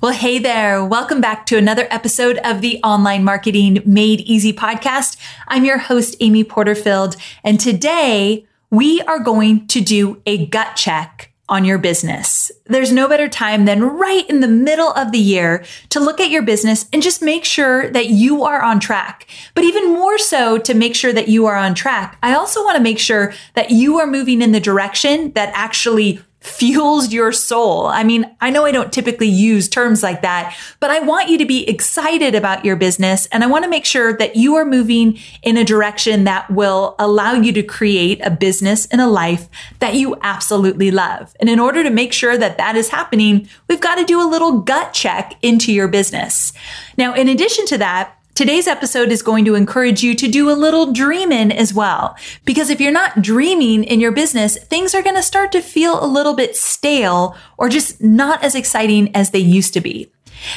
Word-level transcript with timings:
Well, 0.00 0.12
hey 0.12 0.38
there. 0.38 0.84
Welcome 0.84 1.20
back 1.20 1.44
to 1.46 1.56
another 1.56 1.88
episode 1.90 2.38
of 2.44 2.60
the 2.60 2.80
Online 2.84 3.24
Marketing 3.24 3.82
Made 3.84 4.20
Easy 4.20 4.52
podcast. 4.52 5.16
I'm 5.48 5.64
your 5.64 5.78
host, 5.78 6.14
Amy 6.20 6.44
Porterfield. 6.44 7.16
And 7.42 7.58
today 7.58 8.46
we 8.70 9.00
are 9.02 9.18
going 9.18 9.66
to 9.66 9.80
do 9.80 10.22
a 10.24 10.46
gut 10.46 10.76
check 10.76 11.32
on 11.48 11.64
your 11.64 11.78
business. 11.78 12.52
There's 12.66 12.92
no 12.92 13.08
better 13.08 13.28
time 13.28 13.64
than 13.64 13.82
right 13.82 14.28
in 14.30 14.38
the 14.38 14.46
middle 14.46 14.92
of 14.92 15.10
the 15.10 15.18
year 15.18 15.64
to 15.88 15.98
look 15.98 16.20
at 16.20 16.30
your 16.30 16.42
business 16.42 16.88
and 16.92 17.02
just 17.02 17.20
make 17.20 17.44
sure 17.44 17.90
that 17.90 18.06
you 18.06 18.44
are 18.44 18.62
on 18.62 18.78
track. 18.78 19.26
But 19.56 19.64
even 19.64 19.94
more 19.94 20.18
so 20.18 20.58
to 20.58 20.74
make 20.74 20.94
sure 20.94 21.12
that 21.12 21.26
you 21.26 21.46
are 21.46 21.56
on 21.56 21.74
track, 21.74 22.18
I 22.22 22.34
also 22.34 22.62
want 22.62 22.76
to 22.76 22.82
make 22.82 23.00
sure 23.00 23.32
that 23.54 23.72
you 23.72 23.98
are 23.98 24.06
moving 24.06 24.42
in 24.42 24.52
the 24.52 24.60
direction 24.60 25.32
that 25.32 25.50
actually 25.54 26.20
fuels 26.40 27.12
your 27.12 27.32
soul. 27.32 27.86
I 27.86 28.04
mean, 28.04 28.34
I 28.40 28.50
know 28.50 28.64
I 28.64 28.70
don't 28.70 28.92
typically 28.92 29.28
use 29.28 29.68
terms 29.68 30.02
like 30.02 30.22
that, 30.22 30.56
but 30.78 30.90
I 30.90 31.00
want 31.00 31.28
you 31.28 31.38
to 31.38 31.44
be 31.44 31.68
excited 31.68 32.34
about 32.34 32.64
your 32.64 32.76
business 32.76 33.26
and 33.26 33.42
I 33.42 33.48
want 33.48 33.64
to 33.64 33.70
make 33.70 33.84
sure 33.84 34.16
that 34.16 34.36
you 34.36 34.54
are 34.54 34.64
moving 34.64 35.18
in 35.42 35.56
a 35.56 35.64
direction 35.64 36.24
that 36.24 36.48
will 36.50 36.94
allow 36.98 37.32
you 37.32 37.52
to 37.52 37.62
create 37.62 38.20
a 38.24 38.30
business 38.30 38.86
and 38.86 39.00
a 39.00 39.06
life 39.06 39.48
that 39.80 39.94
you 39.94 40.16
absolutely 40.22 40.90
love. 40.90 41.34
And 41.40 41.50
in 41.50 41.58
order 41.58 41.82
to 41.82 41.90
make 41.90 42.12
sure 42.12 42.38
that 42.38 42.58
that 42.58 42.76
is 42.76 42.90
happening, 42.90 43.48
we've 43.66 43.80
got 43.80 43.96
to 43.96 44.04
do 44.04 44.20
a 44.20 44.30
little 44.30 44.60
gut 44.60 44.92
check 44.92 45.34
into 45.42 45.72
your 45.72 45.88
business. 45.88 46.52
Now, 46.96 47.14
in 47.14 47.28
addition 47.28 47.66
to 47.66 47.78
that, 47.78 48.17
Today's 48.38 48.68
episode 48.68 49.10
is 49.10 49.20
going 49.20 49.44
to 49.46 49.56
encourage 49.56 50.04
you 50.04 50.14
to 50.14 50.28
do 50.28 50.48
a 50.48 50.52
little 50.52 50.92
dreaming 50.92 51.50
as 51.50 51.74
well. 51.74 52.16
Because 52.44 52.70
if 52.70 52.80
you're 52.80 52.92
not 52.92 53.20
dreaming 53.20 53.82
in 53.82 53.98
your 53.98 54.12
business, 54.12 54.56
things 54.56 54.94
are 54.94 55.02
going 55.02 55.16
to 55.16 55.24
start 55.24 55.50
to 55.50 55.60
feel 55.60 56.00
a 56.00 56.06
little 56.06 56.34
bit 56.34 56.54
stale 56.54 57.36
or 57.56 57.68
just 57.68 58.00
not 58.00 58.44
as 58.44 58.54
exciting 58.54 59.12
as 59.12 59.32
they 59.32 59.40
used 59.40 59.74
to 59.74 59.80
be. 59.80 60.12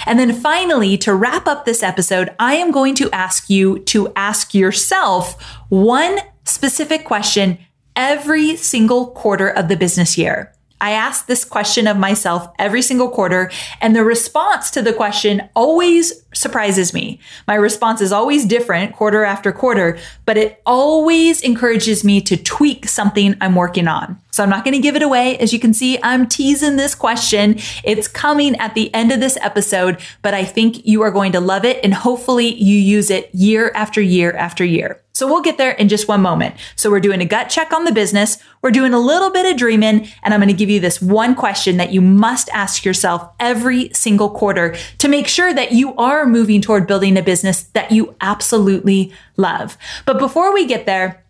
And 0.06 0.20
then 0.20 0.32
finally, 0.32 0.96
to 1.00 1.16
wrap 1.16 1.48
up 1.48 1.66
this 1.66 1.82
episode, 1.82 2.30
I 2.38 2.54
am 2.54 2.70
going 2.70 2.94
to 2.94 3.10
ask 3.10 3.50
you 3.50 3.80
to 3.86 4.14
ask 4.16 4.54
yourself 4.54 5.42
one 5.70 6.20
specific 6.44 7.04
question 7.04 7.58
every 7.96 8.58
single 8.58 9.08
quarter 9.08 9.50
of 9.50 9.70
the 9.70 9.76
business 9.76 10.20
year. 10.20 10.54
I 10.82 10.92
ask 10.92 11.28
this 11.28 11.46
question 11.46 11.88
of 11.88 11.98
myself 11.98 12.52
every 12.58 12.82
single 12.82 13.10
quarter, 13.10 13.52
and 13.80 13.96
the 13.96 14.04
response 14.04 14.72
to 14.72 14.82
the 14.82 14.92
question 14.92 15.48
always 15.56 16.26
surprises 16.34 16.94
me. 16.94 17.20
My 17.48 17.56
response 17.56 18.02
is 18.02 18.12
always 18.12 18.46
different 18.46 18.96
quarter 18.96 19.24
after 19.24 19.52
quarter, 19.52 20.00
but 20.26 20.38
it 20.38 20.62
always 20.66 21.42
encourages 21.42 22.04
me 22.04 22.20
to 22.22 22.36
tweak 22.36 22.88
something 22.88 23.36
I'm 23.40 23.56
working 23.56 23.88
on. 23.88 24.20
So 24.32 24.42
I'm 24.42 24.50
not 24.50 24.64
going 24.64 24.74
to 24.74 24.80
give 24.80 24.96
it 24.96 25.04
away. 25.04 25.38
As 25.38 25.54
you 25.54 25.60
can 25.60 25.74
see, 25.74 26.00
I'm 26.02 26.28
teasing 26.28 26.78
this 26.78 26.96
question. 26.96 27.60
It's 27.84 28.08
coming 28.08 28.56
at 28.56 28.74
the 28.74 28.92
end 28.94 29.12
of 29.12 29.20
this 29.20 29.38
episode, 29.42 30.00
but 30.22 30.34
I 30.34 30.46
think 30.46 30.86
you 30.86 31.02
are 31.04 31.12
going 31.12 31.34
to 31.34 31.40
love 31.40 31.66
it 31.66 31.80
and 31.84 31.94
hopefully 31.94 32.56
you 32.56 32.78
use 32.78 33.12
it 33.12 33.30
year 33.36 33.72
after 33.76 34.02
year 34.02 34.32
after 34.32 34.64
year. 34.64 35.02
So 35.22 35.28
we'll 35.28 35.44
get 35.44 35.60
there 35.60 35.74
in 35.74 35.88
just 35.88 36.08
one 36.08 36.24
moment. 36.24 36.56
So 36.76 36.90
we're 36.90 37.00
doing 37.00 37.22
a 37.22 37.26
gut 37.26 37.48
check 37.48 37.72
on 37.74 37.86
the 37.86 37.92
business. 37.92 38.40
We're 38.64 38.72
doing 38.72 38.92
a 38.92 39.00
little 39.00 39.30
bit 39.30 39.46
of 39.46 39.56
dreaming 39.56 40.08
and 40.24 40.34
I'm 40.34 40.40
going 40.40 40.48
to 40.48 40.54
give 40.56 40.72
you 40.72 40.80
this 40.80 41.00
one 41.00 41.36
question 41.36 41.78
that 41.78 41.94
you 41.94 42.02
must 42.02 42.50
ask 42.54 42.84
yourself 42.84 43.30
every 43.40 43.92
single 43.94 44.32
quarter 44.32 44.76
to 44.98 45.08
make 45.08 45.28
sure 45.28 45.54
that 45.54 45.74
you 45.74 45.94
are 45.98 46.26
moving 46.26 46.60
toward 46.60 46.88
building 46.88 47.20
a 47.20 47.22
business 47.22 47.62
that 47.74 47.92
you 47.92 48.16
absolutely 48.20 49.14
love. 49.38 49.78
But 50.08 50.18
before 50.18 50.56
we 50.56 50.66
get 50.66 50.88
there, 50.88 51.24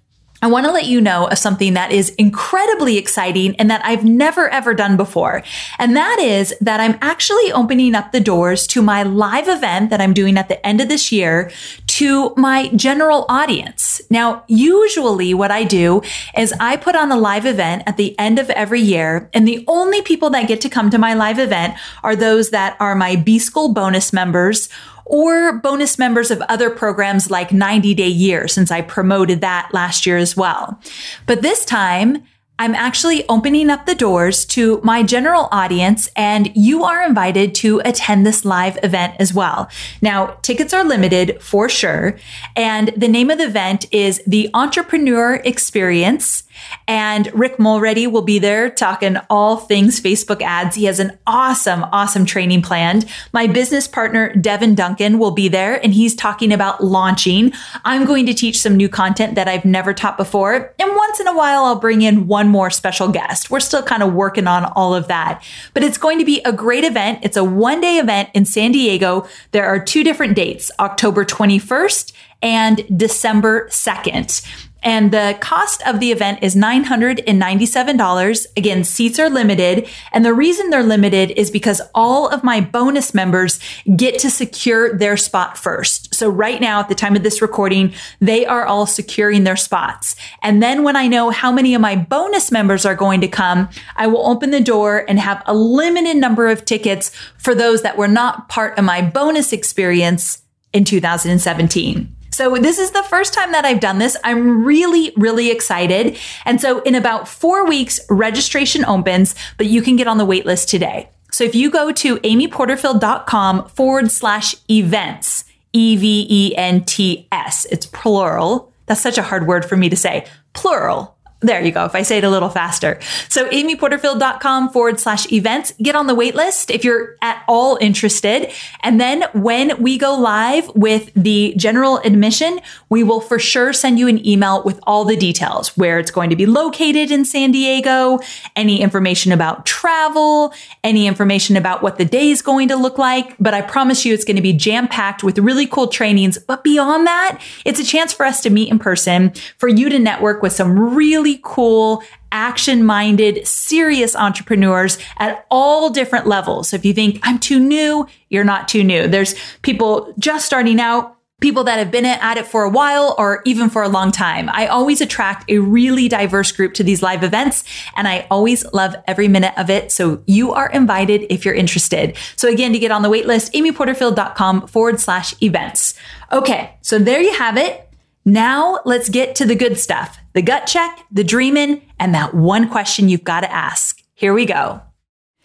I 0.43 0.47
want 0.47 0.65
to 0.65 0.71
let 0.71 0.85
you 0.85 1.01
know 1.01 1.27
of 1.27 1.37
something 1.37 1.75
that 1.75 1.91
is 1.91 2.09
incredibly 2.11 2.97
exciting 2.97 3.55
and 3.57 3.69
that 3.69 3.85
I've 3.85 4.03
never 4.03 4.49
ever 4.49 4.73
done 4.73 4.97
before. 4.97 5.43
And 5.77 5.95
that 5.95 6.17
is 6.17 6.55
that 6.61 6.79
I'm 6.79 6.97
actually 6.99 7.51
opening 7.51 7.93
up 7.93 8.11
the 8.11 8.19
doors 8.19 8.65
to 8.67 8.81
my 8.81 9.03
live 9.03 9.47
event 9.47 9.91
that 9.91 10.01
I'm 10.01 10.13
doing 10.13 10.37
at 10.37 10.47
the 10.47 10.65
end 10.65 10.81
of 10.81 10.89
this 10.89 11.11
year 11.11 11.51
to 12.01 12.33
my 12.35 12.67
general 12.69 13.27
audience. 13.29 14.01
Now, 14.09 14.43
usually 14.47 15.35
what 15.35 15.51
I 15.51 15.63
do 15.63 16.01
is 16.35 16.51
I 16.59 16.75
put 16.75 16.95
on 16.95 17.11
a 17.11 17.15
live 17.15 17.45
event 17.45 17.83
at 17.85 17.97
the 17.97 18.17
end 18.17 18.39
of 18.39 18.49
every 18.49 18.81
year. 18.81 19.29
And 19.35 19.47
the 19.47 19.63
only 19.67 20.01
people 20.01 20.31
that 20.31 20.47
get 20.47 20.61
to 20.61 20.69
come 20.69 20.89
to 20.89 20.97
my 20.97 21.13
live 21.13 21.37
event 21.37 21.75
are 22.01 22.15
those 22.15 22.49
that 22.49 22.75
are 22.79 22.95
my 22.95 23.17
B 23.17 23.37
School 23.37 23.71
bonus 23.71 24.11
members 24.11 24.67
or 25.05 25.59
bonus 25.59 25.99
members 25.99 26.31
of 26.31 26.41
other 26.49 26.71
programs 26.71 27.29
like 27.29 27.51
90 27.51 27.93
Day 27.93 28.07
Year, 28.07 28.47
since 28.47 28.71
I 28.71 28.81
promoted 28.81 29.41
that 29.41 29.69
last 29.71 30.07
year 30.07 30.17
as 30.17 30.35
well. 30.35 30.81
But 31.27 31.43
this 31.43 31.63
time, 31.65 32.23
I'm 32.61 32.75
actually 32.75 33.27
opening 33.27 33.71
up 33.71 33.87
the 33.87 33.95
doors 33.95 34.45
to 34.45 34.79
my 34.83 35.01
general 35.01 35.49
audience 35.51 36.07
and 36.15 36.55
you 36.55 36.83
are 36.83 37.01
invited 37.03 37.55
to 37.55 37.81
attend 37.83 38.23
this 38.23 38.45
live 38.45 38.77
event 38.83 39.15
as 39.17 39.33
well. 39.33 39.67
Now, 39.99 40.37
tickets 40.43 40.71
are 40.71 40.83
limited 40.83 41.41
for 41.41 41.67
sure. 41.67 42.19
And 42.55 42.93
the 42.95 43.07
name 43.07 43.31
of 43.31 43.39
the 43.39 43.45
event 43.45 43.87
is 43.91 44.21
the 44.27 44.51
Entrepreneur 44.53 45.41
Experience. 45.43 46.43
And 46.87 47.31
Rick 47.33 47.59
Mulready 47.59 48.07
will 48.07 48.21
be 48.21 48.39
there 48.39 48.69
talking 48.69 49.17
all 49.29 49.57
things 49.57 49.99
Facebook 49.99 50.41
ads. 50.41 50.75
He 50.75 50.85
has 50.85 50.99
an 50.99 51.17
awesome, 51.25 51.83
awesome 51.85 52.25
training 52.25 52.61
planned. 52.61 53.09
My 53.33 53.47
business 53.47 53.87
partner, 53.87 54.33
Devin 54.35 54.75
Duncan, 54.75 55.19
will 55.19 55.31
be 55.31 55.47
there 55.47 55.83
and 55.83 55.93
he's 55.93 56.15
talking 56.15 56.51
about 56.51 56.83
launching. 56.83 57.53
I'm 57.85 58.05
going 58.05 58.25
to 58.25 58.33
teach 58.33 58.59
some 58.59 58.75
new 58.75 58.89
content 58.89 59.35
that 59.35 59.47
I've 59.47 59.65
never 59.65 59.93
taught 59.93 60.17
before. 60.17 60.73
And 60.79 60.95
once 60.95 61.19
in 61.19 61.27
a 61.27 61.35
while, 61.35 61.63
I'll 61.63 61.79
bring 61.79 62.01
in 62.01 62.27
one 62.27 62.47
more 62.47 62.69
special 62.69 63.07
guest. 63.07 63.49
We're 63.49 63.59
still 63.59 63.83
kind 63.83 64.03
of 64.03 64.13
working 64.13 64.47
on 64.47 64.65
all 64.65 64.93
of 64.93 65.07
that, 65.07 65.43
but 65.73 65.83
it's 65.83 65.97
going 65.97 66.19
to 66.19 66.25
be 66.25 66.41
a 66.43 66.53
great 66.53 66.83
event. 66.83 67.19
It's 67.21 67.37
a 67.37 67.43
one 67.43 67.81
day 67.81 67.97
event 67.97 68.29
in 68.33 68.45
San 68.45 68.71
Diego. 68.71 69.27
There 69.51 69.65
are 69.65 69.83
two 69.83 70.03
different 70.03 70.35
dates, 70.35 70.71
October 70.79 71.25
21st 71.25 72.13
and 72.41 72.83
December 72.97 73.67
2nd. 73.69 74.70
And 74.83 75.11
the 75.11 75.37
cost 75.39 75.85
of 75.85 75.99
the 75.99 76.11
event 76.11 76.39
is 76.41 76.55
$997. 76.55 78.47
Again, 78.57 78.83
seats 78.83 79.19
are 79.19 79.29
limited. 79.29 79.87
And 80.11 80.25
the 80.25 80.33
reason 80.33 80.69
they're 80.69 80.83
limited 80.83 81.31
is 81.31 81.51
because 81.51 81.81
all 81.93 82.27
of 82.27 82.43
my 82.43 82.61
bonus 82.61 83.13
members 83.13 83.59
get 83.95 84.19
to 84.19 84.29
secure 84.29 84.97
their 84.97 85.17
spot 85.17 85.57
first. 85.57 86.13
So 86.15 86.29
right 86.29 86.59
now, 86.59 86.79
at 86.79 86.89
the 86.89 86.95
time 86.95 87.15
of 87.15 87.23
this 87.23 87.41
recording, 87.41 87.93
they 88.19 88.45
are 88.45 88.65
all 88.65 88.85
securing 88.85 89.43
their 89.43 89.55
spots. 89.55 90.15
And 90.41 90.61
then 90.61 90.83
when 90.83 90.95
I 90.95 91.07
know 91.07 91.29
how 91.29 91.51
many 91.51 91.75
of 91.75 91.81
my 91.81 91.95
bonus 91.95 92.51
members 92.51 92.85
are 92.85 92.95
going 92.95 93.21
to 93.21 93.27
come, 93.27 93.69
I 93.95 94.07
will 94.07 94.25
open 94.25 94.51
the 94.51 94.61
door 94.61 95.05
and 95.07 95.19
have 95.19 95.43
a 95.45 95.53
limited 95.53 96.17
number 96.17 96.47
of 96.47 96.65
tickets 96.65 97.11
for 97.37 97.53
those 97.53 97.81
that 97.83 97.97
were 97.97 98.07
not 98.07 98.49
part 98.49 98.77
of 98.77 98.85
my 98.85 99.01
bonus 99.01 99.53
experience 99.53 100.41
in 100.73 100.85
2017. 100.85 102.15
So 102.31 102.55
this 102.55 102.79
is 102.79 102.91
the 102.91 103.03
first 103.03 103.33
time 103.33 103.51
that 103.51 103.65
I've 103.65 103.79
done 103.79 103.99
this. 103.99 104.17
I'm 104.23 104.63
really, 104.63 105.13
really 105.17 105.51
excited. 105.51 106.17
And 106.45 106.61
so 106.61 106.81
in 106.83 106.95
about 106.95 107.27
four 107.27 107.67
weeks, 107.67 107.99
registration 108.09 108.85
opens, 108.85 109.35
but 109.57 109.67
you 109.67 109.81
can 109.81 109.95
get 109.95 110.07
on 110.07 110.17
the 110.17 110.25
wait 110.25 110.45
list 110.45 110.69
today. 110.69 111.09
So 111.31 111.43
if 111.43 111.55
you 111.55 111.69
go 111.69 111.91
to 111.91 112.17
amyporterfield.com 112.17 113.69
forward 113.69 114.11
slash 114.11 114.55
events, 114.69 115.45
E 115.73 115.95
V 115.95 116.27
E 116.29 116.55
N 116.57 116.83
T 116.83 117.27
S, 117.31 117.65
it's 117.71 117.85
plural. 117.85 118.71
That's 118.85 119.01
such 119.01 119.17
a 119.17 119.23
hard 119.23 119.47
word 119.47 119.63
for 119.63 119.77
me 119.77 119.89
to 119.89 119.95
say. 119.95 120.25
Plural 120.53 121.15
there 121.41 121.61
you 121.63 121.71
go. 121.71 121.85
If 121.85 121.95
I 121.95 122.03
say 122.03 122.19
it 122.19 122.23
a 122.23 122.29
little 122.29 122.49
faster. 122.49 122.99
So 123.27 123.49
amyporterfield.com 123.49 124.69
forward 124.69 124.99
slash 124.99 125.31
events. 125.31 125.73
Get 125.81 125.95
on 125.95 126.05
the 126.05 126.13
wait 126.13 126.35
list 126.35 126.69
if 126.69 126.83
you're 126.83 127.17
at 127.21 127.43
all 127.47 127.77
interested. 127.81 128.51
And 128.81 129.01
then 129.01 129.23
when 129.33 129.81
we 129.81 129.97
go 129.97 130.15
live 130.15 130.69
with 130.75 131.11
the 131.15 131.53
general 131.57 131.97
admission, 131.99 132.59
we 132.89 133.03
will 133.03 133.21
for 133.21 133.39
sure 133.39 133.73
send 133.73 133.97
you 133.97 134.07
an 134.07 134.25
email 134.25 134.63
with 134.63 134.79
all 134.83 135.03
the 135.03 135.15
details, 135.15 135.75
where 135.75 135.97
it's 135.97 136.11
going 136.11 136.29
to 136.29 136.35
be 136.35 136.45
located 136.45 137.09
in 137.09 137.25
San 137.25 137.51
Diego, 137.51 138.19
any 138.55 138.81
information 138.81 139.31
about 139.31 139.65
travel, 139.65 140.53
any 140.83 141.07
information 141.07 141.57
about 141.57 141.81
what 141.81 141.97
the 141.97 142.05
day 142.05 142.29
is 142.29 142.43
going 142.43 142.67
to 142.67 142.75
look 142.75 142.99
like. 142.99 143.35
But 143.39 143.55
I 143.55 143.61
promise 143.61 144.05
you 144.05 144.13
it's 144.13 144.25
going 144.25 144.35
to 144.35 144.41
be 144.43 144.53
jam 144.53 144.87
packed 144.87 145.23
with 145.23 145.39
really 145.39 145.65
cool 145.65 145.87
trainings. 145.87 146.37
But 146.37 146.63
beyond 146.63 147.07
that, 147.07 147.41
it's 147.65 147.79
a 147.79 147.83
chance 147.83 148.13
for 148.13 148.27
us 148.27 148.41
to 148.41 148.51
meet 148.51 148.69
in 148.69 148.77
person, 148.77 149.33
for 149.57 149.67
you 149.67 149.89
to 149.89 149.97
network 149.97 150.43
with 150.43 150.53
some 150.53 150.77
really 150.95 151.30
really 151.31 151.41
cool, 151.43 152.03
action 152.31 152.85
minded, 152.85 153.45
serious 153.47 154.15
entrepreneurs 154.15 154.97
at 155.17 155.45
all 155.49 155.89
different 155.89 156.27
levels. 156.27 156.69
So 156.69 156.75
if 156.75 156.85
you 156.85 156.93
think 156.93 157.19
I'm 157.23 157.39
too 157.39 157.59
new, 157.59 158.07
you're 158.29 158.43
not 158.43 158.67
too 158.67 158.83
new. 158.83 159.07
There's 159.07 159.35
people 159.61 160.13
just 160.17 160.45
starting 160.45 160.79
out 160.79 161.17
people 161.41 161.63
that 161.63 161.79
have 161.79 161.89
been 161.89 162.05
at 162.05 162.37
it 162.37 162.45
for 162.45 162.63
a 162.63 162.69
while 162.69 163.15
or 163.17 163.41
even 163.45 163.67
for 163.67 163.81
a 163.81 163.89
long 163.89 164.11
time. 164.11 164.47
I 164.53 164.67
always 164.67 165.01
attract 165.01 165.49
a 165.49 165.57
really 165.57 166.07
diverse 166.07 166.51
group 166.51 166.75
to 166.75 166.83
these 166.83 167.01
live 167.01 167.23
events 167.23 167.63
and 167.95 168.07
I 168.07 168.27
always 168.29 168.63
love 168.73 168.95
every 169.07 169.27
minute 169.27 169.53
of 169.57 169.71
it. 169.71 169.91
So 169.91 170.21
you 170.27 170.53
are 170.53 170.69
invited 170.69 171.25
if 171.31 171.43
you're 171.43 171.55
interested. 171.55 172.15
So 172.35 172.47
again, 172.47 172.73
to 172.73 172.79
get 172.79 172.91
on 172.91 173.01
the 173.01 173.09
wait 173.09 173.25
list, 173.25 173.53
amyporterfield.com 173.53 174.67
forward 174.67 174.99
slash 174.99 175.33
events. 175.41 175.95
Okay. 176.31 176.75
So 176.81 176.99
there 176.99 177.21
you 177.21 177.33
have 177.33 177.57
it. 177.57 177.90
Now 178.25 178.79
let's 178.85 179.09
get 179.09 179.35
to 179.35 179.45
the 179.45 179.55
good 179.55 179.79
stuff 179.79 180.17
the 180.33 180.41
gut 180.41 180.65
check, 180.65 181.05
the 181.11 181.23
dreaming, 181.23 181.81
and 181.99 182.15
that 182.15 182.33
one 182.33 182.69
question 182.69 183.09
you've 183.09 183.23
got 183.23 183.41
to 183.41 183.51
ask. 183.51 184.01
Here 184.13 184.33
we 184.33 184.45
go. 184.45 184.81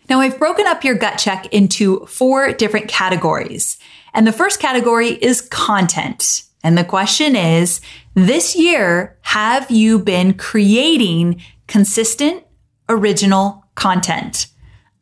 Now 0.08 0.20
I've 0.20 0.38
broken 0.38 0.66
up 0.66 0.84
your 0.84 0.94
gut 0.94 1.18
check 1.18 1.52
into 1.52 2.06
four 2.06 2.52
different 2.52 2.88
categories. 2.88 3.78
And 4.14 4.26
the 4.26 4.32
first 4.32 4.60
category 4.60 5.08
is 5.08 5.40
content. 5.40 6.44
And 6.62 6.78
the 6.78 6.84
question 6.84 7.34
is, 7.34 7.80
this 8.14 8.56
year, 8.56 9.18
have 9.22 9.70
you 9.70 9.98
been 9.98 10.34
creating 10.34 11.42
consistent, 11.66 12.44
original 12.88 13.64
content? 13.74 14.46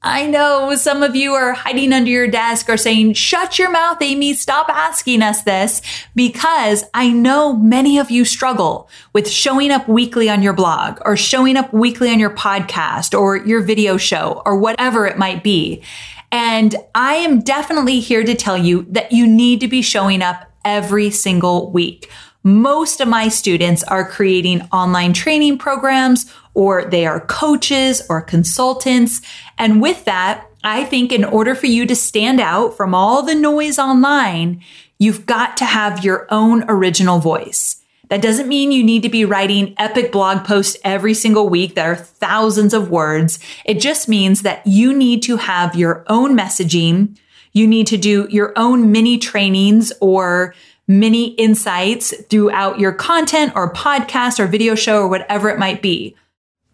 I 0.07 0.27
know 0.27 0.75
some 0.75 1.03
of 1.03 1.17
you 1.17 1.33
are 1.33 1.55
hiding 1.55 1.95
under 1.95 2.11
your 2.11 2.29
desk 2.29 2.69
or 2.69 2.77
saying, 2.77 3.15
shut 3.15 3.59
your 3.59 3.71
mouth, 3.71 4.03
Amy, 4.03 4.35
stop 4.35 4.69
asking 4.69 5.23
us 5.23 5.45
this 5.45 5.81
because 6.15 6.85
I 6.93 7.09
know 7.09 7.55
many 7.55 7.99
of 7.99 8.11
you 8.11 8.27
struggle 8.27 8.91
with 9.15 9.27
showing 9.27 9.71
up 9.71 9.89
weekly 9.89 10.29
on 10.29 10.43
your 10.43 10.53
blog 10.53 10.99
or 11.07 11.17
showing 11.17 11.57
up 11.57 11.73
weekly 11.73 12.11
on 12.11 12.19
your 12.19 12.29
podcast 12.29 13.19
or 13.19 13.39
your 13.39 13.63
video 13.63 13.97
show 13.97 14.43
or 14.45 14.59
whatever 14.59 15.07
it 15.07 15.17
might 15.17 15.43
be. 15.43 15.83
And 16.31 16.77
I 16.95 17.15
am 17.15 17.41
definitely 17.41 18.01
here 18.01 18.25
to 18.25 18.35
tell 18.35 18.59
you 18.59 18.85
that 18.91 19.11
you 19.11 19.27
need 19.27 19.61
to 19.61 19.69
be 19.69 19.81
showing 19.81 20.21
up 20.21 20.53
every 20.67 21.11
single 21.11 21.71
week. 21.71 22.11
Most 22.43 23.01
of 23.01 23.09
my 23.09 23.29
students 23.29 23.83
are 23.85 24.07
creating 24.07 24.69
online 24.71 25.15
training 25.15 25.57
programs 25.57 26.31
or 26.55 26.85
they 26.85 27.05
are 27.07 27.21
coaches 27.21 28.03
or 28.09 28.21
consultants. 28.21 29.21
And 29.59 29.83
with 29.83 30.05
that, 30.05 30.49
I 30.63 30.85
think 30.85 31.13
in 31.13 31.25
order 31.25 31.55
for 31.55 31.67
you 31.67 31.85
to 31.87 31.95
stand 31.95 32.41
out 32.41 32.77
from 32.77 32.95
all 32.95 33.23
the 33.23 33.35
noise 33.35 33.79
online, 33.79 34.63
you've 34.99 35.27
got 35.27 35.57
to 35.59 35.65
have 35.65 36.05
your 36.05 36.27
own 36.31 36.65
original 36.69 37.19
voice. 37.19 37.83
That 38.09 38.23
doesn't 38.23 38.49
mean 38.49 38.71
you 38.71 38.85
need 38.85 39.03
to 39.03 39.09
be 39.09 39.25
writing 39.25 39.75
epic 39.79 40.13
blog 40.13 40.45
posts 40.45 40.77
every 40.85 41.15
single 41.15 41.49
week 41.49 41.75
that 41.75 41.87
are 41.87 41.97
thousands 41.97 42.73
of 42.73 42.91
words. 42.91 43.39
It 43.65 43.81
just 43.81 44.09
means 44.09 44.43
that 44.43 44.67
you 44.67 44.97
need 44.97 45.23
to 45.25 45.37
have 45.37 45.75
your 45.75 46.05
own 46.07 46.37
messaging. 46.37 47.19
You 47.53 47.67
need 47.67 47.87
to 47.89 47.97
do 47.97 48.29
your 48.31 48.53
own 48.57 48.93
mini 48.93 49.19
trainings 49.19 49.93
or 50.01 50.55
mini 50.87 51.29
insights 51.35 52.15
throughout 52.29 52.79
your 52.79 52.93
content 52.93 53.53
or 53.55 53.73
podcast 53.73 54.39
or 54.39 54.47
video 54.47 54.75
show 54.75 55.01
or 55.03 55.09
whatever 55.09 55.49
it 55.49 55.59
might 55.59 55.81
be. 55.81 56.15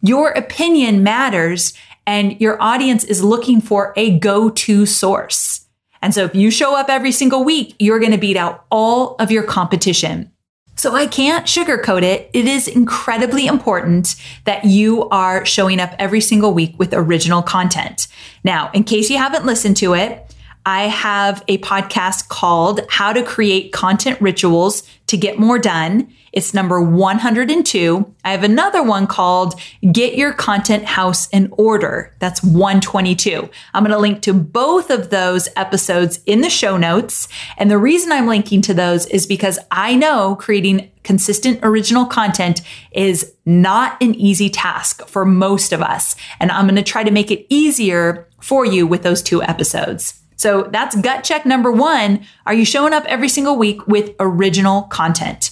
Your 0.02 0.30
opinion 0.30 1.02
matters 1.02 1.74
and 2.06 2.40
your 2.40 2.60
audience 2.62 3.04
is 3.04 3.22
looking 3.22 3.60
for 3.60 3.92
a 3.96 4.18
go-to 4.18 4.86
source. 4.86 5.66
And 6.02 6.14
so 6.14 6.24
if 6.24 6.34
you 6.34 6.50
show 6.50 6.74
up 6.74 6.88
every 6.88 7.12
single 7.12 7.44
week, 7.44 7.76
you're 7.78 7.98
going 7.98 8.12
to 8.12 8.18
beat 8.18 8.36
out 8.36 8.64
all 8.70 9.16
of 9.16 9.30
your 9.30 9.42
competition. 9.42 10.32
So 10.76 10.94
I 10.94 11.06
can't 11.06 11.44
sugarcoat 11.44 12.02
it. 12.02 12.30
It 12.32 12.46
is 12.46 12.66
incredibly 12.66 13.46
important 13.46 14.16
that 14.46 14.64
you 14.64 15.10
are 15.10 15.44
showing 15.44 15.78
up 15.78 15.94
every 15.98 16.22
single 16.22 16.54
week 16.54 16.74
with 16.78 16.94
original 16.94 17.42
content. 17.42 18.08
Now, 18.44 18.70
in 18.72 18.84
case 18.84 19.10
you 19.10 19.18
haven't 19.18 19.44
listened 19.44 19.76
to 19.78 19.92
it, 19.92 20.29
I 20.66 20.88
have 20.88 21.42
a 21.48 21.58
podcast 21.58 22.28
called 22.28 22.80
How 22.90 23.12
to 23.12 23.22
Create 23.22 23.72
Content 23.72 24.20
Rituals 24.20 24.82
to 25.06 25.16
Get 25.16 25.38
More 25.38 25.58
Done. 25.58 26.12
It's 26.32 26.54
number 26.54 26.80
102. 26.80 28.14
I 28.24 28.30
have 28.30 28.44
another 28.44 28.82
one 28.82 29.06
called 29.06 29.58
Get 29.90 30.16
Your 30.16 30.32
Content 30.32 30.84
House 30.84 31.28
in 31.30 31.48
Order. 31.52 32.14
That's 32.18 32.42
122. 32.42 33.48
I'm 33.74 33.82
going 33.82 33.90
to 33.92 33.98
link 33.98 34.20
to 34.22 34.34
both 34.34 34.90
of 34.90 35.10
those 35.10 35.48
episodes 35.56 36.20
in 36.26 36.42
the 36.42 36.50
show 36.50 36.76
notes. 36.76 37.26
And 37.56 37.70
the 37.70 37.78
reason 37.78 38.12
I'm 38.12 38.26
linking 38.26 38.60
to 38.62 38.74
those 38.74 39.06
is 39.06 39.26
because 39.26 39.58
I 39.70 39.96
know 39.96 40.36
creating 40.36 40.90
consistent 41.02 41.58
original 41.62 42.04
content 42.04 42.60
is 42.92 43.32
not 43.46 44.00
an 44.02 44.14
easy 44.14 44.50
task 44.50 45.08
for 45.08 45.24
most 45.24 45.72
of 45.72 45.80
us. 45.80 46.14
And 46.38 46.52
I'm 46.52 46.66
going 46.66 46.76
to 46.76 46.82
try 46.82 47.02
to 47.02 47.10
make 47.10 47.30
it 47.30 47.46
easier 47.48 48.28
for 48.40 48.64
you 48.64 48.86
with 48.86 49.02
those 49.02 49.22
two 49.22 49.42
episodes. 49.42 50.19
So 50.40 50.62
that's 50.62 50.98
gut 50.98 51.22
check 51.22 51.44
number 51.44 51.70
one. 51.70 52.24
Are 52.46 52.54
you 52.54 52.64
showing 52.64 52.94
up 52.94 53.04
every 53.04 53.28
single 53.28 53.58
week 53.58 53.86
with 53.86 54.14
original 54.18 54.84
content? 54.84 55.50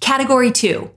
Category 0.00 0.52
two, 0.52 0.90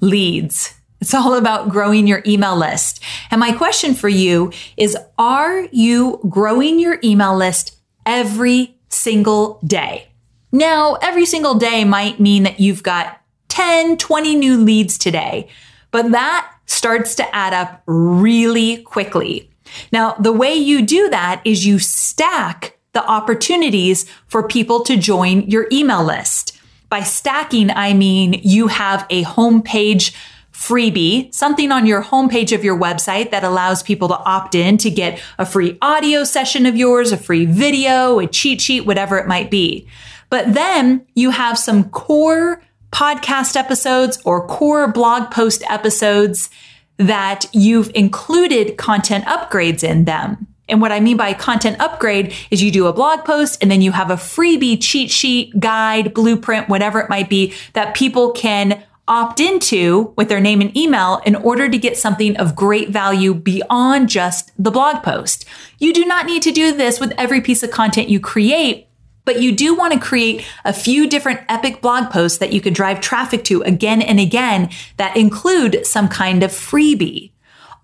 leads. 0.00 0.74
It's 1.00 1.14
all 1.14 1.34
about 1.34 1.68
growing 1.68 2.08
your 2.08 2.24
email 2.26 2.56
list. 2.56 3.00
And 3.30 3.38
my 3.38 3.52
question 3.52 3.94
for 3.94 4.08
you 4.08 4.50
is, 4.76 4.96
are 5.18 5.68
you 5.70 6.18
growing 6.28 6.80
your 6.80 6.98
email 7.04 7.36
list 7.36 7.76
every 8.06 8.76
single 8.88 9.60
day? 9.64 10.08
Now, 10.50 10.94
every 10.94 11.26
single 11.26 11.54
day 11.54 11.84
might 11.84 12.18
mean 12.18 12.42
that 12.42 12.58
you've 12.58 12.82
got 12.82 13.20
10, 13.50 13.98
20 13.98 14.34
new 14.34 14.58
leads 14.58 14.98
today, 14.98 15.46
but 15.92 16.10
that 16.10 16.52
starts 16.66 17.14
to 17.14 17.36
add 17.36 17.52
up 17.52 17.84
really 17.86 18.78
quickly. 18.78 19.53
Now, 19.92 20.12
the 20.14 20.32
way 20.32 20.54
you 20.54 20.82
do 20.82 21.08
that 21.10 21.42
is 21.44 21.66
you 21.66 21.78
stack 21.78 22.78
the 22.92 23.04
opportunities 23.06 24.06
for 24.28 24.46
people 24.46 24.82
to 24.84 24.96
join 24.96 25.42
your 25.42 25.66
email 25.72 26.04
list. 26.04 26.58
By 26.88 27.00
stacking, 27.00 27.70
I 27.70 27.92
mean 27.92 28.40
you 28.44 28.68
have 28.68 29.06
a 29.10 29.24
homepage 29.24 30.14
freebie, 30.52 31.34
something 31.34 31.72
on 31.72 31.84
your 31.84 32.02
homepage 32.02 32.54
of 32.54 32.62
your 32.62 32.78
website 32.78 33.32
that 33.32 33.42
allows 33.42 33.82
people 33.82 34.06
to 34.08 34.18
opt 34.18 34.54
in 34.54 34.78
to 34.78 34.88
get 34.88 35.20
a 35.38 35.44
free 35.44 35.76
audio 35.82 36.22
session 36.22 36.64
of 36.64 36.76
yours, 36.76 37.10
a 37.10 37.16
free 37.16 37.44
video, 37.44 38.20
a 38.20 38.26
cheat 38.26 38.60
sheet, 38.60 38.86
whatever 38.86 39.18
it 39.18 39.26
might 39.26 39.50
be. 39.50 39.86
But 40.30 40.54
then 40.54 41.04
you 41.14 41.30
have 41.30 41.58
some 41.58 41.90
core 41.90 42.62
podcast 42.92 43.56
episodes 43.56 44.20
or 44.24 44.46
core 44.46 44.86
blog 44.86 45.32
post 45.32 45.64
episodes 45.68 46.48
that 46.96 47.46
you've 47.52 47.90
included 47.94 48.76
content 48.76 49.24
upgrades 49.24 49.82
in 49.82 50.04
them. 50.04 50.46
And 50.68 50.80
what 50.80 50.92
I 50.92 51.00
mean 51.00 51.16
by 51.16 51.34
content 51.34 51.78
upgrade 51.80 52.34
is 52.50 52.62
you 52.62 52.70
do 52.70 52.86
a 52.86 52.92
blog 52.92 53.24
post 53.24 53.58
and 53.60 53.70
then 53.70 53.82
you 53.82 53.92
have 53.92 54.10
a 54.10 54.14
freebie 54.14 54.80
cheat 54.80 55.10
sheet, 55.10 55.58
guide, 55.60 56.14
blueprint, 56.14 56.68
whatever 56.68 57.00
it 57.00 57.10
might 57.10 57.28
be 57.28 57.52
that 57.74 57.94
people 57.94 58.32
can 58.32 58.82
opt 59.06 59.38
into 59.40 60.14
with 60.16 60.30
their 60.30 60.40
name 60.40 60.62
and 60.62 60.74
email 60.74 61.20
in 61.26 61.36
order 61.36 61.68
to 61.68 61.76
get 61.76 61.98
something 61.98 62.36
of 62.38 62.56
great 62.56 62.88
value 62.88 63.34
beyond 63.34 64.08
just 64.08 64.50
the 64.62 64.70
blog 64.70 65.02
post. 65.02 65.44
You 65.78 65.92
do 65.92 66.06
not 66.06 66.24
need 66.24 66.42
to 66.44 66.50
do 66.50 66.72
this 66.72 66.98
with 66.98 67.12
every 67.18 67.42
piece 67.42 67.62
of 67.62 67.70
content 67.70 68.08
you 68.08 68.18
create, 68.18 68.88
but 69.24 69.40
you 69.40 69.52
do 69.52 69.74
want 69.74 69.92
to 69.92 69.98
create 69.98 70.44
a 70.64 70.72
few 70.72 71.08
different 71.08 71.40
epic 71.48 71.80
blog 71.80 72.10
posts 72.10 72.38
that 72.38 72.52
you 72.52 72.60
could 72.60 72.74
drive 72.74 73.00
traffic 73.00 73.44
to 73.44 73.62
again 73.62 74.02
and 74.02 74.20
again 74.20 74.70
that 74.96 75.16
include 75.16 75.86
some 75.86 76.08
kind 76.08 76.42
of 76.42 76.50
freebie. 76.50 77.30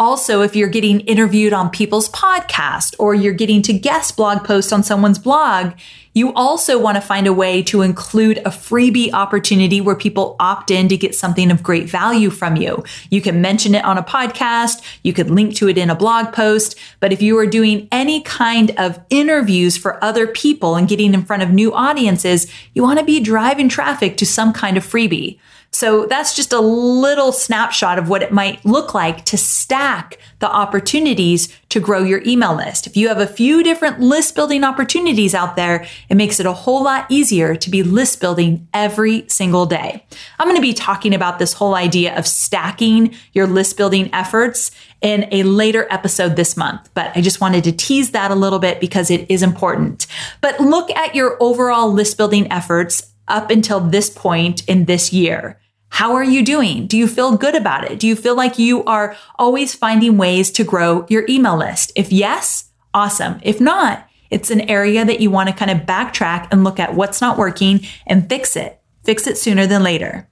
Also, 0.01 0.41
if 0.41 0.57
you're 0.57 0.67
getting 0.67 1.01
interviewed 1.01 1.53
on 1.53 1.69
people's 1.69 2.09
podcast 2.09 2.95
or 2.99 3.15
you're 3.15 3.35
getting 3.35 3.61
to 3.61 3.73
guest 3.75 4.17
blog 4.17 4.43
post 4.43 4.73
on 4.73 4.83
someone's 4.83 5.19
blog, 5.19 5.75
you 6.15 6.33
also 6.33 6.81
want 6.81 6.97
to 6.97 7.03
find 7.03 7.27
a 7.27 7.35
way 7.35 7.63
to 7.65 7.83
include 7.83 8.39
a 8.39 8.49
freebie 8.49 9.13
opportunity 9.13 9.79
where 9.79 9.95
people 9.95 10.37
opt 10.41 10.71
in 10.71 10.89
to 10.89 10.97
get 10.97 11.15
something 11.15 11.51
of 11.51 11.63
great 11.63 11.89
value 11.89 12.31
from 12.31 12.57
you. 12.57 12.83
You 13.11 13.21
can 13.21 13.43
mention 13.43 13.75
it 13.75 13.85
on 13.85 13.99
a 13.99 14.03
podcast. 14.03 14.83
You 15.03 15.13
could 15.13 15.31
link 15.31 15.55
to 15.57 15.69
it 15.69 15.77
in 15.77 15.91
a 15.91 15.95
blog 15.95 16.33
post. 16.33 16.79
But 16.99 17.13
if 17.13 17.21
you 17.21 17.39
are 17.39 17.47
doing 17.47 17.87
any 17.93 18.23
kind 18.23 18.73
of 18.79 18.99
interviews 19.11 19.77
for 19.77 20.03
other 20.03 20.27
people 20.27 20.77
and 20.77 20.89
getting 20.89 21.13
in 21.13 21.25
front 21.25 21.43
of 21.43 21.51
new 21.51 21.75
audiences, 21.75 22.51
you 22.73 22.83
want 22.83 22.99
to 22.99 23.05
be 23.05 23.21
driving 23.21 23.69
traffic 23.69 24.17
to 24.17 24.25
some 24.25 24.55
kind 24.55 24.79
of 24.79 24.85
freebie. 24.85 25.39
So 25.73 26.07
that's 26.07 26.35
just 26.35 26.53
a 26.53 26.61
little 26.61 27.31
snapshot 27.31 27.99
of 27.99 28.09
what 28.09 28.23
it 28.23 28.33
might 28.33 28.65
look 28.67 28.93
like 28.93 29.25
to 29.27 29.39
stack 29.39 30.19
the 30.41 30.51
opportunities 30.51 31.49
to 31.69 31.79
grow 31.79 32.03
your 32.03 32.23
email 32.27 32.57
list. 32.57 32.89
If 32.89 32.97
you 32.97 33.07
have 33.07 33.19
a 33.19 33.27
few 33.27 33.63
different 33.63 34.01
list 34.01 34.35
building 34.35 34.65
opportunities 34.65 35.33
out 35.33 35.55
there, 35.55 35.87
it 36.09 36.17
makes 36.17 36.41
it 36.41 36.47
a 36.47 36.53
whole 36.53 36.83
lot 36.83 37.07
easier 37.09 37.55
to 37.55 37.71
be 37.71 37.85
list 37.85 38.21
building 38.21 38.67
every 38.75 39.29
single 39.29 39.65
day. 39.65 40.05
I'm 40.39 40.49
going 40.49 40.57
to 40.57 40.63
be 40.63 40.75
talking 40.75 41.15
about 41.15 41.39
this 41.39 41.53
whole 41.53 41.77
idea 41.77 42.19
of 42.19 42.27
stacking 42.27 43.15
your 43.33 43.47
list 43.47 43.77
building 43.77 44.11
efforts 44.13 44.73
in 45.01 45.29
a 45.31 45.45
later 45.45 45.87
episode 45.91 46.37
this 46.37 46.57
month, 46.57 46.91
but 46.95 47.13
I 47.17 47.21
just 47.21 47.41
wanted 47.41 47.65
to 47.65 47.73
tease 47.73 48.11
that 48.11 48.31
a 48.31 48.35
little 48.35 48.59
bit 48.59 48.81
because 48.81 49.11
it 49.11 49.31
is 49.31 49.43
important. 49.43 50.07
But 50.41 50.61
look 50.61 50.91
at 50.91 51.15
your 51.15 51.39
overall 51.41 51.93
list 51.93 52.17
building 52.17 52.51
efforts 52.53 53.10
up 53.31 53.51
until 53.51 53.81
this 53.81 54.11
point 54.11 54.65
in 54.69 54.85
this 54.85 55.13
year. 55.13 55.61
How 55.89 56.15
are 56.15 56.25
you 56.25 56.45
doing? 56.45 56.87
Do 56.87 56.97
you 56.97 57.09
feel 57.09 57.37
good 57.37 57.55
about 57.55 57.91
it? 57.91 57.99
Do 57.99 58.07
you 58.07 58.15
feel 58.15 58.37
like 58.37 58.59
you 58.59 58.85
are 58.85 59.17
always 59.39 59.75
finding 59.75 60.17
ways 60.17 60.51
to 60.53 60.65
grow 60.65 61.05
your 61.09 61.25
email 61.29 61.57
list? 61.57 61.93
If 61.97 62.13
yes, 62.13 62.71
awesome. 62.95 63.41
If 63.43 63.61
not, 63.61 64.07
it's 64.31 64.51
an 64.51 64.63
area 64.63 65.05
that 65.05 65.21
you 65.21 65.31
want 65.31 65.49
to 65.49 65.55
kind 65.55 65.71
of 65.71 65.87
backtrack 65.87 66.49
and 66.53 66.63
look 66.63 66.79
at 66.79 66.95
what's 66.95 67.21
not 67.21 67.39
working 67.39 67.81
and 68.07 68.29
fix 68.29 68.57
it. 68.57 68.81
Fix 69.03 69.27
it 69.27 69.37
sooner 69.37 69.67
than 69.67 69.83
later. 69.83 70.29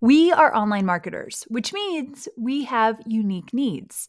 We 0.00 0.32
are 0.32 0.54
online 0.54 0.86
marketers, 0.86 1.44
which 1.48 1.72
means 1.72 2.28
we 2.36 2.64
have 2.64 3.00
unique 3.06 3.52
needs. 3.52 4.08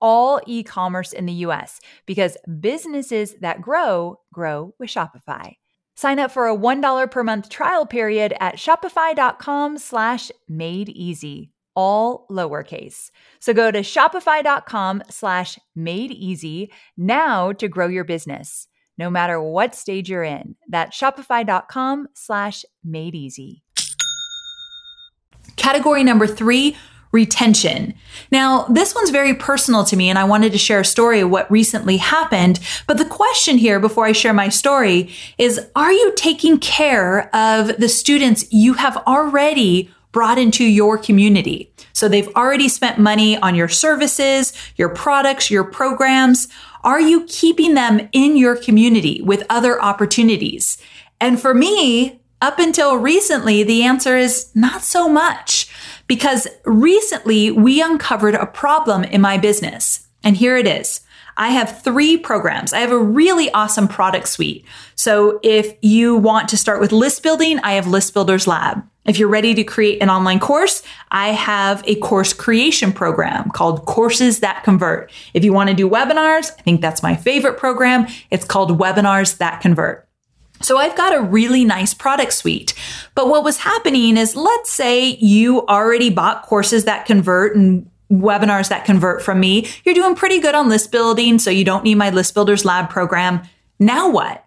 all 0.00 0.40
e 0.46 0.62
commerce 0.62 1.12
in 1.12 1.26
the 1.26 1.32
US 1.44 1.80
because 2.06 2.36
businesses 2.60 3.34
that 3.40 3.60
grow, 3.62 4.20
grow 4.32 4.74
with 4.78 4.90
Shopify. 4.90 5.54
Sign 5.98 6.20
up 6.20 6.30
for 6.30 6.46
a 6.46 6.56
$1 6.56 7.10
per 7.10 7.24
month 7.24 7.48
trial 7.48 7.84
period 7.84 8.32
at 8.38 8.54
shopify.com 8.54 9.78
slash 9.78 10.30
made 10.48 10.88
easy, 10.90 11.50
all 11.74 12.24
lowercase. 12.30 13.10
So 13.40 13.52
go 13.52 13.72
to 13.72 13.80
shopify.com 13.80 15.02
slash 15.10 15.58
made 15.74 16.12
easy 16.12 16.70
now 16.96 17.52
to 17.54 17.66
grow 17.66 17.88
your 17.88 18.04
business, 18.04 18.68
no 18.96 19.10
matter 19.10 19.42
what 19.42 19.74
stage 19.74 20.08
you're 20.08 20.22
in. 20.22 20.54
That's 20.68 20.96
shopify.com 20.96 22.06
slash 22.14 22.64
made 22.84 23.16
easy. 23.16 23.64
Category 25.56 26.04
number 26.04 26.28
three, 26.28 26.76
retention. 27.12 27.94
Now, 28.30 28.64
this 28.64 28.94
one's 28.94 29.10
very 29.10 29.34
personal 29.34 29.84
to 29.84 29.96
me, 29.96 30.08
and 30.08 30.18
I 30.18 30.24
wanted 30.24 30.52
to 30.52 30.58
share 30.58 30.80
a 30.80 30.84
story 30.84 31.20
of 31.20 31.30
what 31.30 31.50
recently 31.50 31.96
happened. 31.96 32.60
But 32.86 32.98
the 32.98 33.04
question 33.04 33.58
here, 33.58 33.80
before 33.80 34.04
I 34.04 34.12
share 34.12 34.34
my 34.34 34.48
story, 34.48 35.10
is 35.38 35.60
Are 35.74 35.92
you 35.92 36.12
taking 36.16 36.58
care 36.58 37.34
of 37.34 37.76
the 37.78 37.88
students 37.88 38.46
you 38.52 38.74
have 38.74 38.96
already 39.06 39.90
brought 40.12 40.38
into 40.38 40.64
your 40.64 40.98
community? 40.98 41.72
So 41.92 42.08
they've 42.08 42.34
already 42.36 42.68
spent 42.68 42.98
money 42.98 43.36
on 43.38 43.54
your 43.54 43.68
services, 43.68 44.52
your 44.76 44.88
products, 44.88 45.50
your 45.50 45.64
programs. 45.64 46.48
Are 46.84 47.00
you 47.00 47.24
keeping 47.26 47.74
them 47.74 48.08
in 48.12 48.36
your 48.36 48.56
community 48.56 49.20
with 49.22 49.44
other 49.50 49.82
opportunities? 49.82 50.78
And 51.20 51.40
for 51.40 51.54
me, 51.54 52.20
up 52.40 52.58
until 52.58 52.96
recently, 52.96 53.64
the 53.64 53.82
answer 53.82 54.16
is 54.16 54.50
not 54.54 54.82
so 54.82 55.08
much 55.08 55.68
because 56.08 56.48
recently 56.64 57.52
we 57.52 57.80
uncovered 57.80 58.34
a 58.34 58.46
problem 58.46 59.04
in 59.04 59.20
my 59.20 59.38
business. 59.38 60.08
And 60.24 60.36
here 60.36 60.56
it 60.56 60.66
is. 60.66 61.02
I 61.36 61.50
have 61.50 61.82
three 61.82 62.16
programs. 62.16 62.72
I 62.72 62.80
have 62.80 62.90
a 62.90 62.98
really 62.98 63.48
awesome 63.52 63.86
product 63.86 64.28
suite. 64.28 64.64
So 64.96 65.38
if 65.44 65.72
you 65.82 66.16
want 66.16 66.48
to 66.48 66.56
start 66.56 66.80
with 66.80 66.90
list 66.90 67.22
building, 67.22 67.60
I 67.60 67.74
have 67.74 67.86
List 67.86 68.12
Builders 68.12 68.48
Lab. 68.48 68.82
If 69.04 69.18
you're 69.18 69.28
ready 69.28 69.54
to 69.54 69.62
create 69.62 70.02
an 70.02 70.10
online 70.10 70.40
course, 70.40 70.82
I 71.12 71.28
have 71.28 71.82
a 71.86 71.94
course 71.96 72.32
creation 72.32 72.92
program 72.92 73.50
called 73.50 73.86
Courses 73.86 74.40
That 74.40 74.64
Convert. 74.64 75.12
If 75.32 75.44
you 75.44 75.52
want 75.52 75.70
to 75.70 75.76
do 75.76 75.88
webinars, 75.88 76.50
I 76.58 76.62
think 76.62 76.80
that's 76.80 77.02
my 77.02 77.14
favorite 77.14 77.56
program. 77.56 78.08
It's 78.30 78.44
called 78.44 78.78
Webinars 78.78 79.38
That 79.38 79.60
Convert. 79.60 80.07
So 80.60 80.78
I've 80.78 80.96
got 80.96 81.14
a 81.14 81.20
really 81.20 81.64
nice 81.64 81.94
product 81.94 82.32
suite. 82.32 82.74
But 83.14 83.28
what 83.28 83.44
was 83.44 83.58
happening 83.58 84.16
is 84.16 84.36
let's 84.36 84.70
say 84.70 85.16
you 85.16 85.66
already 85.66 86.10
bought 86.10 86.42
courses 86.42 86.84
that 86.84 87.06
convert 87.06 87.56
and 87.56 87.88
webinars 88.10 88.68
that 88.68 88.84
convert 88.84 89.22
from 89.22 89.40
me. 89.40 89.68
You're 89.84 89.94
doing 89.94 90.14
pretty 90.14 90.40
good 90.40 90.54
on 90.54 90.68
list 90.68 90.90
building, 90.90 91.38
so 91.38 91.50
you 91.50 91.64
don't 91.64 91.84
need 91.84 91.96
my 91.96 92.10
list 92.10 92.34
builders 92.34 92.64
lab 92.64 92.88
program. 92.88 93.42
Now 93.78 94.10
what? 94.10 94.44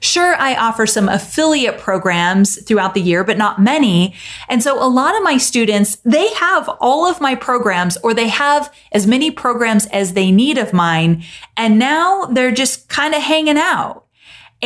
Sure, 0.00 0.34
I 0.34 0.56
offer 0.56 0.86
some 0.86 1.08
affiliate 1.08 1.78
programs 1.78 2.60
throughout 2.62 2.94
the 2.94 3.00
year, 3.00 3.22
but 3.24 3.38
not 3.38 3.60
many. 3.60 4.14
And 4.48 4.62
so 4.62 4.82
a 4.82 4.88
lot 4.88 5.16
of 5.16 5.22
my 5.22 5.38
students, 5.38 5.96
they 6.04 6.28
have 6.34 6.68
all 6.80 7.06
of 7.06 7.20
my 7.20 7.36
programs 7.36 7.96
or 7.98 8.12
they 8.12 8.28
have 8.28 8.72
as 8.90 9.06
many 9.06 9.30
programs 9.30 9.86
as 9.86 10.14
they 10.14 10.32
need 10.32 10.58
of 10.58 10.72
mine. 10.72 11.22
And 11.56 11.78
now 11.78 12.24
they're 12.26 12.50
just 12.50 12.88
kind 12.88 13.14
of 13.14 13.22
hanging 13.22 13.58
out. 13.58 14.05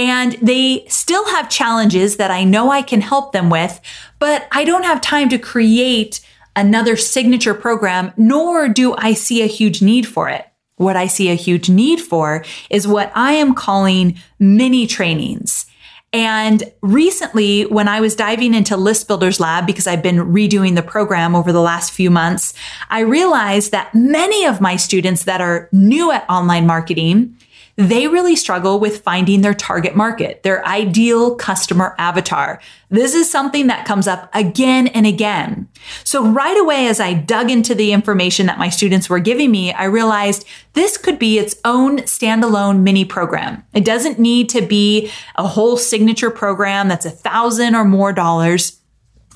And 0.01 0.33
they 0.41 0.87
still 0.89 1.27
have 1.27 1.51
challenges 1.51 2.17
that 2.17 2.31
I 2.31 2.43
know 2.43 2.71
I 2.71 2.81
can 2.81 3.03
help 3.03 3.33
them 3.33 3.51
with, 3.51 3.83
but 4.19 4.49
I 4.51 4.65
don't 4.65 4.87
have 4.87 5.03
time 5.03 5.29
to 5.29 5.37
create 5.39 6.23
another 6.57 6.97
signature 6.97 7.53
program, 7.53 8.15
nor 8.17 8.67
do 8.67 8.95
I 8.97 9.13
see 9.13 9.43
a 9.43 9.47
huge 9.47 9.83
need 9.83 10.09
for 10.09 10.31
it. 10.31 10.47
What 10.77 10.97
I 10.97 11.07
see 11.07 11.29
a 11.29 11.35
huge 11.35 11.69
need 11.69 12.01
for 12.01 12.47
is 12.71 12.89
what 12.89 13.13
I 13.15 13.33
am 13.35 13.55
calling 13.55 14.19
mini 14.39 14.87
trainings. 14.87 15.67
And 16.15 16.65
recently, 16.81 17.67
when 17.67 17.87
I 17.87 18.01
was 18.01 18.17
diving 18.17 18.55
into 18.55 18.79
List 18.79 19.07
Builders 19.07 19.39
Lab, 19.39 19.67
because 19.67 19.87
I've 19.87 20.03
been 20.03 20.33
redoing 20.33 20.77
the 20.77 20.83
program 20.83 21.37
over 21.37 21.53
the 21.53 21.61
last 21.61 21.93
few 21.93 22.11
months, 22.11 22.55
I 22.89 23.01
realized 23.01 23.71
that 23.73 23.95
many 23.95 24.47
of 24.47 24.63
my 24.63 24.77
students 24.77 25.25
that 25.25 25.43
are 25.43 25.69
new 25.73 26.11
at 26.11 26.25
online 26.31 26.67
marketing 26.67 27.37
they 27.81 28.09
really 28.09 28.37
struggle 28.37 28.79
with 28.79 29.03
finding 29.03 29.41
their 29.41 29.55
target 29.55 29.97
market, 29.97 30.43
their 30.43 30.67
ideal 30.67 31.35
customer 31.35 31.95
avatar. 31.99 32.61
This 32.91 33.15
is 33.15 33.31
something 33.31 33.69
that 33.69 33.87
comes 33.87 34.07
up 34.07 34.29
again 34.35 34.89
and 34.89 35.07
again. 35.07 35.67
So 36.05 36.27
right 36.27 36.59
away, 36.59 36.89
as 36.89 37.01
I 37.01 37.15
dug 37.15 37.51
into 37.51 37.75
the 37.75 37.93
information 37.93 38.47
that 38.47 38.59
my 38.59 38.69
students 38.69 39.09
were 39.09 39.19
giving 39.19 39.51
me, 39.51 39.73
I 39.73 39.85
realized 39.85 40.47
this 40.75 40.99
could 40.99 41.19
be 41.19 41.39
its 41.39 41.57
own 41.65 42.01
standalone 42.01 42.81
mini 42.81 43.07
program. 43.07 43.65
It 43.73 43.87
doesn't 43.87 44.19
need 44.19 44.51
to 44.51 44.61
be 44.61 45.11
a 45.37 45.47
whole 45.47 45.79
signature 45.79 46.31
program 46.31 46.89
that's 46.89 47.07
a 47.07 47.11
thousand 47.11 47.75
or 47.75 47.85
more 47.85 48.13
dollars. 48.13 48.80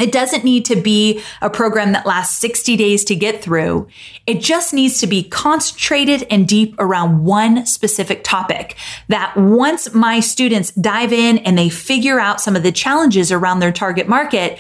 It 0.01 0.11
doesn't 0.11 0.45
need 0.45 0.65
to 0.67 0.77
be 0.77 1.23
a 1.41 1.49
program 1.49 1.93
that 1.93 2.05
lasts 2.05 2.41
60 2.41 2.77
days 2.77 3.05
to 3.05 3.15
get 3.15 3.43
through. 3.43 3.87
It 4.27 4.41
just 4.41 4.75
needs 4.75 4.99
to 4.99 5.07
be 5.07 5.23
concentrated 5.23 6.27
and 6.31 6.49
deep 6.49 6.75
around 6.81 7.25
one 7.25 7.65
specific 7.65 8.25
topic 8.25 8.77
that 9.09 9.37
once 9.37 9.95
my 9.95 10.19
students 10.19 10.73
dive 10.73 11.13
in 11.13 11.39
and 11.39 11.57
they 11.57 11.69
figure 11.69 12.19
out 12.19 12.41
some 12.41 12.57
of 12.57 12.65
the 12.65 12.73
challenges 12.73 13.31
around 13.31 13.61
their 13.61 13.71
target 13.71 14.09
market, 14.09 14.59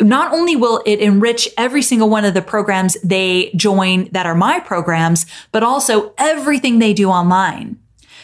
not 0.00 0.32
only 0.32 0.56
will 0.56 0.82
it 0.86 0.98
enrich 1.00 1.48
every 1.58 1.82
single 1.82 2.08
one 2.08 2.24
of 2.24 2.34
the 2.34 2.42
programs 2.42 2.96
they 3.04 3.50
join 3.56 4.08
that 4.12 4.26
are 4.26 4.34
my 4.34 4.60
programs, 4.60 5.26
but 5.52 5.62
also 5.62 6.14
everything 6.16 6.78
they 6.78 6.94
do 6.94 7.10
online. 7.10 7.79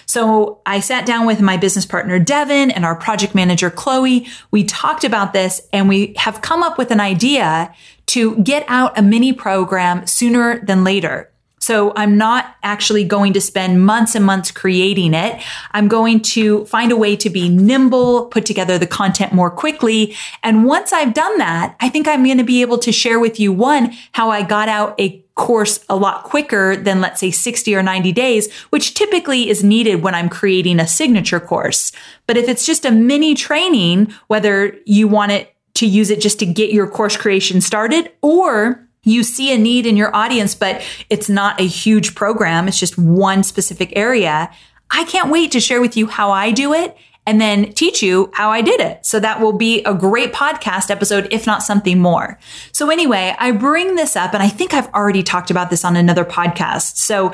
So 0.06 0.60
I 0.64 0.80
sat 0.80 1.04
down 1.04 1.26
with 1.26 1.40
my 1.40 1.56
business 1.56 1.84
partner, 1.84 2.18
Devin, 2.18 2.70
and 2.70 2.84
our 2.84 2.94
project 2.94 3.34
manager, 3.34 3.70
Chloe. 3.70 4.26
We 4.50 4.64
talked 4.64 5.04
about 5.04 5.32
this 5.32 5.60
and 5.72 5.88
we 5.88 6.14
have 6.16 6.42
come 6.42 6.62
up 6.62 6.78
with 6.78 6.90
an 6.90 7.00
idea 7.00 7.74
to 8.06 8.36
get 8.42 8.64
out 8.68 8.96
a 8.96 9.02
mini 9.02 9.32
program 9.32 10.06
sooner 10.06 10.64
than 10.64 10.84
later. 10.84 11.30
So 11.58 11.92
I'm 11.96 12.16
not 12.16 12.54
actually 12.62 13.02
going 13.02 13.32
to 13.32 13.40
spend 13.40 13.84
months 13.84 14.14
and 14.14 14.24
months 14.24 14.52
creating 14.52 15.14
it. 15.14 15.42
I'm 15.72 15.88
going 15.88 16.20
to 16.20 16.64
find 16.66 16.92
a 16.92 16.96
way 16.96 17.16
to 17.16 17.28
be 17.28 17.48
nimble, 17.48 18.26
put 18.26 18.46
together 18.46 18.78
the 18.78 18.86
content 18.86 19.32
more 19.32 19.50
quickly. 19.50 20.14
And 20.44 20.64
once 20.64 20.92
I've 20.92 21.12
done 21.12 21.38
that, 21.38 21.74
I 21.80 21.88
think 21.88 22.06
I'm 22.06 22.22
going 22.22 22.38
to 22.38 22.44
be 22.44 22.60
able 22.60 22.78
to 22.78 22.92
share 22.92 23.18
with 23.18 23.40
you 23.40 23.52
one, 23.52 23.92
how 24.12 24.30
I 24.30 24.42
got 24.42 24.68
out 24.68 24.94
a 25.00 25.25
course 25.36 25.78
a 25.88 25.96
lot 25.96 26.24
quicker 26.24 26.76
than 26.76 27.00
let's 27.00 27.20
say 27.20 27.30
60 27.30 27.74
or 27.76 27.82
90 27.82 28.10
days, 28.12 28.52
which 28.70 28.94
typically 28.94 29.48
is 29.48 29.62
needed 29.62 30.02
when 30.02 30.14
I'm 30.14 30.28
creating 30.28 30.80
a 30.80 30.88
signature 30.88 31.40
course. 31.40 31.92
But 32.26 32.36
if 32.36 32.48
it's 32.48 32.66
just 32.66 32.84
a 32.84 32.90
mini 32.90 33.34
training, 33.34 34.12
whether 34.26 34.76
you 34.86 35.06
want 35.06 35.32
it 35.32 35.54
to 35.74 35.86
use 35.86 36.10
it 36.10 36.20
just 36.20 36.38
to 36.40 36.46
get 36.46 36.72
your 36.72 36.88
course 36.88 37.16
creation 37.16 37.60
started 37.60 38.10
or 38.22 38.82
you 39.02 39.22
see 39.22 39.54
a 39.54 39.58
need 39.58 39.86
in 39.86 39.96
your 39.96 40.14
audience, 40.16 40.54
but 40.54 40.82
it's 41.10 41.28
not 41.28 41.60
a 41.60 41.66
huge 41.66 42.14
program. 42.14 42.66
It's 42.66 42.80
just 42.80 42.98
one 42.98 43.44
specific 43.44 43.92
area. 43.94 44.50
I 44.90 45.04
can't 45.04 45.30
wait 45.30 45.52
to 45.52 45.60
share 45.60 45.80
with 45.80 45.96
you 45.96 46.06
how 46.06 46.30
I 46.30 46.50
do 46.50 46.72
it 46.72 46.96
and 47.26 47.40
then 47.40 47.72
teach 47.72 48.02
you 48.02 48.30
how 48.34 48.50
I 48.50 48.62
did 48.62 48.80
it. 48.80 49.04
So 49.04 49.20
that 49.20 49.40
will 49.40 49.52
be 49.52 49.82
a 49.84 49.92
great 49.92 50.32
podcast 50.32 50.90
episode, 50.90 51.28
if 51.30 51.46
not 51.46 51.62
something 51.62 51.98
more. 51.98 52.38
So 52.72 52.90
anyway, 52.90 53.34
I 53.38 53.50
bring 53.52 53.96
this 53.96 54.16
up 54.16 54.32
and 54.32 54.42
I 54.42 54.48
think 54.48 54.72
I've 54.72 54.92
already 54.94 55.22
talked 55.22 55.50
about 55.50 55.70
this 55.70 55.84
on 55.84 55.96
another 55.96 56.24
podcast. 56.24 56.96
So 56.96 57.32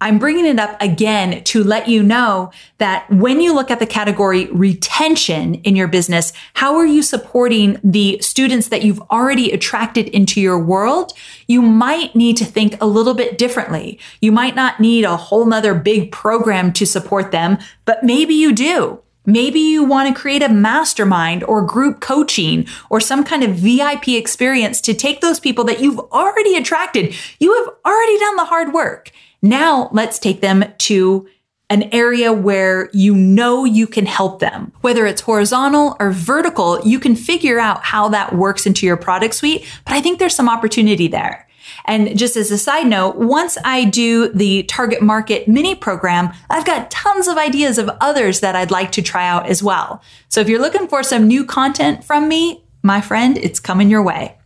I'm 0.00 0.18
bringing 0.18 0.44
it 0.44 0.58
up 0.58 0.76
again 0.82 1.42
to 1.44 1.62
let 1.64 1.88
you 1.88 2.02
know 2.02 2.50
that 2.78 3.08
when 3.10 3.40
you 3.40 3.54
look 3.54 3.70
at 3.70 3.78
the 3.78 3.86
category 3.86 4.46
retention 4.46 5.54
in 5.56 5.76
your 5.76 5.88
business, 5.88 6.32
how 6.54 6.76
are 6.76 6.84
you 6.84 7.02
supporting 7.02 7.78
the 7.82 8.18
students 8.20 8.68
that 8.68 8.82
you've 8.82 9.00
already 9.02 9.50
attracted 9.52 10.08
into 10.08 10.40
your 10.40 10.58
world? 10.58 11.12
You 11.46 11.62
might 11.62 12.14
need 12.14 12.36
to 12.38 12.44
think 12.44 12.76
a 12.82 12.86
little 12.86 13.14
bit 13.14 13.38
differently. 13.38 13.98
You 14.20 14.32
might 14.32 14.54
not 14.54 14.80
need 14.80 15.04
a 15.04 15.16
whole 15.16 15.46
nother 15.46 15.74
big 15.74 16.12
program 16.12 16.72
to 16.74 16.84
support 16.84 17.30
them, 17.30 17.56
but 17.84 18.02
maybe 18.02 18.34
you 18.34 18.52
do. 18.52 19.00
Maybe 19.26 19.60
you 19.60 19.84
want 19.84 20.14
to 20.14 20.20
create 20.20 20.42
a 20.42 20.48
mastermind 20.48 21.44
or 21.44 21.62
group 21.62 22.00
coaching 22.00 22.66
or 22.90 23.00
some 23.00 23.24
kind 23.24 23.42
of 23.42 23.56
VIP 23.56 24.08
experience 24.08 24.80
to 24.82 24.94
take 24.94 25.20
those 25.20 25.40
people 25.40 25.64
that 25.64 25.80
you've 25.80 25.98
already 26.12 26.56
attracted. 26.56 27.14
You 27.38 27.54
have 27.54 27.74
already 27.84 28.18
done 28.18 28.36
the 28.36 28.44
hard 28.44 28.72
work 28.72 29.10
now 29.44 29.90
let's 29.92 30.18
take 30.18 30.40
them 30.40 30.64
to 30.78 31.28
an 31.68 31.82
area 31.92 32.32
where 32.32 32.88
you 32.94 33.14
know 33.14 33.64
you 33.64 33.86
can 33.86 34.06
help 34.06 34.40
them. 34.40 34.72
Whether 34.80 35.04
it's 35.06 35.20
horizontal 35.20 35.96
or 36.00 36.12
vertical, 36.12 36.80
you 36.82 36.98
can 36.98 37.14
figure 37.14 37.58
out 37.58 37.84
how 37.84 38.08
that 38.08 38.34
works 38.34 38.66
into 38.66 38.86
your 38.86 38.96
product 38.96 39.34
suite, 39.34 39.66
but 39.84 39.92
I 39.92 40.00
think 40.00 40.18
there's 40.18 40.34
some 40.34 40.48
opportunity 40.48 41.08
there. 41.08 41.43
And 41.84 42.16
just 42.16 42.36
as 42.36 42.50
a 42.50 42.58
side 42.58 42.86
note, 42.86 43.16
once 43.16 43.56
I 43.64 43.84
do 43.84 44.28
the 44.28 44.62
target 44.64 45.02
market 45.02 45.48
mini 45.48 45.74
program, 45.74 46.32
I've 46.50 46.66
got 46.66 46.90
tons 46.90 47.28
of 47.28 47.36
ideas 47.36 47.78
of 47.78 47.90
others 48.00 48.40
that 48.40 48.56
I'd 48.56 48.70
like 48.70 48.92
to 48.92 49.02
try 49.02 49.26
out 49.26 49.46
as 49.46 49.62
well. 49.62 50.02
So 50.28 50.40
if 50.40 50.48
you're 50.48 50.60
looking 50.60 50.88
for 50.88 51.02
some 51.02 51.26
new 51.26 51.44
content 51.44 52.04
from 52.04 52.28
me, 52.28 52.64
my 52.82 53.00
friend, 53.00 53.38
it's 53.38 53.60
coming 53.60 53.90
your 53.90 54.02
way. 54.02 54.36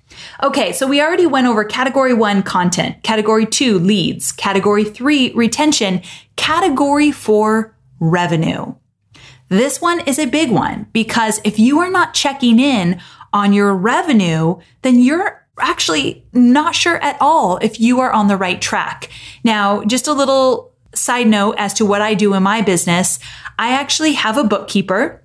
Okay, 0.43 0.73
so 0.73 0.87
we 0.87 1.01
already 1.01 1.27
went 1.27 1.47
over 1.47 1.65
category 1.65 2.15
one 2.15 2.43
content, 2.43 3.03
category 3.03 3.47
two 3.47 3.79
leads, 3.79 4.33
category 4.33 4.85
three 4.85 5.33
retention, 5.33 6.03
category 6.37 7.11
four 7.11 7.75
revenue. 8.01 8.75
This 9.49 9.81
one 9.81 10.01
is 10.01 10.19
a 10.19 10.27
big 10.27 10.51
one 10.51 10.87
because 10.93 11.41
if 11.45 11.59
you 11.59 11.79
are 11.81 11.91
not 11.91 12.15
checking 12.15 12.59
in 12.59 13.01
on 13.33 13.53
your 13.53 13.75
revenue, 13.75 14.57
then 14.83 15.01
you're 15.01 15.47
actually 15.61 16.25
not 16.33 16.75
sure 16.75 16.97
at 16.97 17.17
all 17.21 17.59
if 17.59 17.81
you 17.81 18.01
are 18.01 18.13
on 18.13 18.29
the 18.29 18.37
right 18.37 18.61
track. 18.61 19.11
Now, 19.45 19.83
just 19.85 20.07
a 20.07 20.13
little 20.13 20.73
side 20.95 21.29
note 21.29 21.57
as 21.59 21.75
to 21.75 21.87
what 21.87 22.03
I 22.03 22.15
do 22.15 22.35
in 22.35 22.43
my 22.43 22.63
business. 22.63 23.19
I 23.59 23.71
actually 23.71 24.15
have 24.15 24.37
a 24.37 24.45
bookkeeper 24.45 25.23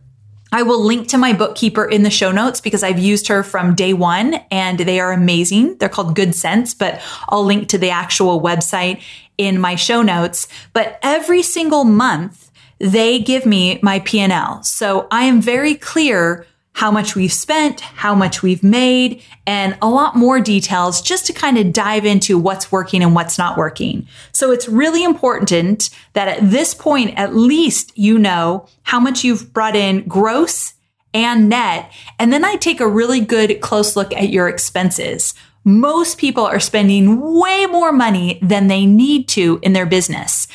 I 0.53 0.61
will 0.61 0.83
link 0.83 1.07
to 1.07 1.17
my 1.17 1.33
bookkeeper 1.33 1.83
in 1.83 2.03
the 2.03 2.11
show 2.11 2.31
notes 2.31 2.61
because 2.61 2.83
I've 2.83 2.99
used 2.99 3.27
her 3.27 3.41
from 3.41 3.73
day 3.73 3.91
one 3.91 4.35
and 4.51 4.77
they 4.77 4.99
are 4.99 5.11
amazing. 5.11 5.79
They're 5.79 5.89
called 5.89 6.15
Good 6.15 6.35
Sense, 6.35 6.75
but 6.75 7.01
I'll 7.29 7.43
link 7.43 7.69
to 7.69 7.79
the 7.79 7.89
actual 7.89 8.39
website 8.39 9.01
in 9.39 9.59
my 9.59 9.73
show 9.73 10.03
notes. 10.03 10.47
But 10.71 10.99
every 11.01 11.41
single 11.41 11.85
month, 11.85 12.51
they 12.77 13.17
give 13.17 13.47
me 13.47 13.79
my 13.81 13.99
P&L. 14.01 14.61
So 14.61 15.07
I 15.09 15.23
am 15.23 15.41
very 15.41 15.73
clear 15.73 16.45
how 16.73 16.89
much 16.91 17.15
we've 17.15 17.33
spent, 17.33 17.79
how 17.81 18.15
much 18.15 18.41
we've 18.41 18.63
made, 18.63 19.21
and 19.45 19.77
a 19.81 19.89
lot 19.89 20.15
more 20.15 20.41
details 20.41 21.01
just 21.01 21.25
to 21.27 21.33
kind 21.33 21.57
of 21.57 21.71
dive 21.71 22.05
into 22.05 22.37
what's 22.37 22.71
working 22.71 23.03
and 23.03 23.15
what's 23.15 23.37
not 23.37 23.57
working. 23.57 24.07
So 24.31 24.51
it's 24.51 24.67
really 24.67 25.03
important 25.03 25.89
that 26.13 26.27
at 26.27 26.49
this 26.49 26.73
point, 26.73 27.17
at 27.17 27.35
least 27.35 27.97
you 27.97 28.17
know 28.17 28.67
how 28.81 28.99
much 28.99 29.23
you've 29.23 29.53
brought 29.53 29.75
in 29.75 30.07
gross 30.07 30.73
and 31.13 31.47
net. 31.47 31.91
And 32.17 32.33
then 32.33 32.43
I 32.43 32.55
take 32.55 32.79
a 32.79 32.87
really 32.87 33.19
good 33.19 33.61
close 33.61 33.95
look 33.95 34.11
at 34.13 34.29
your 34.29 34.49
expenses. 34.49 35.35
Most 35.63 36.17
people 36.17 36.43
are 36.43 36.59
spending 36.59 37.21
way 37.39 37.65
more 37.67 37.91
money 37.91 38.39
than 38.41 38.67
they 38.67 38.85
need 38.85 39.29
to 39.29 39.59
in 39.61 39.73
their 39.73 39.85
business. 39.85 40.47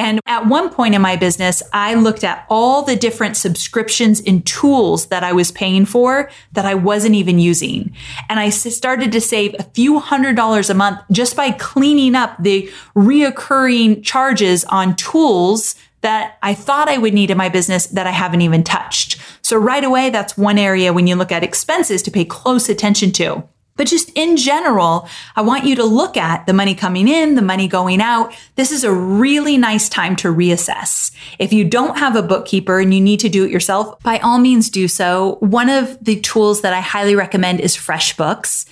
And 0.00 0.18
at 0.24 0.46
one 0.46 0.70
point 0.70 0.94
in 0.94 1.02
my 1.02 1.16
business, 1.16 1.62
I 1.74 1.92
looked 1.92 2.24
at 2.24 2.46
all 2.48 2.82
the 2.82 2.96
different 2.96 3.36
subscriptions 3.36 4.22
and 4.26 4.46
tools 4.46 5.08
that 5.08 5.22
I 5.22 5.34
was 5.34 5.52
paying 5.52 5.84
for 5.84 6.30
that 6.52 6.64
I 6.64 6.74
wasn't 6.74 7.16
even 7.16 7.38
using. 7.38 7.94
And 8.30 8.40
I 8.40 8.48
started 8.48 9.12
to 9.12 9.20
save 9.20 9.54
a 9.58 9.62
few 9.62 9.98
hundred 9.98 10.36
dollars 10.36 10.70
a 10.70 10.74
month 10.74 11.02
just 11.12 11.36
by 11.36 11.50
cleaning 11.50 12.14
up 12.14 12.34
the 12.42 12.70
reoccurring 12.96 14.02
charges 14.02 14.64
on 14.64 14.96
tools 14.96 15.74
that 16.00 16.38
I 16.42 16.54
thought 16.54 16.88
I 16.88 16.96
would 16.96 17.12
need 17.12 17.30
in 17.30 17.36
my 17.36 17.50
business 17.50 17.84
that 17.88 18.06
I 18.06 18.12
haven't 18.12 18.40
even 18.40 18.64
touched. 18.64 19.20
So 19.42 19.58
right 19.58 19.84
away, 19.84 20.08
that's 20.08 20.34
one 20.34 20.56
area 20.56 20.94
when 20.94 21.08
you 21.08 21.14
look 21.14 21.30
at 21.30 21.44
expenses 21.44 22.00
to 22.04 22.10
pay 22.10 22.24
close 22.24 22.70
attention 22.70 23.12
to. 23.12 23.46
But 23.80 23.86
just 23.86 24.10
in 24.14 24.36
general, 24.36 25.08
I 25.36 25.40
want 25.40 25.64
you 25.64 25.74
to 25.76 25.84
look 25.84 26.18
at 26.18 26.46
the 26.46 26.52
money 26.52 26.74
coming 26.74 27.08
in, 27.08 27.34
the 27.34 27.40
money 27.40 27.66
going 27.66 28.02
out. 28.02 28.34
This 28.56 28.72
is 28.72 28.84
a 28.84 28.92
really 28.92 29.56
nice 29.56 29.88
time 29.88 30.16
to 30.16 30.28
reassess. 30.28 31.10
If 31.38 31.50
you 31.50 31.64
don't 31.64 31.96
have 31.96 32.14
a 32.14 32.22
bookkeeper 32.22 32.78
and 32.78 32.92
you 32.92 33.00
need 33.00 33.20
to 33.20 33.30
do 33.30 33.42
it 33.42 33.50
yourself, 33.50 33.98
by 34.00 34.18
all 34.18 34.38
means 34.38 34.68
do 34.68 34.86
so. 34.86 35.38
One 35.40 35.70
of 35.70 35.96
the 36.04 36.20
tools 36.20 36.60
that 36.60 36.74
I 36.74 36.80
highly 36.80 37.14
recommend 37.14 37.60
is 37.60 37.74
FreshBooks. 37.74 38.66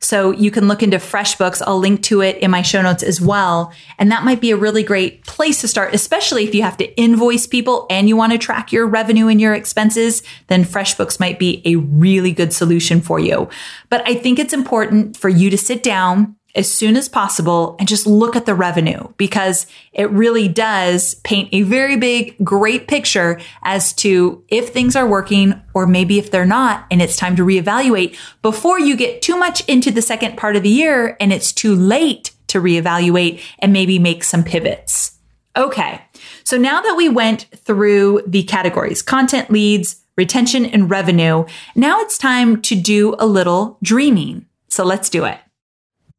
So 0.00 0.32
you 0.32 0.50
can 0.50 0.68
look 0.68 0.82
into 0.82 0.98
FreshBooks. 0.98 1.62
I'll 1.66 1.78
link 1.78 2.02
to 2.04 2.20
it 2.20 2.36
in 2.38 2.50
my 2.50 2.60
show 2.60 2.82
notes 2.82 3.02
as 3.02 3.20
well. 3.20 3.72
And 3.98 4.12
that 4.12 4.22
might 4.22 4.40
be 4.40 4.50
a 4.50 4.56
really 4.56 4.82
great 4.82 5.24
place 5.24 5.62
to 5.62 5.68
start, 5.68 5.94
especially 5.94 6.44
if 6.44 6.54
you 6.54 6.62
have 6.62 6.76
to 6.76 6.96
invoice 7.00 7.46
people 7.46 7.86
and 7.88 8.06
you 8.06 8.16
want 8.16 8.32
to 8.32 8.38
track 8.38 8.70
your 8.70 8.86
revenue 8.86 9.28
and 9.28 9.40
your 9.40 9.54
expenses, 9.54 10.22
then 10.48 10.64
FreshBooks 10.64 11.18
might 11.18 11.38
be 11.38 11.62
a 11.64 11.76
really 11.76 12.32
good 12.32 12.52
solution 12.52 13.00
for 13.00 13.18
you. 13.18 13.48
But 13.88 14.06
I 14.06 14.14
think 14.14 14.38
it's 14.38 14.52
important 14.52 15.16
for 15.16 15.30
you 15.30 15.48
to 15.48 15.56
sit 15.56 15.82
down 15.82 16.36
as 16.54 16.70
soon 16.70 16.96
as 16.96 17.08
possible 17.08 17.76
and 17.78 17.88
just 17.88 18.06
look 18.06 18.36
at 18.36 18.46
the 18.46 18.54
revenue 18.54 19.08
because 19.16 19.66
it 19.92 20.08
really 20.10 20.46
does 20.46 21.14
paint 21.16 21.48
a 21.52 21.62
very 21.62 21.96
big, 21.96 22.36
great 22.44 22.86
picture 22.86 23.40
as 23.62 23.92
to 23.92 24.42
if 24.48 24.68
things 24.68 24.94
are 24.94 25.06
working 25.06 25.60
or 25.74 25.86
maybe 25.86 26.18
if 26.18 26.30
they're 26.30 26.46
not 26.46 26.86
and 26.90 27.02
it's 27.02 27.16
time 27.16 27.34
to 27.36 27.44
reevaluate 27.44 28.16
before 28.42 28.78
you 28.78 28.96
get 28.96 29.20
too 29.20 29.36
much 29.36 29.66
into 29.68 29.90
the 29.90 30.02
second 30.02 30.36
part 30.36 30.56
of 30.56 30.62
the 30.62 30.68
year 30.68 31.16
and 31.20 31.32
it's 31.32 31.52
too 31.52 31.74
late 31.74 32.30
to 32.48 32.60
reevaluate 32.60 33.42
and 33.58 33.72
maybe 33.72 33.98
make 33.98 34.22
some 34.22 34.44
pivots. 34.44 35.18
Okay. 35.56 36.00
So 36.44 36.56
now 36.56 36.80
that 36.80 36.96
we 36.96 37.08
went 37.08 37.46
through 37.54 38.22
the 38.26 38.42
categories, 38.44 39.02
content 39.02 39.50
leads, 39.50 40.02
retention 40.16 40.66
and 40.66 40.90
revenue, 40.90 41.44
now 41.74 42.00
it's 42.00 42.18
time 42.18 42.62
to 42.62 42.76
do 42.76 43.16
a 43.18 43.26
little 43.26 43.78
dreaming. 43.82 44.46
So 44.68 44.84
let's 44.84 45.08
do 45.08 45.24
it. 45.24 45.38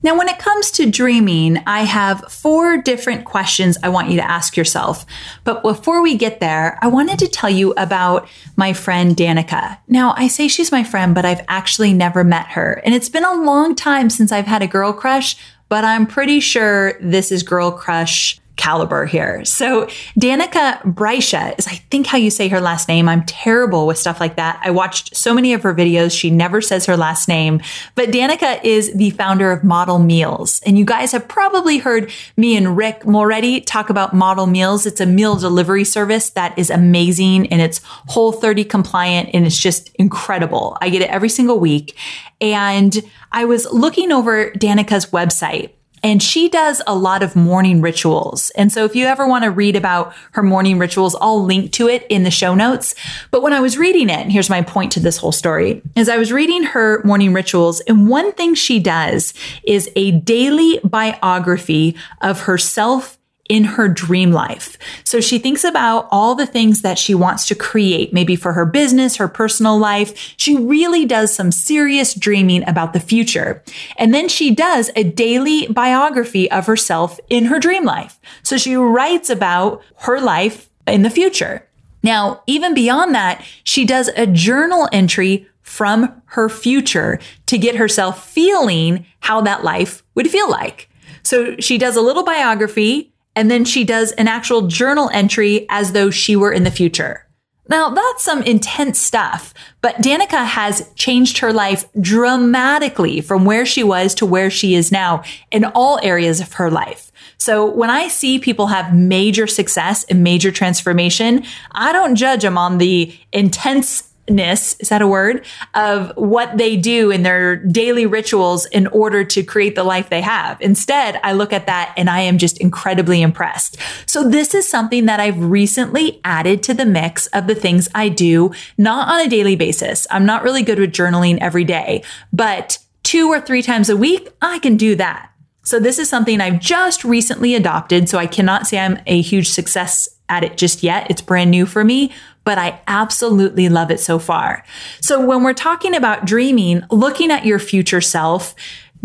Now, 0.05 0.15
when 0.15 0.29
it 0.29 0.37
comes 0.37 0.69
to 0.73 0.85
dreaming, 0.85 1.63
I 1.65 1.79
have 1.79 2.31
four 2.31 2.77
different 2.77 3.25
questions 3.25 3.75
I 3.81 3.89
want 3.89 4.11
you 4.11 4.17
to 4.17 4.31
ask 4.31 4.55
yourself. 4.55 5.03
But 5.43 5.63
before 5.63 6.03
we 6.03 6.15
get 6.15 6.39
there, 6.39 6.77
I 6.83 6.89
wanted 6.89 7.17
to 7.17 7.27
tell 7.27 7.49
you 7.49 7.73
about 7.75 8.29
my 8.55 8.71
friend 8.71 9.15
Danika. 9.15 9.79
Now, 9.87 10.13
I 10.15 10.27
say 10.27 10.47
she's 10.47 10.71
my 10.71 10.83
friend, 10.83 11.15
but 11.15 11.25
I've 11.25 11.43
actually 11.47 11.91
never 11.91 12.23
met 12.23 12.45
her. 12.49 12.83
And 12.85 12.93
it's 12.93 13.09
been 13.09 13.25
a 13.25 13.33
long 13.33 13.73
time 13.73 14.11
since 14.11 14.31
I've 14.31 14.45
had 14.45 14.61
a 14.61 14.67
girl 14.67 14.93
crush, 14.93 15.37
but 15.69 15.83
I'm 15.83 16.05
pretty 16.05 16.39
sure 16.39 16.99
this 17.01 17.31
is 17.31 17.41
girl 17.41 17.71
crush 17.71 18.39
caliber 18.55 19.05
here. 19.05 19.43
So 19.45 19.85
Danika 20.19 20.81
Brysha 20.83 21.57
is, 21.57 21.67
I 21.67 21.75
think, 21.91 22.07
how 22.07 22.17
you 22.17 22.29
say 22.29 22.47
her 22.47 22.61
last 22.61 22.87
name. 22.87 23.09
I'm 23.09 23.23
terrible 23.25 23.87
with 23.87 23.97
stuff 23.97 24.19
like 24.19 24.35
that. 24.37 24.59
I 24.63 24.71
watched 24.71 25.15
so 25.15 25.33
many 25.33 25.53
of 25.53 25.63
her 25.63 25.73
videos. 25.73 26.17
She 26.17 26.29
never 26.29 26.61
says 26.61 26.85
her 26.85 26.97
last 26.97 27.27
name, 27.27 27.61
but 27.95 28.09
Danika 28.09 28.63
is 28.63 28.93
the 28.93 29.09
founder 29.11 29.51
of 29.51 29.63
Model 29.63 29.99
Meals. 29.99 30.61
And 30.65 30.77
you 30.77 30.85
guys 30.85 31.11
have 31.11 31.27
probably 31.27 31.77
heard 31.77 32.11
me 32.37 32.55
and 32.55 32.77
Rick 32.77 33.05
Mulready 33.05 33.61
talk 33.61 33.89
about 33.89 34.13
Model 34.13 34.47
Meals. 34.47 34.85
It's 34.85 35.01
a 35.01 35.05
meal 35.05 35.35
delivery 35.35 35.83
service 35.83 36.29
that 36.31 36.57
is 36.57 36.69
amazing 36.69 37.47
and 37.51 37.61
it's 37.61 37.81
whole 37.83 38.31
30 38.31 38.63
compliant 38.65 39.29
and 39.33 39.45
it's 39.45 39.59
just 39.59 39.89
incredible. 39.95 40.77
I 40.81 40.89
get 40.89 41.01
it 41.01 41.09
every 41.09 41.29
single 41.29 41.59
week. 41.59 41.95
And 42.41 43.01
I 43.31 43.45
was 43.45 43.65
looking 43.71 44.11
over 44.11 44.51
Danika's 44.51 45.07
website 45.07 45.74
and 46.05 46.21
she 46.21 46.47
does 46.49 46.83
a 46.85 46.93
lot 46.93 47.23
of 47.23 47.35
morning 47.35 47.81
rituals. 47.81 48.51
And 48.51 48.71
so 48.71 48.85
if 48.85 48.95
you 48.95 49.07
ever 49.07 49.27
want 49.27 49.43
to 49.43 49.49
read 49.49 49.75
about 49.75 50.13
her 50.33 50.43
morning 50.43 50.77
rituals, 50.77 51.15
I'll 51.19 51.43
link 51.43 51.71
to 51.73 51.89
it 51.89 52.05
in 52.09 52.21
the 52.21 52.29
show 52.29 52.53
notes. 52.53 52.93
But 53.31 53.41
when 53.41 53.53
I 53.53 53.59
was 53.59 53.75
reading 53.75 54.09
it, 54.09 54.19
and 54.19 54.31
here's 54.31 54.47
my 54.47 54.61
point 54.61 54.91
to 54.91 54.99
this 54.99 55.17
whole 55.17 55.31
story, 55.31 55.81
is 55.95 56.07
I 56.07 56.17
was 56.17 56.31
reading 56.31 56.61
her 56.61 57.01
morning 57.03 57.33
rituals 57.33 57.79
and 57.81 58.07
one 58.07 58.33
thing 58.33 58.53
she 58.53 58.79
does 58.79 59.33
is 59.65 59.89
a 59.95 60.11
daily 60.11 60.79
biography 60.83 61.95
of 62.21 62.41
herself 62.41 63.17
in 63.47 63.63
her 63.63 63.87
dream 63.87 64.31
life. 64.31 64.77
So 65.03 65.21
she 65.21 65.37
thinks 65.37 65.63
about 65.63 66.07
all 66.11 66.33
the 66.33 66.47
things 66.47 66.81
that 66.81 66.97
she 66.97 67.13
wants 67.13 67.45
to 67.47 67.55
create, 67.55 68.11
maybe 68.11 68.35
for 68.35 68.53
her 68.53 68.65
business, 68.65 69.17
her 69.17 69.27
personal 69.27 69.77
life. 69.77 70.33
She 70.37 70.57
really 70.57 71.05
does 71.05 71.33
some 71.33 71.51
serious 71.51 72.13
dreaming 72.13 72.67
about 72.67 72.93
the 72.93 72.99
future. 72.99 73.63
And 73.97 74.13
then 74.13 74.29
she 74.29 74.53
does 74.53 74.89
a 74.95 75.03
daily 75.03 75.67
biography 75.67 76.49
of 76.49 76.65
herself 76.65 77.19
in 77.29 77.45
her 77.45 77.59
dream 77.59 77.83
life. 77.85 78.19
So 78.41 78.57
she 78.57 78.75
writes 78.75 79.29
about 79.29 79.81
her 79.99 80.19
life 80.19 80.69
in 80.87 81.03
the 81.03 81.09
future. 81.09 81.67
Now, 82.01 82.41
even 82.47 82.73
beyond 82.73 83.15
that, 83.15 83.43
she 83.63 83.85
does 83.85 84.09
a 84.09 84.27
journal 84.27 84.87
entry 84.91 85.47
from 85.61 86.21
her 86.27 86.49
future 86.49 87.19
to 87.47 87.57
get 87.57 87.75
herself 87.75 88.29
feeling 88.29 89.05
how 89.21 89.41
that 89.41 89.63
life 89.63 90.03
would 90.13 90.29
feel 90.29 90.49
like. 90.49 90.89
So 91.23 91.57
she 91.57 91.79
does 91.79 91.95
a 91.95 92.01
little 92.01 92.23
biography 92.23 93.11
and 93.35 93.51
then 93.51 93.65
she 93.65 93.83
does 93.83 94.11
an 94.13 94.27
actual 94.27 94.67
journal 94.67 95.09
entry 95.13 95.65
as 95.69 95.91
though 95.91 96.09
she 96.09 96.35
were 96.35 96.51
in 96.51 96.63
the 96.63 96.71
future. 96.71 97.25
Now 97.67 97.89
that's 97.89 98.23
some 98.23 98.43
intense 98.43 98.99
stuff, 98.99 99.53
but 99.81 99.95
Danika 99.95 100.45
has 100.45 100.91
changed 100.95 101.39
her 101.39 101.51
life 101.51 101.85
dramatically 101.99 103.21
from 103.21 103.43
where 103.43 103.65
she 103.65 103.83
was 103.83 104.13
to 104.15 104.25
where 104.25 104.51
she 104.51 104.75
is 104.75 104.91
now 104.91 105.23
in 105.51 105.65
all 105.65 105.99
areas 106.03 106.39
of 106.39 106.53
her 106.53 106.69
life. 106.69 107.11
So 107.37 107.65
when 107.65 107.89
I 107.89 108.07
see 108.07 108.37
people 108.37 108.67
have 108.67 108.95
major 108.95 109.47
success 109.47 110.03
and 110.05 110.23
major 110.23 110.51
transformation, 110.51 111.43
I 111.71 111.91
don't 111.91 112.15
judge 112.15 112.43
them 112.43 112.57
on 112.57 112.77
the 112.77 113.15
intense 113.33 114.11
ness 114.29 114.75
is 114.79 114.89
that 114.89 115.01
a 115.01 115.07
word 115.07 115.45
of 115.75 116.11
what 116.15 116.57
they 116.57 116.75
do 116.75 117.11
in 117.11 117.23
their 117.23 117.55
daily 117.55 118.05
rituals 118.05 118.65
in 118.67 118.87
order 118.87 119.23
to 119.23 119.43
create 119.43 119.75
the 119.75 119.83
life 119.83 120.09
they 120.09 120.21
have 120.21 120.59
instead 120.61 121.19
i 121.23 121.31
look 121.31 121.53
at 121.53 121.67
that 121.67 121.93
and 121.95 122.09
i 122.09 122.19
am 122.19 122.37
just 122.37 122.59
incredibly 122.59 123.21
impressed 123.21 123.77
so 124.05 124.27
this 124.27 124.55
is 124.55 124.67
something 124.67 125.05
that 125.05 125.19
i've 125.19 125.39
recently 125.43 126.19
added 126.23 126.63
to 126.63 126.73
the 126.73 126.85
mix 126.85 127.27
of 127.27 127.47
the 127.47 127.55
things 127.55 127.87
i 127.93 128.09
do 128.09 128.51
not 128.77 129.07
on 129.07 129.25
a 129.25 129.29
daily 129.29 129.55
basis 129.55 130.07
i'm 130.09 130.25
not 130.25 130.43
really 130.43 130.63
good 130.63 130.79
with 130.79 130.91
journaling 130.91 131.37
every 131.39 131.63
day 131.63 132.03
but 132.33 132.79
two 133.03 133.27
or 133.29 133.39
three 133.39 133.61
times 133.61 133.89
a 133.89 133.97
week 133.97 134.29
i 134.41 134.57
can 134.59 134.75
do 134.75 134.95
that 134.95 135.29
so 135.65 135.79
this 135.79 135.97
is 135.97 136.07
something 136.07 136.39
I've 136.41 136.59
just 136.59 137.03
recently 137.03 137.55
adopted. 137.55 138.07
So 138.07 138.19
I 138.19 138.27
cannot 138.27 138.67
say 138.67 138.77
I'm 138.77 138.99
a 139.07 139.19
huge 139.19 139.49
success 139.49 140.07
at 140.29 140.43
it 140.43 140.57
just 140.57 140.83
yet. 140.83 141.07
It's 141.09 141.21
brand 141.21 141.51
new 141.51 141.65
for 141.65 141.83
me, 141.83 142.11
but 142.45 142.57
I 142.57 142.79
absolutely 142.87 143.67
love 143.67 143.91
it 143.91 143.99
so 143.99 144.19
far. 144.19 144.63
So 145.01 145.25
when 145.25 145.43
we're 145.43 145.53
talking 145.53 145.93
about 145.93 146.25
dreaming, 146.25 146.83
looking 146.89 147.31
at 147.31 147.45
your 147.45 147.59
future 147.59 148.01
self, 148.01 148.55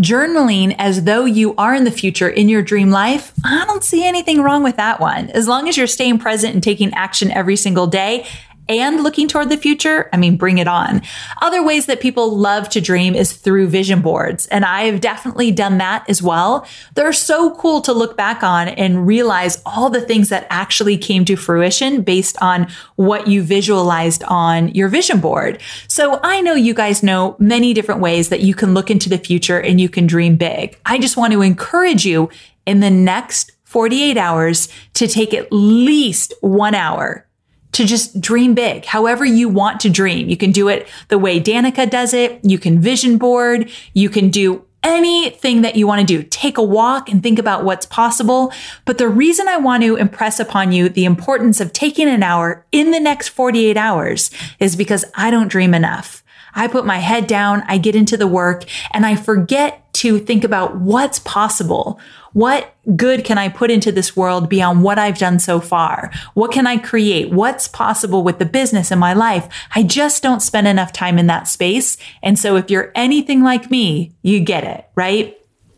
journaling 0.01 0.75
as 0.79 1.05
though 1.05 1.25
you 1.25 1.55
are 1.57 1.75
in 1.75 1.85
the 1.85 1.91
future 1.91 2.29
in 2.29 2.49
your 2.49 2.63
dream 2.63 2.91
life, 2.91 3.33
I 3.45 3.65
don't 3.67 3.85
see 3.85 4.07
anything 4.07 4.41
wrong 4.41 4.63
with 4.63 4.77
that 4.77 5.01
one. 5.01 5.31
As 5.31 5.49
long 5.49 5.69
as 5.69 5.77
you're 5.77 5.87
staying 5.87 6.19
present 6.19 6.55
and 6.55 6.63
taking 6.63 6.95
action 6.95 7.31
every 7.31 7.57
single 7.57 7.87
day 7.87 8.27
and 8.71 9.03
looking 9.03 9.27
toward 9.27 9.49
the 9.49 9.57
future, 9.57 10.09
I 10.13 10.17
mean, 10.17 10.37
bring 10.37 10.59
it 10.59 10.69
on. 10.69 11.03
Other 11.43 11.61
ways 11.63 11.87
that 11.87 12.01
people 12.01 12.37
love 12.37 12.69
to 12.69 12.81
dream 12.81 13.17
is 13.17 13.33
through 13.33 13.67
vision 13.67 14.01
boards. 14.01 14.47
And 14.47 14.65
I 14.65 14.85
have 14.85 15.01
definitely 15.01 15.51
done 15.51 15.79
that 15.79 16.09
as 16.09 16.23
well. 16.23 16.65
They're 16.95 17.13
so 17.13 17.57
cool 17.57 17.81
to 17.81 17.93
look 17.93 18.17
back 18.17 18.45
on 18.45 18.69
and 18.69 19.09
realize 19.09 19.61
all 19.67 19.91
the 19.91 20.01
things 20.01 20.29
that 20.29 20.47
actually 20.51 20.97
came 20.97 21.25
to 21.25 21.35
fruition 21.35 22.03
based 22.03 22.41
on 22.41 22.69
what 22.95 23.27
you 23.27 23.43
visualized 23.43 24.23
on 24.25 24.69
your 24.69 24.89
vision 24.89 25.19
board. 25.19 25.61
So 25.89 26.21
I 26.23 26.41
know 26.41 26.55
you 26.55 26.73
guys 26.73 27.03
know 27.03 27.35
many 27.41 27.75
different 27.75 28.01
ways 28.01 28.29
that 28.29 28.41
you 28.41 28.55
can 28.55 28.73
look 28.73 28.89
into 28.89 29.09
the 29.09 29.19
future 29.19 29.61
and 29.61 29.81
you 29.81 29.89
can 29.89 30.07
dream 30.07 30.37
big. 30.37 30.79
I 30.87 30.99
just 30.99 31.17
want 31.17 31.33
to 31.33 31.43
encourage 31.43 32.07
you 32.07 32.31
in 32.67 32.79
the 32.79 32.91
next 32.91 33.51
48 33.65 34.17
hours 34.17 34.69
to 34.95 35.09
take 35.09 35.35
at 35.35 35.49
least 35.51 36.35
one 36.41 36.77
hour 36.77 37.27
to 37.73 37.85
just 37.85 38.21
dream 38.21 38.55
big, 38.55 38.85
however 38.85 39.25
you 39.25 39.49
want 39.49 39.81
to 39.81 39.91
dream. 39.91 40.29
You 40.29 40.37
can 40.37 40.53
do 40.53 40.69
it 40.69 40.89
the 41.09 41.19
way 41.19 41.41
Danika 41.41 41.89
does 41.89 42.13
it. 42.13 42.41
You 42.43 42.59
can 42.59 42.81
vision 42.81 43.19
board. 43.19 43.71
You 43.95 44.09
can 44.09 44.31
do 44.31 44.65
anything 44.83 45.63
that 45.63 45.77
you 45.77 45.87
want 45.87 46.01
to 46.01 46.07
do. 46.07 46.27
Take 46.31 46.59
a 46.59 46.63
walk 46.63 47.11
and 47.11 47.23
think 47.23 47.39
about 47.39 47.65
what's 47.65 47.87
possible. 47.87 48.53
But 48.85 48.99
the 48.99 49.09
reason 49.09 49.47
I 49.47 49.59
want 49.59 49.83
to 49.83 49.97
impress 49.97 50.41
upon 50.41 50.73
you 50.73 50.89
the 50.89 51.05
importance 51.05 51.61
of 51.61 51.73
taking 51.73 52.09
an 52.09 52.23
hour 52.23 52.65
in 52.73 52.91
the 52.91 53.01
next 53.01 53.29
48 53.29 53.77
hours 53.77 54.31
is 54.59 54.77
because 54.77 55.05
I 55.15 55.31
don't 55.31 55.49
dream 55.49 55.75
enough. 55.75 56.20
I 56.55 56.69
put 56.69 56.87
my 56.87 56.99
head 56.99 57.27
down, 57.27 57.63
I 57.67 57.79
get 57.79 57.95
into 57.95 58.17
the 58.17 58.27
work, 58.27 58.65
and 58.93 59.07
I 59.07 59.17
forget 59.17 59.93
to 59.95 60.19
think 60.19 60.45
about 60.45 60.77
what's 60.77 61.19
possible. 61.21 62.01
What 62.33 62.75
good 62.97 63.25
can 63.25 63.39
I 63.39 63.49
put 63.49 63.71
into 63.71 63.91
this 63.93 64.17
world 64.17 64.49
beyond 64.49 64.83
what 64.83 64.99
I've 64.99 65.19
done 65.19 65.39
so 65.39 65.61
far? 65.61 66.11
What 66.35 66.53
can 66.53 66.67
I 66.67 66.79
create? 66.79 67.33
What's 67.33 67.69
possible 67.69 68.23
with 68.23 68.39
the 68.39 68.45
business 68.45 68.91
in 68.91 68.99
my 68.99 69.13
life? 69.13 69.49
I 69.75 69.83
just 69.83 70.23
don't 70.23 70.41
spend 70.41 70.69
enough 70.69 70.93
time 70.93 71.19
in 71.19 71.27
that 71.27 71.49
space. 71.49 71.97
And 72.23 72.39
so 72.39 72.57
if 72.57 72.71
you're 72.71 72.93
anything 72.95 73.43
like 73.43 73.71
me, 73.71 74.13
you 74.23 74.41
get 74.41 74.65
it, 74.65 74.89
right? 74.95 75.37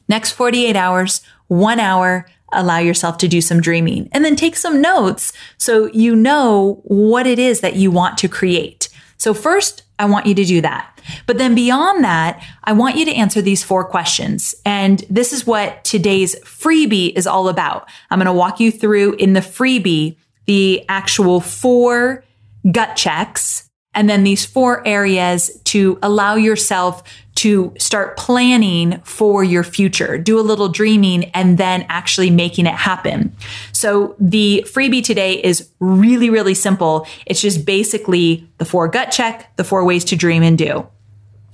Next 0.09 0.33
48 0.33 0.77
hours, 0.77 1.23
one 1.49 1.81
hour, 1.81 2.27
allow 2.53 2.79
yourself 2.79 3.19
to 3.19 3.29
do 3.29 3.41
some 3.41 3.61
dreaming 3.61 4.09
and 4.13 4.25
then 4.25 4.37
take 4.37 4.57
some 4.57 4.81
notes 4.81 5.33
so 5.57 5.87
you 5.87 6.15
know 6.15 6.81
what 6.85 7.27
it 7.27 7.39
is 7.39 7.61
that 7.61 7.77
you 7.77 7.91
want 7.91 8.19
to 8.19 8.29
create. 8.29 8.89
So 9.23 9.35
first, 9.35 9.85
I 10.01 10.07
want 10.07 10.27
you 10.27 10.35
to 10.35 10.45
do 10.45 10.61
that. 10.63 11.01
But 11.29 11.39
then 11.39 11.55
beyond 11.55 12.03
that, 12.03 12.45
I 12.65 12.73
want 12.73 12.97
you 12.97 13.05
to 13.05 13.15
answer 13.15 13.41
these 13.41 13.63
four 13.63 13.85
questions. 13.85 14.53
And 14.67 15.05
this 15.09 15.33
is 15.33 15.47
what 15.47 15.85
today's 15.85 16.35
freebie 16.41 17.17
is 17.17 17.25
all 17.25 17.49
about. 17.49 17.89
I'm 18.11 18.19
going 18.19 18.27
to 18.27 18.33
walk 18.33 18.59
you 18.59 18.73
through 18.73 19.13
in 19.21 19.35
the 19.35 19.39
freebie 19.39 20.17
the 20.47 20.85
actual 20.89 21.39
four 21.39 22.25
gut 22.73 22.97
checks 22.97 23.71
and 23.95 24.11
then 24.11 24.25
these 24.25 24.45
four 24.45 24.85
areas 24.85 25.57
to 25.67 26.01
allow 26.03 26.35
yourself 26.35 27.05
to 27.35 27.75
start 27.79 28.17
planning 28.17 29.01
for 29.05 29.43
your 29.43 29.65
future, 29.65 30.19
do 30.19 30.39
a 30.39 30.43
little 30.43 30.69
dreaming 30.69 31.25
and 31.31 31.59
then 31.59 31.87
actually 31.89 32.31
making 32.31 32.67
it 32.67 32.75
happen. 32.75 33.35
So 33.73 34.15
the 34.19 34.67
freebie 34.69 35.05
today 35.05 35.43
is 35.43 35.71
really, 35.81 36.31
really 36.31 36.55
simple. 36.55 37.07
It's 37.27 37.41
just 37.41 37.65
basically 37.65 38.47
the 38.59 38.65
four 38.65 38.89
gut 38.89 39.11
check, 39.11 39.57
the 39.57 39.65
four 39.65 39.85
ways 39.85 40.05
to 40.07 40.17
dream 40.17 40.43
and 40.43 40.59
do. 40.59 40.87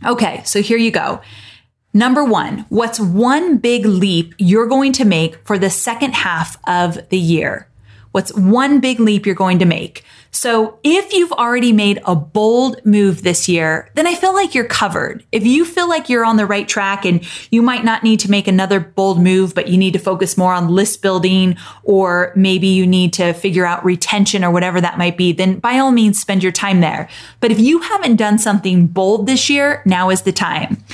Okay. 0.04 0.42
So 0.44 0.62
here 0.62 0.78
you 0.78 0.90
go. 0.90 1.20
Number 1.94 2.24
one, 2.24 2.66
what's 2.68 3.00
one 3.00 3.58
big 3.58 3.86
leap 3.86 4.34
you're 4.38 4.66
going 4.66 4.92
to 4.92 5.04
make 5.04 5.44
for 5.46 5.58
the 5.58 5.70
second 5.70 6.14
half 6.14 6.58
of 6.68 7.08
the 7.08 7.18
year? 7.18 7.68
What's 8.12 8.34
one 8.34 8.80
big 8.80 9.00
leap 9.00 9.26
you're 9.26 9.34
going 9.34 9.58
to 9.58 9.64
make? 9.64 10.04
So 10.30 10.78
if 10.84 11.12
you've 11.12 11.32
already 11.32 11.72
made 11.72 12.00
a 12.04 12.14
bold 12.14 12.84
move 12.84 13.22
this 13.22 13.48
year, 13.48 13.90
then 13.94 14.06
I 14.06 14.14
feel 14.14 14.34
like 14.34 14.54
you're 14.54 14.64
covered. 14.64 15.24
If 15.32 15.46
you 15.46 15.64
feel 15.64 15.88
like 15.88 16.08
you're 16.08 16.24
on 16.24 16.36
the 16.36 16.46
right 16.46 16.68
track 16.68 17.04
and 17.04 17.26
you 17.50 17.62
might 17.62 17.84
not 17.84 18.04
need 18.04 18.20
to 18.20 18.30
make 18.30 18.46
another 18.46 18.78
bold 18.78 19.20
move, 19.20 19.54
but 19.54 19.68
you 19.68 19.76
need 19.76 19.94
to 19.94 19.98
focus 19.98 20.36
more 20.36 20.52
on 20.52 20.68
list 20.68 21.02
building, 21.02 21.56
or 21.82 22.32
maybe 22.36 22.68
you 22.68 22.86
need 22.86 23.12
to 23.14 23.32
figure 23.32 23.66
out 23.66 23.84
retention 23.84 24.44
or 24.44 24.50
whatever 24.50 24.80
that 24.80 24.98
might 24.98 25.16
be, 25.16 25.32
then 25.32 25.58
by 25.58 25.78
all 25.78 25.92
means 25.92 26.20
spend 26.20 26.42
your 26.42 26.52
time 26.52 26.80
there. 26.80 27.08
But 27.40 27.50
if 27.50 27.58
you 27.58 27.80
haven't 27.80 28.16
done 28.16 28.38
something 28.38 28.86
bold 28.86 29.26
this 29.26 29.48
year, 29.48 29.82
now 29.86 30.10
is 30.10 30.22
the 30.22 30.32
time. 30.32 30.84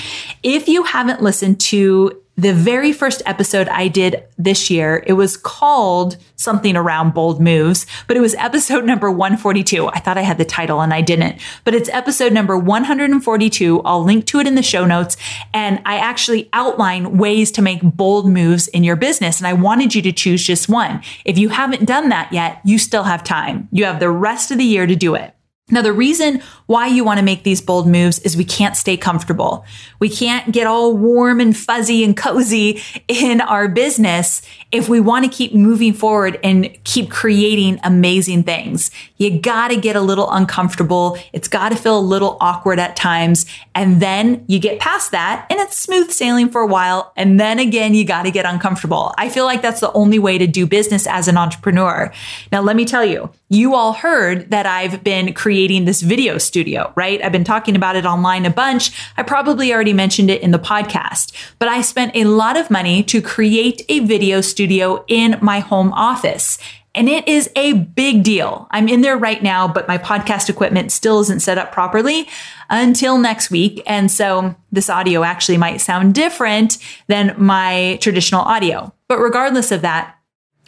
If 0.42 0.68
you 0.68 0.85
haven't 0.85 1.23
listened 1.23 1.61
to 1.62 2.20
the 2.37 2.53
very 2.53 2.92
first 2.92 3.23
episode 3.27 3.68
I 3.68 3.88
did 3.88 4.25
this 4.37 4.68
year, 4.68 5.05
it 5.07 5.12
was 5.12 5.37
called 5.37 6.16
something 6.37 6.77
around 6.77 7.14
bold 7.14 7.40
moves, 7.40 7.87
but 8.09 8.16
it 8.16 8.20
was 8.20 8.35
episode 8.35 8.85
number 8.85 9.11
142. 9.11 9.87
I 9.88 10.01
thought 10.01 10.18
I 10.18 10.23
had 10.23 10.38
the 10.38 10.44
title 10.44 10.81
and 10.81 10.92
I 10.92 11.01
didn't, 11.01 11.40
but 11.62 11.75
it's 11.75 11.88
episode 11.90 12.33
number 12.33 12.59
142. 12.59 13.83
I'll 13.83 14.03
link 14.03 14.27
to 14.27 14.40
it 14.40 14.47
in 14.47 14.57
the 14.57 14.62
show 14.62 14.85
notes. 14.85 15.16
And 15.53 15.81
I 15.85 15.99
actually 15.99 16.49
outline 16.53 17.18
ways 17.18 17.53
to 17.53 17.62
make 17.62 17.83
bold 17.83 18.29
moves 18.29 18.66
in 18.68 18.83
your 18.83 18.97
business. 18.97 19.38
And 19.38 19.47
I 19.47 19.53
wanted 19.53 19.94
you 19.94 20.03
to 20.03 20.12
choose 20.12 20.44
just 20.44 20.68
one. 20.68 21.03
If 21.25 21.38
you 21.38 21.51
haven't 21.51 21.85
done 21.85 22.09
that 22.09 22.33
yet, 22.33 22.61
you 22.64 22.79
still 22.79 23.05
have 23.05 23.23
time. 23.23 23.68
You 23.70 23.85
have 23.85 24.01
the 24.01 24.11
rest 24.11 24.51
of 24.51 24.59
the 24.59 24.64
year 24.64 24.87
to 24.87 24.97
do 24.97 25.14
it. 25.14 25.35
Now, 25.70 25.81
the 25.81 25.94
reason 25.94 26.42
why 26.66 26.87
you 26.87 27.05
want 27.05 27.18
to 27.18 27.24
make 27.24 27.42
these 27.42 27.61
bold 27.61 27.87
moves 27.87 28.18
is 28.20 28.37
we 28.37 28.44
can't 28.44 28.77
stay 28.77 28.96
comfortable. 28.96 29.64
We 29.98 30.09
can't 30.09 30.53
get 30.53 30.66
all 30.66 30.96
warm 30.96 31.40
and 31.40 31.57
fuzzy 31.57 32.05
and 32.05 32.16
cozy 32.16 32.83
in 33.07 33.40
our 33.42 33.68
business 33.68 34.40
if 34.72 34.88
we 34.88 34.98
want 34.98 35.24
to 35.24 35.31
keep 35.31 35.55
moving 35.55 35.92
forward 35.92 36.38
and 36.42 36.77
keep 36.85 37.11
creating 37.11 37.81
amazing 37.85 38.44
things. 38.44 38.90
You 39.18 39.38
got 39.38 39.68
to 39.68 39.77
get 39.77 39.94
a 39.94 40.00
little 40.00 40.31
uncomfortable. 40.31 41.18
It's 41.33 41.48
got 41.48 41.68
to 41.68 41.77
feel 41.77 41.98
a 41.98 42.00
little 42.00 42.38
awkward 42.40 42.79
at 42.79 42.96
times. 42.96 43.46
And 43.74 44.00
then 44.00 44.44
you 44.48 44.59
get 44.59 44.81
past 44.81 45.11
that 45.11 45.46
and 45.50 45.61
it's 45.61 45.77
smooth 45.77 46.11
sailing 46.11 46.48
for 46.48 46.61
a 46.61 46.66
while. 46.66 47.12
And 47.16 47.38
then 47.38 47.59
again, 47.59 47.94
you 47.94 48.05
got 48.05 48.22
to 48.22 48.31
get 48.31 48.46
uncomfortable. 48.46 49.14
I 49.18 49.29
feel 49.29 49.44
like 49.44 49.62
that's 49.62 49.81
the 49.81 49.92
only 49.92 50.18
way 50.18 50.38
to 50.38 50.46
do 50.46 50.66
business 50.66 51.07
as 51.07 51.29
an 51.29 51.37
entrepreneur. 51.37 52.12
Now, 52.50 52.62
let 52.62 52.77
me 52.77 52.85
tell 52.85 53.05
you, 53.05 53.31
you 53.48 53.74
all 53.74 53.92
heard 53.92 54.50
that 54.50 54.66
I've 54.66 55.05
been 55.05 55.35
creating 55.35 55.85
this 55.85 56.03
video 56.03 56.38
studio, 56.55 56.93
right? 56.95 57.21
I've 57.21 57.33
been 57.33 57.43
talking 57.43 57.75
about 57.75 57.97
it 57.97 58.07
online 58.07 58.47
a 58.47 58.51
bunch. 58.51 58.93
I 59.17 59.25
probably 59.25 59.73
already 59.73 59.93
mentioned 59.93 60.31
it 60.31 60.40
in 60.40 60.53
the 60.53 60.59
podcast, 60.61 61.33
but 61.59 61.69
I 61.69 61.83
spent 61.83 62.14
a 62.14 62.27
lot 62.27 62.57
of 62.57 62.71
money 62.71 63.03
to 63.03 63.21
create 63.21 63.83
a 63.88 63.99
video 63.99 64.40
studio 64.40 65.05
in 65.09 65.37
my 65.43 65.59
home 65.59 65.93
office. 65.95 66.59
And 66.95 67.09
it 67.09 67.27
is 67.27 67.51
a 67.57 67.73
big 67.73 68.23
deal. 68.23 68.69
I'm 68.71 68.87
in 68.88 69.01
there 69.01 69.17
right 69.17 69.43
now, 69.43 69.67
but 69.67 69.88
my 69.88 69.99
podcast 69.99 70.49
equipment 70.49 70.93
still 70.93 71.19
isn't 71.23 71.43
set 71.43 71.59
up 71.59 71.73
properly 71.73 72.29
until 72.71 73.19
next 73.19 73.51
week. 73.51 73.83
And 73.85 74.09
so 74.12 74.55
this 74.71 74.88
audio 74.88 75.25
actually 75.25 75.59
might 75.59 75.81
sound 75.81 76.14
different 76.14 76.79
than 77.09 77.35
my 77.37 77.99
traditional 78.01 78.43
audio. 78.43 78.93
But 79.09 79.19
regardless 79.19 79.73
of 79.73 79.83
that, 79.83 80.17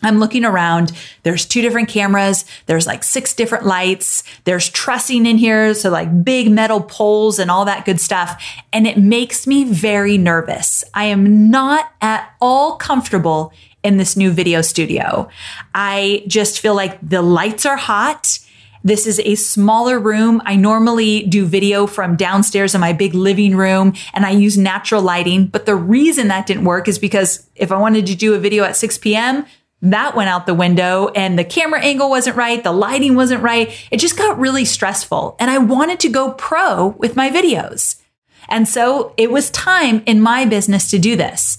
I'm 0.02 0.18
looking 0.18 0.44
around. 0.44 0.92
There's 1.22 1.46
two 1.46 1.62
different 1.62 1.88
cameras. 1.88 2.44
There's 2.66 2.86
like 2.86 3.02
six 3.02 3.34
different 3.34 3.64
lights. 3.64 4.22
There's 4.44 4.68
trussing 4.68 5.24
in 5.26 5.38
here. 5.38 5.72
So 5.74 5.90
like 5.90 6.24
big 6.24 6.50
metal 6.50 6.82
poles 6.82 7.38
and 7.38 7.50
all 7.50 7.64
that 7.64 7.86
good 7.86 8.00
stuff. 8.00 8.42
And 8.72 8.86
it 8.86 8.98
makes 8.98 9.46
me 9.46 9.64
very 9.64 10.18
nervous. 10.18 10.84
I 10.92 11.04
am 11.04 11.50
not 11.50 11.92
at 12.00 12.30
all 12.40 12.76
comfortable 12.76 13.52
in 13.82 13.96
this 13.96 14.16
new 14.16 14.30
video 14.30 14.62
studio. 14.62 15.28
I 15.74 16.24
just 16.26 16.60
feel 16.60 16.74
like 16.74 16.98
the 17.06 17.22
lights 17.22 17.64
are 17.64 17.76
hot. 17.76 18.38
This 18.84 19.06
is 19.06 19.18
a 19.20 19.34
smaller 19.34 19.98
room. 19.98 20.42
I 20.44 20.56
normally 20.56 21.22
do 21.22 21.46
video 21.46 21.86
from 21.86 22.16
downstairs 22.16 22.74
in 22.74 22.80
my 22.80 22.92
big 22.92 23.14
living 23.14 23.56
room 23.56 23.94
and 24.12 24.26
I 24.26 24.30
use 24.30 24.58
natural 24.58 25.02
lighting. 25.02 25.46
But 25.46 25.66
the 25.66 25.74
reason 25.74 26.28
that 26.28 26.46
didn't 26.46 26.64
work 26.64 26.86
is 26.86 26.98
because 26.98 27.48
if 27.56 27.72
I 27.72 27.78
wanted 27.78 28.06
to 28.06 28.14
do 28.14 28.34
a 28.34 28.38
video 28.38 28.62
at 28.62 28.76
6 28.76 28.98
p.m., 28.98 29.46
that 29.82 30.16
went 30.16 30.28
out 30.28 30.46
the 30.46 30.54
window 30.54 31.08
and 31.08 31.38
the 31.38 31.44
camera 31.44 31.80
angle 31.80 32.08
wasn't 32.08 32.36
right. 32.36 32.62
The 32.62 32.72
lighting 32.72 33.14
wasn't 33.14 33.42
right. 33.42 33.70
It 33.90 33.98
just 33.98 34.16
got 34.16 34.38
really 34.38 34.64
stressful 34.64 35.36
and 35.38 35.50
I 35.50 35.58
wanted 35.58 36.00
to 36.00 36.08
go 36.08 36.32
pro 36.32 36.88
with 36.98 37.16
my 37.16 37.30
videos. 37.30 38.00
And 38.48 38.68
so 38.68 39.12
it 39.16 39.30
was 39.30 39.50
time 39.50 40.02
in 40.06 40.20
my 40.20 40.44
business 40.44 40.90
to 40.90 40.98
do 40.98 41.16
this. 41.16 41.58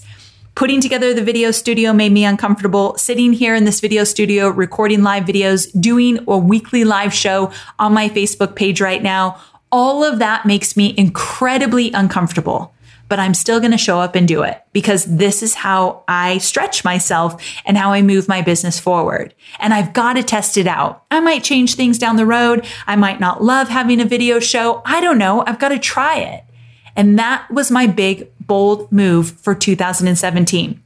Putting 0.54 0.80
together 0.80 1.14
the 1.14 1.22
video 1.22 1.52
studio 1.52 1.92
made 1.92 2.10
me 2.10 2.24
uncomfortable. 2.24 2.96
Sitting 2.96 3.32
here 3.32 3.54
in 3.54 3.64
this 3.64 3.78
video 3.78 4.02
studio, 4.02 4.48
recording 4.48 5.04
live 5.04 5.24
videos, 5.24 5.68
doing 5.80 6.18
a 6.26 6.36
weekly 6.36 6.82
live 6.84 7.14
show 7.14 7.52
on 7.78 7.94
my 7.94 8.08
Facebook 8.08 8.56
page 8.56 8.80
right 8.80 9.02
now, 9.02 9.40
all 9.70 10.02
of 10.02 10.18
that 10.18 10.46
makes 10.46 10.76
me 10.76 10.94
incredibly 10.96 11.92
uncomfortable 11.92 12.74
but 13.08 13.18
I'm 13.18 13.34
still 13.34 13.58
going 13.58 13.72
to 13.72 13.78
show 13.78 14.00
up 14.00 14.14
and 14.14 14.28
do 14.28 14.42
it 14.42 14.62
because 14.72 15.04
this 15.04 15.42
is 15.42 15.54
how 15.54 16.04
I 16.06 16.38
stretch 16.38 16.84
myself 16.84 17.42
and 17.64 17.76
how 17.76 17.92
I 17.92 18.02
move 18.02 18.28
my 18.28 18.42
business 18.42 18.78
forward. 18.78 19.34
And 19.58 19.72
I've 19.72 19.92
got 19.92 20.14
to 20.14 20.22
test 20.22 20.58
it 20.58 20.66
out. 20.66 21.04
I 21.10 21.20
might 21.20 21.42
change 21.42 21.74
things 21.74 21.98
down 21.98 22.16
the 22.16 22.26
road. 22.26 22.66
I 22.86 22.96
might 22.96 23.20
not 23.20 23.42
love 23.42 23.68
having 23.68 24.00
a 24.00 24.04
video 24.04 24.40
show. 24.40 24.82
I 24.84 25.00
don't 25.00 25.18
know. 25.18 25.42
I've 25.46 25.58
got 25.58 25.70
to 25.70 25.78
try 25.78 26.18
it. 26.18 26.44
And 26.96 27.18
that 27.18 27.50
was 27.50 27.70
my 27.70 27.86
big, 27.86 28.30
bold 28.40 28.90
move 28.92 29.30
for 29.30 29.54
2017. 29.54 30.82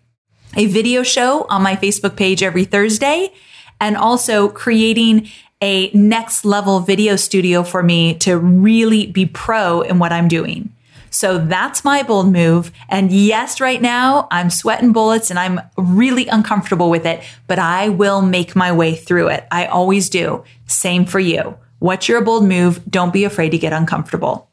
A 0.55 0.67
video 0.67 1.03
show 1.03 1.47
on 1.49 1.63
my 1.63 1.77
Facebook 1.77 2.17
page 2.17 2.43
every 2.43 2.65
Thursday 2.65 3.33
and 3.81 3.97
also 3.97 4.49
creating 4.49 5.29
a 5.63 5.91
next 5.93 6.45
level 6.45 6.81
video 6.81 7.17
studio 7.17 7.63
for 7.63 7.83
me 7.83 8.15
to 8.15 8.37
really 8.37 9.07
be 9.07 9.25
pro 9.27 9.81
in 9.81 9.99
what 9.99 10.13
I'm 10.13 10.29
doing. 10.29 10.75
So 11.12 11.38
that's 11.38 11.85
my 11.85 12.03
bold 12.03 12.33
move. 12.33 12.72
And 12.88 13.12
yes, 13.12 13.61
right 13.61 13.81
now 13.81 14.27
I'm 14.31 14.48
sweating 14.51 14.92
bullets 14.92 15.31
and 15.31 15.38
I'm 15.38 15.61
really 15.77 16.27
uncomfortable 16.27 16.90
with 16.90 17.05
it, 17.05 17.22
but 17.46 17.59
I 17.59 17.90
will 17.90 18.22
make 18.22 18.57
my 18.57 18.72
way 18.72 18.94
through 18.94 19.29
it. 19.29 19.46
I 19.51 19.66
always 19.66 20.09
do. 20.09 20.42
Same 20.66 21.05
for 21.05 21.20
you. 21.20 21.57
What's 21.81 22.09
your 22.09 22.22
bold 22.22 22.44
move? 22.44 22.81
Don't 22.88 23.12
be 23.12 23.25
afraid 23.25 23.51
to 23.51 23.59
get 23.59 23.75
uncomfortable. 23.75 24.51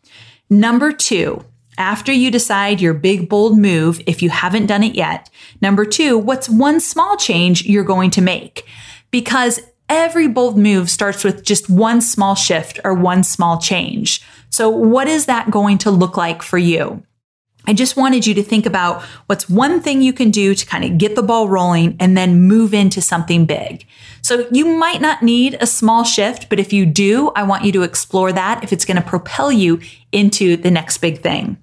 Number 0.50 0.92
two, 0.92 1.46
after 1.78 2.12
you 2.12 2.30
decide 2.30 2.82
your 2.82 2.94
big 2.94 3.30
bold 3.30 3.58
move, 3.58 4.02
if 4.06 4.22
you 4.22 4.30
haven't 4.30 4.66
done 4.66 4.84
it 4.84 4.96
yet, 4.96 5.30
number 5.62 5.86
two, 5.86 6.18
what's 6.18 6.50
one 6.50 6.82
small 6.82 7.16
change 7.16 7.64
you're 7.66 7.86
going 7.86 8.12
to 8.12 8.22
make? 8.22 8.66
Because 9.12 9.62
every 9.88 10.28
bold 10.28 10.58
move 10.58 10.90
starts 10.90 11.24
with 11.24 11.44
just 11.44 11.70
one 11.70 12.02
small 12.02 12.36
shift 12.36 12.80
or 12.84 12.94
one 12.94 13.24
small 13.24 13.60
change. 13.60 14.22
So 14.50 14.70
what 14.70 15.08
is 15.08 15.26
that 15.28 15.52
going 15.52 15.78
to 15.80 15.92
look 15.92 16.18
like 16.18 16.42
for 16.42 16.58
you? 16.58 17.04
I 17.68 17.74
just 17.74 17.98
wanted 17.98 18.26
you 18.26 18.34
to 18.36 18.42
think 18.42 18.66
about 18.66 19.04
what's 19.28 19.50
one 19.50 19.82
thing 19.82 20.02
you 20.02 20.14
can 20.14 20.32
do 20.32 20.56
to 20.56 20.66
kind 20.66 20.84
of 20.84 20.98
get 20.98 21.16
the 21.16 21.22
ball 21.22 21.50
rolling 21.50 21.98
and 22.00 22.18
then 22.18 22.44
move 22.44 22.74
into 22.74 23.02
something 23.02 23.46
big. 23.46 23.86
So 24.22 24.48
you 24.52 24.66
might 24.66 25.02
not 25.02 25.22
need 25.22 25.58
a 25.60 25.68
small 25.68 26.04
shift, 26.04 26.50
but 26.50 26.60
if 26.60 26.74
you 26.74 26.86
do, 26.86 27.32
I 27.36 27.44
want 27.44 27.66
you 27.66 27.72
to 27.74 27.84
explore 27.84 28.32
that 28.32 28.64
if 28.64 28.74
it's 28.74 28.86
going 28.86 28.98
to 28.98 29.08
propel 29.08 29.52
you 29.52 29.82
into 30.12 30.58
the 30.58 30.72
next 30.72 30.98
big 30.98 31.22
thing. 31.22 31.58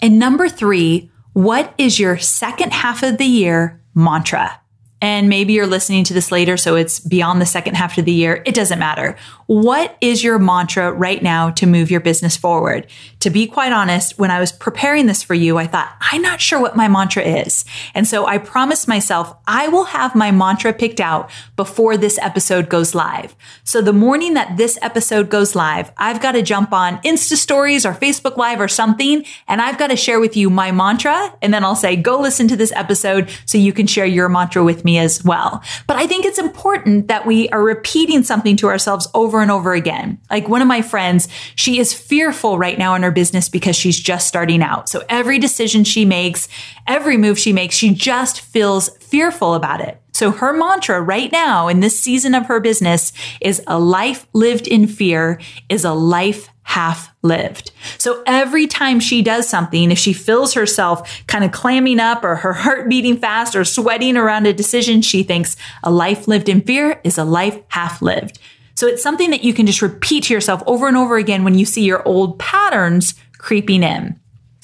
And 0.00 0.18
number 0.18 0.48
three, 0.48 1.10
What 1.34 1.72
is 1.78 1.98
your 1.98 2.18
second 2.18 2.72
half 2.74 3.02
of 3.02 3.16
the 3.16 3.24
year 3.24 3.80
mantra? 3.94 4.61
And 5.02 5.28
maybe 5.28 5.52
you're 5.52 5.66
listening 5.66 6.04
to 6.04 6.14
this 6.14 6.30
later, 6.30 6.56
so 6.56 6.76
it's 6.76 7.00
beyond 7.00 7.40
the 7.40 7.46
second 7.46 7.74
half 7.74 7.98
of 7.98 8.04
the 8.04 8.12
year. 8.12 8.40
It 8.46 8.54
doesn't 8.54 8.78
matter. 8.78 9.16
What 9.46 9.96
is 10.00 10.22
your 10.22 10.38
mantra 10.38 10.92
right 10.92 11.20
now 11.20 11.50
to 11.50 11.66
move 11.66 11.90
your 11.90 12.00
business 12.00 12.36
forward? 12.36 12.86
To 13.18 13.28
be 13.28 13.48
quite 13.48 13.72
honest, 13.72 14.16
when 14.16 14.30
I 14.30 14.38
was 14.38 14.52
preparing 14.52 15.06
this 15.06 15.20
for 15.20 15.34
you, 15.34 15.58
I 15.58 15.66
thought, 15.66 15.92
I'm 16.00 16.22
not 16.22 16.40
sure 16.40 16.60
what 16.60 16.76
my 16.76 16.86
mantra 16.86 17.24
is. 17.24 17.64
And 17.96 18.06
so 18.06 18.26
I 18.26 18.38
promised 18.38 18.86
myself 18.86 19.34
I 19.48 19.66
will 19.66 19.86
have 19.86 20.14
my 20.14 20.30
mantra 20.30 20.72
picked 20.72 21.00
out 21.00 21.30
before 21.56 21.96
this 21.96 22.16
episode 22.18 22.68
goes 22.68 22.94
live. 22.94 23.34
So 23.64 23.82
the 23.82 23.92
morning 23.92 24.34
that 24.34 24.56
this 24.56 24.78
episode 24.82 25.28
goes 25.28 25.56
live, 25.56 25.90
I've 25.96 26.22
got 26.22 26.32
to 26.32 26.42
jump 26.42 26.72
on 26.72 27.02
Insta 27.02 27.34
stories 27.34 27.84
or 27.84 27.92
Facebook 27.92 28.36
Live 28.36 28.60
or 28.60 28.68
something, 28.68 29.24
and 29.48 29.60
I've 29.60 29.78
got 29.78 29.88
to 29.88 29.96
share 29.96 30.20
with 30.20 30.36
you 30.36 30.48
my 30.48 30.70
mantra. 30.70 31.36
And 31.42 31.52
then 31.52 31.64
I'll 31.64 31.74
say, 31.74 31.96
go 31.96 32.20
listen 32.20 32.46
to 32.46 32.56
this 32.56 32.72
episode 32.76 33.30
so 33.46 33.58
you 33.58 33.72
can 33.72 33.88
share 33.88 34.06
your 34.06 34.28
mantra 34.28 34.62
with 34.62 34.84
me 34.84 34.91
as 34.98 35.24
well. 35.24 35.62
But 35.86 35.96
I 35.96 36.06
think 36.06 36.24
it's 36.24 36.38
important 36.38 37.08
that 37.08 37.26
we 37.26 37.48
are 37.50 37.62
repeating 37.62 38.22
something 38.22 38.56
to 38.56 38.68
ourselves 38.68 39.08
over 39.14 39.40
and 39.40 39.50
over 39.50 39.74
again. 39.74 40.18
Like 40.30 40.48
one 40.48 40.62
of 40.62 40.68
my 40.68 40.82
friends, 40.82 41.28
she 41.54 41.78
is 41.78 41.92
fearful 41.92 42.58
right 42.58 42.78
now 42.78 42.94
in 42.94 43.02
her 43.02 43.10
business 43.10 43.48
because 43.48 43.76
she's 43.76 43.98
just 43.98 44.28
starting 44.28 44.62
out. 44.62 44.88
So 44.88 45.02
every 45.08 45.38
decision 45.38 45.84
she 45.84 46.04
makes, 46.04 46.48
every 46.86 47.16
move 47.16 47.38
she 47.38 47.52
makes, 47.52 47.74
she 47.74 47.94
just 47.94 48.40
feels 48.40 48.90
fearful 48.98 49.54
about 49.54 49.80
it. 49.80 50.00
So 50.12 50.30
her 50.30 50.52
mantra 50.52 51.00
right 51.00 51.32
now 51.32 51.68
in 51.68 51.80
this 51.80 51.98
season 51.98 52.34
of 52.34 52.46
her 52.46 52.60
business 52.60 53.12
is 53.40 53.62
a 53.66 53.78
life 53.78 54.26
lived 54.32 54.68
in 54.68 54.86
fear 54.86 55.40
is 55.68 55.84
a 55.84 55.92
life 55.92 56.48
half 56.62 57.14
lived. 57.22 57.70
So 57.98 58.22
every 58.26 58.66
time 58.66 59.00
she 59.00 59.22
does 59.22 59.48
something, 59.48 59.90
if 59.90 59.98
she 59.98 60.12
feels 60.12 60.54
herself 60.54 61.22
kind 61.26 61.44
of 61.44 61.52
clamming 61.52 62.00
up 62.00 62.24
or 62.24 62.36
her 62.36 62.52
heart 62.52 62.88
beating 62.88 63.16
fast 63.16 63.54
or 63.54 63.64
sweating 63.64 64.16
around 64.16 64.46
a 64.46 64.52
decision, 64.52 65.02
she 65.02 65.22
thinks 65.22 65.56
a 65.82 65.90
life 65.90 66.28
lived 66.28 66.48
in 66.48 66.60
fear 66.60 67.00
is 67.04 67.18
a 67.18 67.24
life 67.24 67.60
half 67.68 68.00
lived. 68.00 68.38
So 68.74 68.86
it's 68.86 69.02
something 69.02 69.30
that 69.30 69.44
you 69.44 69.52
can 69.52 69.66
just 69.66 69.82
repeat 69.82 70.24
to 70.24 70.34
yourself 70.34 70.62
over 70.66 70.88
and 70.88 70.96
over 70.96 71.16
again 71.16 71.44
when 71.44 71.58
you 71.58 71.66
see 71.66 71.84
your 71.84 72.06
old 72.06 72.38
patterns 72.38 73.14
creeping 73.38 73.82
in. 73.82 74.18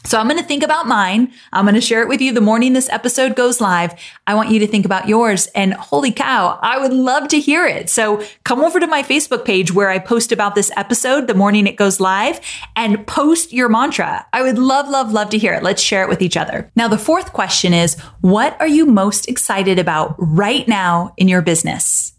So 0.04 0.18
I'm 0.18 0.28
going 0.28 0.40
to 0.40 0.46
think 0.46 0.62
about 0.62 0.86
mine. 0.86 1.32
I'm 1.52 1.64
going 1.64 1.74
to 1.74 1.80
share 1.80 2.02
it 2.02 2.08
with 2.08 2.20
you 2.20 2.32
the 2.32 2.40
morning 2.40 2.72
this 2.72 2.88
episode 2.88 3.36
goes 3.36 3.60
live. 3.60 3.94
I 4.26 4.34
want 4.34 4.50
you 4.50 4.58
to 4.60 4.66
think 4.66 4.86
about 4.86 5.08
yours 5.08 5.48
and 5.54 5.74
holy 5.74 6.12
cow, 6.12 6.58
I 6.62 6.78
would 6.78 6.92
love 6.92 7.28
to 7.28 7.40
hear 7.40 7.66
it. 7.66 7.90
So 7.90 8.24
come 8.44 8.60
over 8.60 8.80
to 8.80 8.86
my 8.86 9.02
Facebook 9.02 9.44
page 9.44 9.72
where 9.72 9.90
I 9.90 9.98
post 9.98 10.32
about 10.32 10.54
this 10.54 10.70
episode 10.76 11.26
the 11.26 11.34
morning 11.34 11.66
it 11.66 11.76
goes 11.76 12.00
live 12.00 12.40
and 12.76 13.06
post 13.06 13.52
your 13.52 13.68
mantra. 13.68 14.24
I 14.32 14.42
would 14.42 14.58
love, 14.58 14.88
love, 14.88 15.12
love 15.12 15.30
to 15.30 15.38
hear 15.38 15.52
it. 15.52 15.62
Let's 15.62 15.82
share 15.82 16.04
it 16.04 16.08
with 16.08 16.22
each 16.22 16.36
other. 16.36 16.70
Now, 16.74 16.88
the 16.88 16.96
fourth 16.96 17.32
question 17.32 17.74
is, 17.74 17.98
what 18.20 18.58
are 18.60 18.68
you 18.68 18.86
most 18.86 19.28
excited 19.28 19.78
about 19.78 20.14
right 20.18 20.66
now 20.66 21.12
in 21.16 21.28
your 21.28 21.42
business? 21.42 22.17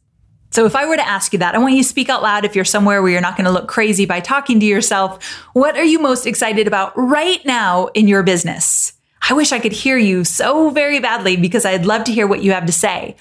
So 0.52 0.66
if 0.66 0.76
I 0.76 0.86
were 0.86 0.96
to 0.96 1.08
ask 1.08 1.32
you 1.34 1.40
that, 1.40 1.56
I 1.56 1.60
want 1.60 1.76
you 1.76 1.84
to 1.84 1.88
speak 1.88 2.10
out 2.10 2.24
loud 2.24 2.44
if 2.44 2.56
you're 2.56 2.66
somewhere 2.66 3.02
where 3.02 3.12
you're 3.12 3.22
not 3.22 3.38
going 3.38 3.46
to 3.46 3.52
look 3.52 3.68
crazy 3.68 4.06
by 4.06 4.20
talking 4.20 4.60
to 4.60 4.66
yourself. 4.66 5.24
What 5.54 5.78
are 5.78 5.84
you 5.84 6.00
most 6.00 6.26
excited 6.26 6.68
about 6.68 6.92
right 6.98 7.46
now 7.46 7.88
in 7.88 8.08
your 8.08 8.24
business? 8.24 8.94
I 9.30 9.34
wish 9.34 9.52
I 9.52 9.60
could 9.60 9.74
hear 9.74 9.98
you 9.98 10.24
so 10.24 10.70
very 10.72 11.00
badly 11.00 11.36
because 11.38 11.66
I'd 11.66 11.86
love 11.86 12.04
to 12.06 12.12
hear 12.12 12.26
what 12.26 12.42
you 12.42 12.52
have 12.52 12.66
to 12.66 12.72
say. 12.72 13.16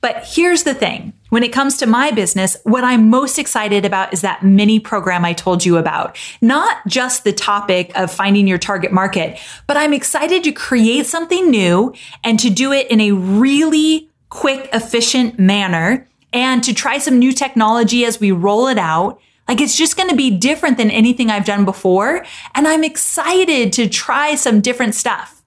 But 0.00 0.24
here's 0.26 0.64
the 0.64 0.74
thing. 0.74 1.12
When 1.28 1.44
it 1.44 1.52
comes 1.52 1.76
to 1.78 1.86
my 1.86 2.10
business, 2.10 2.56
what 2.64 2.82
I'm 2.82 3.08
most 3.08 3.38
excited 3.38 3.84
about 3.84 4.12
is 4.12 4.20
that 4.22 4.42
mini 4.42 4.80
program 4.80 5.24
I 5.24 5.32
told 5.32 5.64
you 5.64 5.76
about. 5.76 6.18
Not 6.40 6.84
just 6.88 7.22
the 7.22 7.32
topic 7.32 7.96
of 7.96 8.12
finding 8.12 8.48
your 8.48 8.58
target 8.58 8.90
market, 8.90 9.38
but 9.68 9.76
I'm 9.76 9.92
excited 9.92 10.42
to 10.44 10.52
create 10.52 11.06
something 11.06 11.48
new 11.48 11.94
and 12.24 12.40
to 12.40 12.50
do 12.50 12.72
it 12.72 12.90
in 12.90 13.00
a 13.00 13.12
really 13.12 14.10
quick, 14.28 14.68
efficient 14.72 15.38
manner 15.38 16.08
and 16.32 16.62
to 16.64 16.74
try 16.74 16.98
some 16.98 17.18
new 17.18 17.32
technology 17.32 18.04
as 18.04 18.20
we 18.20 18.32
roll 18.32 18.68
it 18.68 18.78
out. 18.78 19.20
Like 19.48 19.60
it's 19.60 19.76
just 19.76 19.96
going 19.96 20.08
to 20.08 20.16
be 20.16 20.30
different 20.30 20.78
than 20.78 20.90
anything 20.90 21.30
I've 21.30 21.44
done 21.44 21.64
before. 21.64 22.24
And 22.54 22.66
I'm 22.66 22.84
excited 22.84 23.72
to 23.74 23.88
try 23.88 24.34
some 24.34 24.60
different 24.60 24.94
stuff. 24.94 25.42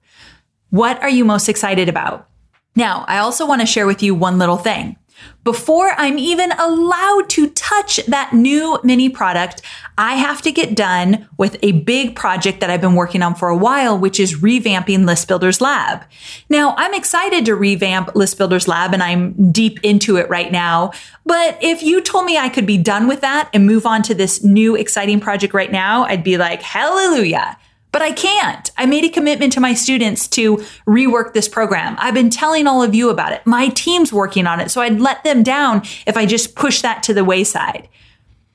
What 0.70 1.00
are 1.02 1.08
you 1.08 1.24
most 1.24 1.48
excited 1.48 1.88
about? 1.88 2.28
Now, 2.74 3.04
I 3.08 3.18
also 3.18 3.46
want 3.46 3.62
to 3.62 3.66
share 3.66 3.86
with 3.86 4.02
you 4.02 4.14
one 4.14 4.38
little 4.38 4.58
thing. 4.58 4.96
Before 5.44 5.92
I'm 5.96 6.18
even 6.18 6.52
allowed 6.52 7.28
to 7.30 7.50
touch 7.50 8.04
that 8.06 8.32
new 8.32 8.80
mini 8.82 9.08
product, 9.08 9.62
I 9.96 10.14
have 10.14 10.42
to 10.42 10.52
get 10.52 10.74
done 10.74 11.28
with 11.38 11.56
a 11.62 11.72
big 11.72 12.16
project 12.16 12.60
that 12.60 12.68
I've 12.68 12.80
been 12.80 12.96
working 12.96 13.22
on 13.22 13.34
for 13.34 13.48
a 13.48 13.56
while, 13.56 13.96
which 13.96 14.18
is 14.18 14.40
revamping 14.40 15.06
List 15.06 15.28
Builders 15.28 15.60
Lab. 15.60 16.04
Now, 16.48 16.74
I'm 16.76 16.94
excited 16.94 17.44
to 17.46 17.54
revamp 17.54 18.14
List 18.14 18.38
Builders 18.38 18.66
Lab 18.66 18.92
and 18.92 19.02
I'm 19.02 19.52
deep 19.52 19.78
into 19.82 20.16
it 20.16 20.28
right 20.28 20.50
now. 20.50 20.90
But 21.24 21.58
if 21.60 21.82
you 21.82 22.02
told 22.02 22.24
me 22.24 22.36
I 22.36 22.48
could 22.48 22.66
be 22.66 22.78
done 22.78 23.06
with 23.06 23.20
that 23.20 23.48
and 23.54 23.66
move 23.66 23.86
on 23.86 24.02
to 24.02 24.14
this 24.14 24.42
new 24.42 24.74
exciting 24.74 25.20
project 25.20 25.54
right 25.54 25.70
now, 25.70 26.04
I'd 26.04 26.24
be 26.24 26.36
like, 26.36 26.60
hallelujah 26.62 27.56
but 27.96 28.02
I 28.02 28.12
can't. 28.12 28.70
I 28.76 28.84
made 28.84 29.04
a 29.04 29.08
commitment 29.08 29.54
to 29.54 29.60
my 29.60 29.72
students 29.72 30.28
to 30.28 30.58
rework 30.86 31.32
this 31.32 31.48
program. 31.48 31.96
I've 31.98 32.12
been 32.12 32.28
telling 32.28 32.66
all 32.66 32.82
of 32.82 32.94
you 32.94 33.08
about 33.08 33.32
it. 33.32 33.40
My 33.46 33.68
team's 33.68 34.12
working 34.12 34.46
on 34.46 34.60
it. 34.60 34.70
So 34.70 34.82
I'd 34.82 35.00
let 35.00 35.24
them 35.24 35.42
down 35.42 35.80
if 36.06 36.14
I 36.14 36.26
just 36.26 36.54
push 36.54 36.82
that 36.82 37.02
to 37.04 37.14
the 37.14 37.24
wayside. 37.24 37.88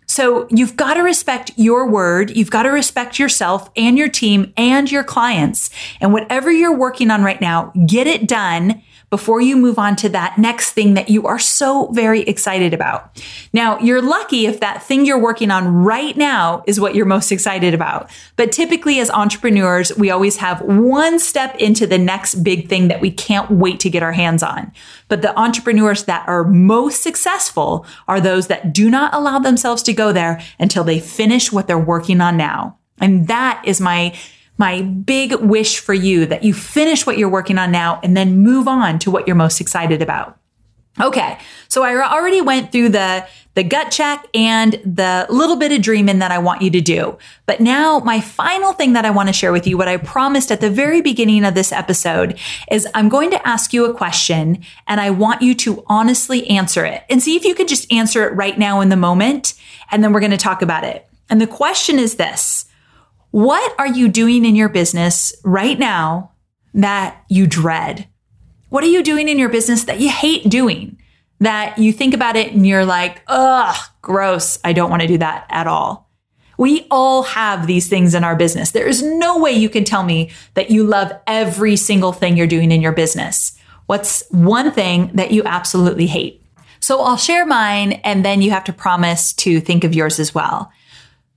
So 0.06 0.48
you've 0.52 0.76
got 0.76 0.94
to 0.94 1.02
respect 1.02 1.54
your 1.56 1.90
word. 1.90 2.30
You've 2.38 2.52
got 2.52 2.64
to 2.64 2.70
respect 2.70 3.18
yourself 3.18 3.72
and 3.76 3.98
your 3.98 4.10
team 4.10 4.54
and 4.58 4.92
your 4.92 5.04
clients. 5.04 5.72
And 6.00 6.14
whatever 6.14 6.52
you're 6.52 6.78
working 6.78 7.10
on 7.10 7.24
right 7.24 7.42
now, 7.42 7.74
get 7.88 8.06
it 8.06 8.28
done 8.28 8.84
before 9.12 9.42
you 9.42 9.58
move 9.58 9.78
on 9.78 9.96
to 9.98 10.08
that 10.10 10.38
next 10.38 10.72
thing 10.72 10.94
that 10.94 11.10
you 11.10 11.28
are 11.28 11.38
so 11.38 11.88
very 11.92 12.22
excited 12.22 12.74
about. 12.74 13.22
Now, 13.52 13.78
you're 13.80 14.02
lucky 14.02 14.46
if 14.46 14.62
that 14.62 14.82
thing 14.82 15.06
you're 15.06 15.20
working 15.20 15.52
on 15.52 15.84
right 15.84 16.16
now 16.16 16.64
is 16.66 16.80
what 16.80 16.96
you're 16.96 17.06
most 17.06 17.30
excited 17.30 17.74
about. 17.74 18.10
But 18.38 18.54
typically 18.54 19.00
as 19.00 19.12
entrepreneurs, 19.12 19.96
we 19.98 20.10
always 20.10 20.38
have 20.38 20.62
one 20.62 21.20
step 21.20 21.54
into 21.58 21.86
the 21.86 21.98
next 21.98 22.36
big 22.36 22.70
thing 22.70 22.88
that 22.88 23.02
we 23.02 23.12
can't 23.12 23.52
wait 23.52 23.82
to 23.82 23.90
get 23.90 24.02
our 24.02 24.14
hands 24.14 24.42
on. 24.44 24.72
But 25.10 25.22
the 25.22 25.38
entrepreneurs 25.38 26.06
that 26.06 26.26
are 26.30 26.46
most 26.46 27.04
successful 27.04 27.86
are 28.08 28.22
those 28.22 28.48
that 28.48 28.72
do 28.72 28.90
not 28.90 29.14
allow 29.14 29.40
themselves 29.40 29.84
to 29.84 29.94
go 29.94 30.14
there 30.14 30.42
until 30.58 30.86
they 30.86 31.02
finish 31.02 31.52
what 31.52 31.68
they're 31.68 31.78
working 31.78 32.22
on 32.22 32.38
now. 32.38 32.78
And 33.02 33.28
that 33.28 33.62
is 33.66 33.82
my 33.82 34.16
my 34.58 34.82
big 34.82 35.34
wish 35.36 35.80
for 35.80 35.94
you 35.94 36.26
that 36.28 36.44
you 36.44 36.54
finish 36.54 37.06
what 37.06 37.18
you're 37.18 37.30
working 37.30 37.58
on 37.58 37.72
now 37.72 38.00
and 38.04 38.16
then 38.16 38.38
move 38.38 38.68
on 38.68 39.00
to 39.00 39.12
what 39.12 39.28
you're 39.28 39.36
most 39.36 39.60
excited 39.60 40.02
about. 40.02 40.38
Okay. 41.00 41.38
So 41.70 41.84
I 41.84 41.96
already 41.96 42.42
went 42.42 42.72
through 42.72 42.90
the, 42.90 43.26
the 43.56 43.64
gut 43.64 43.92
check 43.92 44.28
and 44.34 44.74
the 44.84 45.26
little 45.30 45.56
bit 45.56 45.72
of 45.72 45.82
dreaming 45.82 46.20
that 46.20 46.32
I 46.32 46.38
want 46.38 46.62
you 46.62 46.70
to 46.72 46.82
do. 46.82 47.18
But 47.46 47.62
now 47.62 48.00
my 48.00 48.20
final 48.20 48.74
thing 48.74 48.94
that 48.94 49.06
I 49.06 49.10
want 49.10 49.30
to 49.30 49.34
share 49.34 49.54
with 49.54 49.66
you, 49.66 49.78
what 49.78 49.88
I 49.88 49.96
promised 49.98 50.52
at 50.52 50.60
the 50.60 50.70
very 50.70 51.02
beginning 51.02 51.46
of 51.46 51.54
this 51.54 51.72
episode 51.72 52.38
is 52.70 52.88
I'm 52.94 53.08
going 53.08 53.32
to 53.32 53.48
ask 53.48 53.74
you 53.74 53.86
a 53.86 53.94
question 53.94 54.64
and 54.86 55.00
I 55.00 55.12
want 55.12 55.42
you 55.42 55.56
to 55.56 55.84
honestly 55.88 56.46
answer 56.50 56.86
it 56.86 57.04
and 57.10 57.24
see 57.24 57.38
if 57.38 57.46
you 57.46 57.56
could 57.56 57.70
just 57.70 57.92
answer 57.92 58.28
it 58.28 58.36
right 58.36 58.60
now 58.60 58.82
in 58.82 58.90
the 58.90 58.98
moment. 58.98 59.54
And 59.92 60.04
then 60.04 60.12
we're 60.12 60.20
going 60.20 60.32
to 60.32 60.38
talk 60.38 60.62
about 60.62 60.84
it. 60.84 61.08
And 61.30 61.40
the 61.40 61.48
question 61.48 62.00
is 62.00 62.16
this. 62.16 62.66
What 63.32 63.74
are 63.80 63.88
you 63.88 64.10
doing 64.10 64.44
in 64.44 64.58
your 64.58 64.68
business 64.68 65.34
right 65.44 65.80
now 65.80 66.32
that 66.74 67.24
you 67.30 67.48
dread? 67.48 68.08
What 68.70 68.84
are 68.84 68.88
you 68.88 69.02
doing 69.04 69.30
in 69.30 69.40
your 69.40 69.50
business 69.50 69.86
that 69.86 70.02
you 70.02 70.10
hate 70.10 70.50
doing? 70.50 71.00
That 71.40 71.78
you 71.78 71.94
think 71.94 72.14
about 72.14 72.36
it 72.36 72.52
and 72.52 72.68
you're 72.68 72.86
like, 72.86 73.24
ugh, 73.28 73.76
gross. 74.02 74.60
I 74.64 74.74
don't 74.74 74.90
want 74.90 75.02
to 75.02 75.08
do 75.08 75.18
that 75.20 75.46
at 75.50 75.66
all. 75.66 76.10
We 76.58 76.86
all 76.92 77.24
have 77.24 77.68
these 77.68 77.88
things 77.88 78.14
in 78.14 78.24
our 78.24 78.36
business. 78.36 78.72
There 78.72 78.88
is 78.88 79.02
no 79.02 79.40
way 79.40 79.54
you 79.54 79.70
can 79.70 79.86
tell 79.86 80.04
me 80.04 80.30
that 80.54 80.70
you 80.70 80.84
love 80.84 81.12
every 81.26 81.78
single 81.78 82.12
thing 82.12 82.36
you're 82.36 82.48
doing 82.48 82.72
in 82.72 82.82
your 82.82 82.92
business. 82.92 83.58
What's 83.86 84.24
one 84.30 84.72
thing 84.72 85.10
that 85.14 85.32
you 85.32 85.42
absolutely 85.46 86.08
hate? 86.08 86.46
So 86.82 87.02
I'll 87.02 87.18
share 87.18 87.46
mine 87.46 87.94
and 88.04 88.26
then 88.26 88.42
you 88.42 88.52
have 88.52 88.66
to 88.66 88.74
promise 88.74 89.34
to 89.34 89.62
think 89.62 89.84
of 89.84 89.96
yours 89.96 90.20
as 90.20 90.36
well. 90.36 90.72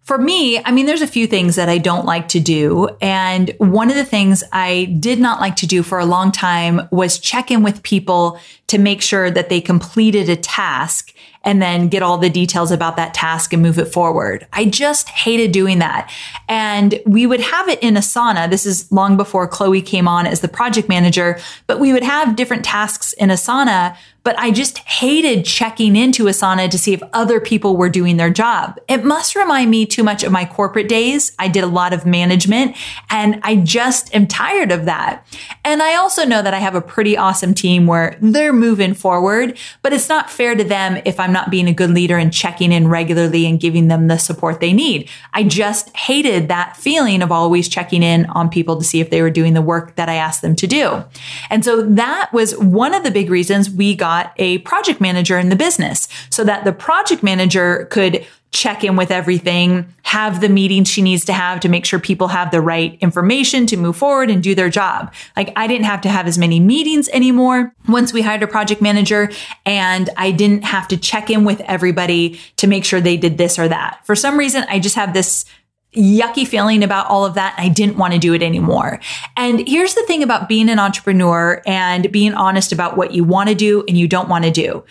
For 0.05 0.19
me, 0.19 0.63
I 0.63 0.71
mean, 0.71 0.85
there's 0.85 1.01
a 1.01 1.07
few 1.07 1.27
things 1.27 1.57
that 1.57 1.71
I 1.71 1.79
don't 1.79 2.05
like 2.05 2.29
to 2.29 2.41
do. 2.41 2.89
And 3.01 3.55
one 3.57 3.89
of 3.89 3.97
the 3.97 4.05
things 4.05 4.45
I 4.53 4.95
did 5.01 5.19
not 5.19 5.41
like 5.41 5.57
to 5.57 5.67
do 5.67 5.83
for 5.83 5.99
a 5.99 6.05
long 6.05 6.31
time 6.31 6.87
was 6.91 7.19
check 7.19 7.51
in 7.51 7.63
with 7.63 7.83
people 7.83 8.39
to 8.67 8.77
make 8.77 9.01
sure 9.01 9.31
that 9.31 9.49
they 9.49 9.63
completed 9.63 10.29
a 10.29 10.37
task 10.37 11.15
and 11.43 11.63
then 11.63 11.89
get 11.89 12.03
all 12.03 12.19
the 12.19 12.29
details 12.29 12.71
about 12.71 12.97
that 12.97 13.15
task 13.15 13.55
and 13.55 13.63
move 13.63 13.79
it 13.79 13.87
forward. 13.87 14.47
I 14.53 14.67
just 14.67 15.09
hated 15.09 15.53
doing 15.53 15.79
that. 15.79 16.13
And 16.49 17.01
we 17.07 17.27
would 17.27 17.41
have 17.41 17.69
it 17.71 17.83
in 17.83 17.95
Asana. 17.95 18.51
This 18.51 18.67
is 18.67 18.93
long 18.93 19.17
before 19.17 19.49
Chloe 19.49 19.83
came 19.83 20.07
on 20.07 20.27
as 20.27 20.41
the 20.41 20.49
project 20.49 20.87
manager, 20.87 21.39
but 21.67 21.81
we 21.81 21.95
would 21.95 22.05
have 22.05 22.37
different 22.37 22.65
tasks 22.65 23.15
in 23.15 23.31
Asana 23.31 23.97
but 24.25 24.39
I 24.39 24.51
just 24.51 24.79
hated 24.79 25.45
checking 25.45 25.97
into 25.97 26.25
Asana 26.25 26.71
to 26.71 26.79
see 26.79 26.95
if 26.95 27.03
other 27.13 27.41
people 27.41 27.77
were 27.77 27.91
doing 27.91 28.17
their 28.17 28.31
job. 28.31 28.81
It 28.89 29.05
must 29.05 29.37
remind 29.37 29.71
me 29.71 29.85
too 29.85 30.03
much 30.03 30.25
of 30.25 30.33
my 30.33 30.47
corporate 30.47 30.89
days. 30.89 31.33
I 31.39 31.49
did 31.49 31.63
a 31.63 31.69
lot 31.69 31.93
of 31.93 32.07
management 32.07 32.75
and 33.11 33.39
I 33.43 33.57
just 33.57 34.15
am 34.15 34.27
tired 34.27 34.73
of 34.73 34.87
that. 34.87 35.27
And 35.63 35.83
I 35.83 35.97
also 35.97 36.25
know 36.25 36.41
that 36.41 36.55
I 36.55 36.59
have 36.59 36.75
a 36.75 36.81
pretty 36.81 37.19
awesome 37.19 37.53
team 37.53 37.87
where 37.87 38.17
they're 38.23 38.55
moving 38.55 38.95
forward, 38.95 39.59
but 39.83 39.93
it's 39.93 40.09
not 40.09 40.31
fair 40.31 40.55
to 40.55 40.65
them 40.65 41.03
if 41.05 41.21
I'm 41.21 41.33
not 41.33 41.51
being 41.51 41.69
a 41.69 41.75
good 41.75 41.91
leader 41.91 42.17
and 42.17 42.33
checking 42.33 42.73
in 42.73 42.89
regularly 42.89 43.45
and 43.47 43.61
giving 43.61 43.89
them 43.89 44.09
the 44.09 44.17
support 44.17 44.61
they 44.61 44.73
need. 44.73 45.11
I 45.35 45.43
just 45.43 45.95
hated 45.95 46.49
that 46.49 46.79
feeling 46.79 47.21
of 47.21 47.31
always 47.31 47.69
checking 47.69 48.03
in 48.03 48.25
on 48.27 48.49
people 48.49 48.79
to 48.79 48.85
see 48.85 49.01
if 49.01 49.11
they 49.11 49.21
were 49.21 49.31
doing 49.31 49.53
the 49.53 49.61
work 49.61 49.97
that 49.97 50.09
I 50.09 50.15
asked 50.15 50.41
them 50.41 50.57
to 50.57 50.67
do. 50.67 51.05
And 51.51 51.63
so 51.63 51.83
that 51.83 52.33
was 52.33 52.57
one 52.57 52.95
of 52.95 53.03
the 53.03 53.11
big 53.11 53.29
reasons 53.29 53.69
we 53.69 53.95
got 53.95 54.14
a 54.37 54.59
project 54.59 55.01
manager 55.01 55.39
in 55.39 55.49
the 55.49 55.57
business 55.57 56.09
so 56.31 56.45
that 56.45 56.65
the 56.65 56.73
project 56.73 57.23
manager 57.23 57.87
could 57.91 58.27
check 58.55 58.85
in 58.85 58.95
with 58.95 59.11
everything, 59.11 59.93
have 60.05 60.41
the 60.41 60.49
meetings 60.49 60.89
she 60.89 61.03
needs 61.03 61.25
to 61.25 61.33
have 61.33 61.59
to 61.59 61.69
make 61.69 61.85
sure 61.85 61.99
people 61.99 62.29
have 62.29 62.53
the 62.53 62.61
right 62.61 62.97
information 63.01 63.67
to 63.67 63.77
move 63.77 63.97
forward 63.97 64.31
and 64.31 64.45
do 64.45 64.55
their 64.55 64.71
job. 64.71 65.13
Like 65.37 65.53
I 65.57 65.67
didn't 65.67 65.87
have 65.87 66.01
to 66.03 66.09
have 66.09 66.29
as 66.29 66.39
many 66.39 66.61
meetings 66.61 67.09
anymore 67.09 67.75
once 67.89 68.13
we 68.13 68.23
hired 68.23 68.45
a 68.45 68.47
project 68.47 68.81
manager 68.81 69.29
and 69.67 70.09
I 70.17 70.31
didn't 70.31 70.63
have 70.63 70.87
to 70.89 70.97
check 70.97 71.31
in 71.31 71.45
with 71.45 71.61
everybody 71.63 72.39
to 72.59 72.69
make 72.69 72.85
sure 72.85 73.01
they 73.01 73.17
did 73.17 73.39
this 73.39 73.59
or 73.59 73.67
that. 73.67 74.07
For 74.07 74.15
some 74.15 74.39
reason, 74.39 74.65
I 74.69 74.79
just 74.79 74.95
have 74.95 75.15
this 75.15 75.45
yucky 75.95 76.47
feeling 76.47 76.83
about 76.83 77.07
all 77.07 77.25
of 77.25 77.35
that. 77.35 77.55
I 77.59 77.69
didn't 77.69 77.97
want 77.97 78.13
to 78.13 78.19
do 78.19 78.35
it 78.35 78.43
anymore. 78.43 79.01
And 79.37 79.67
here's 79.67 79.95
the 79.95 80.03
thing 80.03 80.23
about 80.23 80.49
being 80.49 80.69
an 80.69 80.79
entrepreneur 80.79 81.63
and 81.67 82.11
being 82.11 82.35
honest 82.35 82.73
about 82.73 82.97
what 82.97 83.13
you 83.13 83.25
want 83.25 83.49
to 83.49 83.55
do 83.55 83.85
and 83.89 83.97
you 83.97 84.09
don't 84.09 84.29
want 84.29 84.45
to 84.45 84.51
do. 84.51 84.85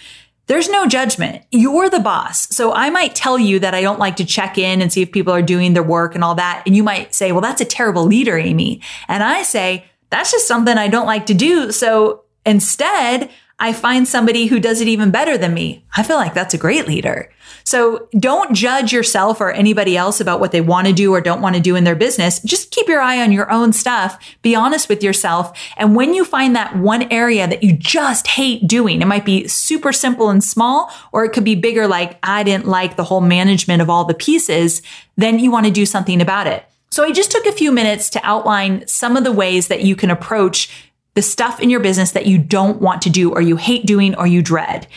There's 0.48 0.70
no 0.70 0.88
judgment. 0.88 1.44
You're 1.52 1.90
the 1.90 2.00
boss. 2.00 2.54
So 2.54 2.74
I 2.74 2.90
might 2.90 3.16
tell 3.16 3.40
you 3.40 3.60
that 3.60 3.74
I 3.74 3.82
don't 3.82 4.00
like 4.00 4.18
to 4.18 4.26
check 4.26 4.58
in 4.58 4.82
and 4.82 4.92
see 4.92 5.02
if 5.02 5.12
people 5.12 5.34
are 5.34 5.42
doing 5.42 5.74
their 5.74 5.84
work 5.84 6.16
and 6.16 6.24
all 6.24 6.36
that. 6.36 6.64
And 6.66 6.76
you 6.76 6.84
might 6.84 7.14
say, 7.14 7.32
well, 7.32 7.42
that's 7.42 7.62
a 7.62 7.66
terrible 7.66 8.04
leader, 8.04 8.38
Amy. 8.38 8.82
And 9.08 9.24
I 9.24 9.44
say, 9.44 9.86
that's 10.10 10.32
just 10.32 10.48
something 10.48 10.78
I 10.78 10.90
don't 10.90 11.06
like 11.06 11.28
to 11.28 11.34
do. 11.34 11.72
So 11.72 12.24
instead, 12.46 13.30
I 13.60 13.72
find 13.72 14.08
somebody 14.08 14.48
who 14.48 14.60
does 14.60 14.82
it 14.82 14.88
even 14.88 15.12
better 15.12 15.38
than 15.38 15.54
me. 15.54 15.86
I 15.96 16.04
feel 16.04 16.18
like 16.18 16.34
that's 16.34 16.54
a 16.54 16.58
great 16.58 16.88
leader. 16.88 17.32
So 17.64 18.10
don't 18.20 18.54
judge 18.54 18.92
yourself 18.92 19.40
or 19.40 19.52
anybody 19.52 19.96
else 19.96 20.20
about 20.20 20.40
what 20.40 20.52
they 20.52 20.60
want 20.60 20.88
to 20.88 20.94
do 20.94 21.14
or 21.14 21.22
don't 21.22 21.42
want 21.42 21.56
to 21.56 21.62
do 21.62 21.76
in 21.76 21.84
their 21.84 21.96
business. 21.96 22.40
Just 22.42 22.72
keep 22.72 22.88
your 22.88 23.00
eye 23.00 23.22
on 23.22 23.32
your 23.32 23.50
own 23.52 23.72
stuff. 23.72 24.20
Be 24.42 24.56
honest 24.56 24.90
with 24.90 25.04
yourself. 25.04 25.58
And 25.78 25.96
when 25.96 26.14
you 26.14 26.26
find 26.26 26.56
that 26.56 26.76
one 26.76 27.04
area 27.12 27.48
that 27.48 27.64
you 27.64 27.74
just 27.74 28.28
hate 28.28 28.68
doing, 28.68 29.02
it 29.02 29.06
might 29.06 29.26
be 29.26 29.48
super 29.48 29.94
simple 29.94 30.30
and 30.30 30.44
small, 30.44 30.92
or 31.12 31.24
it 31.24 31.32
could 31.32 31.46
be 31.46 31.56
bigger, 31.56 31.88
like 31.88 32.18
I 32.24 32.44
didn't 32.44 32.66
like 32.66 32.98
the 32.98 33.04
whole 33.04 33.22
management 33.22 33.82
of 33.82 33.90
all 33.90 34.04
the 34.04 34.14
pieces. 34.14 34.82
Then 35.16 35.40
you 35.40 35.52
want 35.52 35.68
to 35.68 35.72
do 35.72 35.86
something 35.86 36.22
about 36.22 36.48
it. 36.48 36.66
So 36.90 37.04
I 37.04 37.12
just 37.12 37.32
took 37.32 37.46
a 37.46 37.52
few 37.52 37.72
minutes 37.72 38.10
to 38.12 38.22
outline 38.24 38.88
some 38.88 39.18
of 39.18 39.24
the 39.24 39.32
ways 39.32 39.68
that 39.68 39.82
you 39.82 39.96
can 39.96 40.12
approach 40.12 40.92
the 41.16 41.22
stuff 41.22 41.60
in 41.60 41.70
your 41.70 41.80
business 41.80 42.12
that 42.12 42.26
you 42.26 42.38
don't 42.38 42.82
want 42.82 43.02
to 43.04 43.10
do 43.10 43.32
or 43.32 43.42
you 43.42 43.56
hate 43.56 43.86
doing 43.86 44.16
or 44.16 44.26
you 44.26 44.42
dread. 44.42 44.88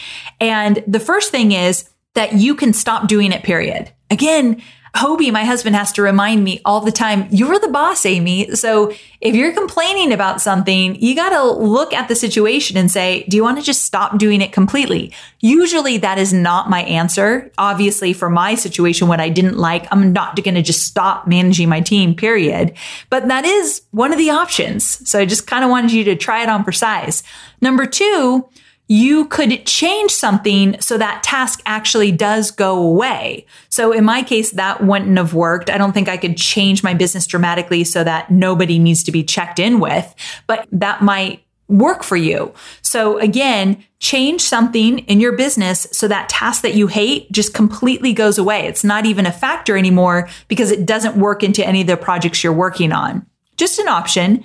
And 0.40 0.82
the 0.86 1.00
first 1.00 1.30
thing 1.30 1.52
is 1.52 1.88
that 2.14 2.34
you 2.34 2.54
can 2.54 2.72
stop 2.72 3.08
doing 3.08 3.32
it, 3.32 3.42
period. 3.42 3.92
Again, 4.10 4.62
Hobie, 4.96 5.32
my 5.32 5.44
husband, 5.44 5.76
has 5.76 5.92
to 5.92 6.02
remind 6.02 6.42
me 6.42 6.60
all 6.64 6.80
the 6.80 6.90
time, 6.90 7.28
you're 7.30 7.58
the 7.58 7.68
boss, 7.68 8.04
Amy. 8.06 8.54
So 8.54 8.92
if 9.20 9.34
you're 9.34 9.52
complaining 9.52 10.12
about 10.12 10.40
something, 10.40 10.96
you 10.96 11.14
got 11.14 11.30
to 11.30 11.44
look 11.44 11.92
at 11.92 12.08
the 12.08 12.14
situation 12.14 12.76
and 12.76 12.90
say, 12.90 13.24
do 13.28 13.36
you 13.36 13.42
want 13.42 13.58
to 13.58 13.64
just 13.64 13.84
stop 13.84 14.18
doing 14.18 14.40
it 14.40 14.52
completely? 14.52 15.12
Usually 15.40 15.98
that 15.98 16.18
is 16.18 16.32
not 16.32 16.70
my 16.70 16.82
answer. 16.82 17.52
Obviously, 17.58 18.12
for 18.12 18.30
my 18.30 18.54
situation, 18.54 19.06
what 19.06 19.20
I 19.20 19.28
didn't 19.28 19.58
like, 19.58 19.86
I'm 19.92 20.12
not 20.12 20.34
going 20.42 20.54
to 20.54 20.62
just 20.62 20.84
stop 20.84 21.26
managing 21.26 21.68
my 21.68 21.80
team, 21.80 22.14
period. 22.14 22.76
But 23.10 23.28
that 23.28 23.44
is 23.44 23.82
one 23.90 24.12
of 24.12 24.18
the 24.18 24.30
options. 24.30 25.08
So 25.08 25.18
I 25.18 25.26
just 25.26 25.46
kind 25.46 25.64
of 25.64 25.70
wanted 25.70 25.92
you 25.92 26.04
to 26.04 26.16
try 26.16 26.42
it 26.42 26.48
on 26.48 26.64
for 26.64 26.72
size. 26.72 27.22
Number 27.60 27.86
two, 27.86 28.48
you 28.88 29.26
could 29.26 29.66
change 29.66 30.12
something 30.12 30.80
so 30.80 30.96
that 30.96 31.22
task 31.22 31.60
actually 31.66 32.12
does 32.12 32.50
go 32.50 32.80
away. 32.80 33.44
So 33.68 33.92
in 33.92 34.04
my 34.04 34.22
case, 34.22 34.52
that 34.52 34.84
wouldn't 34.84 35.16
have 35.16 35.34
worked. 35.34 35.70
I 35.70 35.78
don't 35.78 35.92
think 35.92 36.08
I 36.08 36.16
could 36.16 36.36
change 36.36 36.82
my 36.84 36.94
business 36.94 37.26
dramatically 37.26 37.82
so 37.84 38.04
that 38.04 38.30
nobody 38.30 38.78
needs 38.78 39.02
to 39.04 39.12
be 39.12 39.24
checked 39.24 39.58
in 39.58 39.80
with, 39.80 40.14
but 40.46 40.66
that 40.70 41.02
might 41.02 41.42
work 41.68 42.04
for 42.04 42.16
you. 42.16 42.54
So 42.82 43.18
again, 43.18 43.82
change 43.98 44.40
something 44.40 45.00
in 45.00 45.18
your 45.18 45.32
business 45.32 45.88
so 45.90 46.06
that 46.06 46.28
task 46.28 46.62
that 46.62 46.74
you 46.74 46.86
hate 46.86 47.30
just 47.32 47.54
completely 47.54 48.12
goes 48.12 48.38
away. 48.38 48.66
It's 48.66 48.84
not 48.84 49.04
even 49.04 49.26
a 49.26 49.32
factor 49.32 49.76
anymore 49.76 50.28
because 50.46 50.70
it 50.70 50.86
doesn't 50.86 51.16
work 51.16 51.42
into 51.42 51.66
any 51.66 51.80
of 51.80 51.88
the 51.88 51.96
projects 51.96 52.44
you're 52.44 52.52
working 52.52 52.92
on. 52.92 53.26
Just 53.56 53.80
an 53.80 53.88
option. 53.88 54.44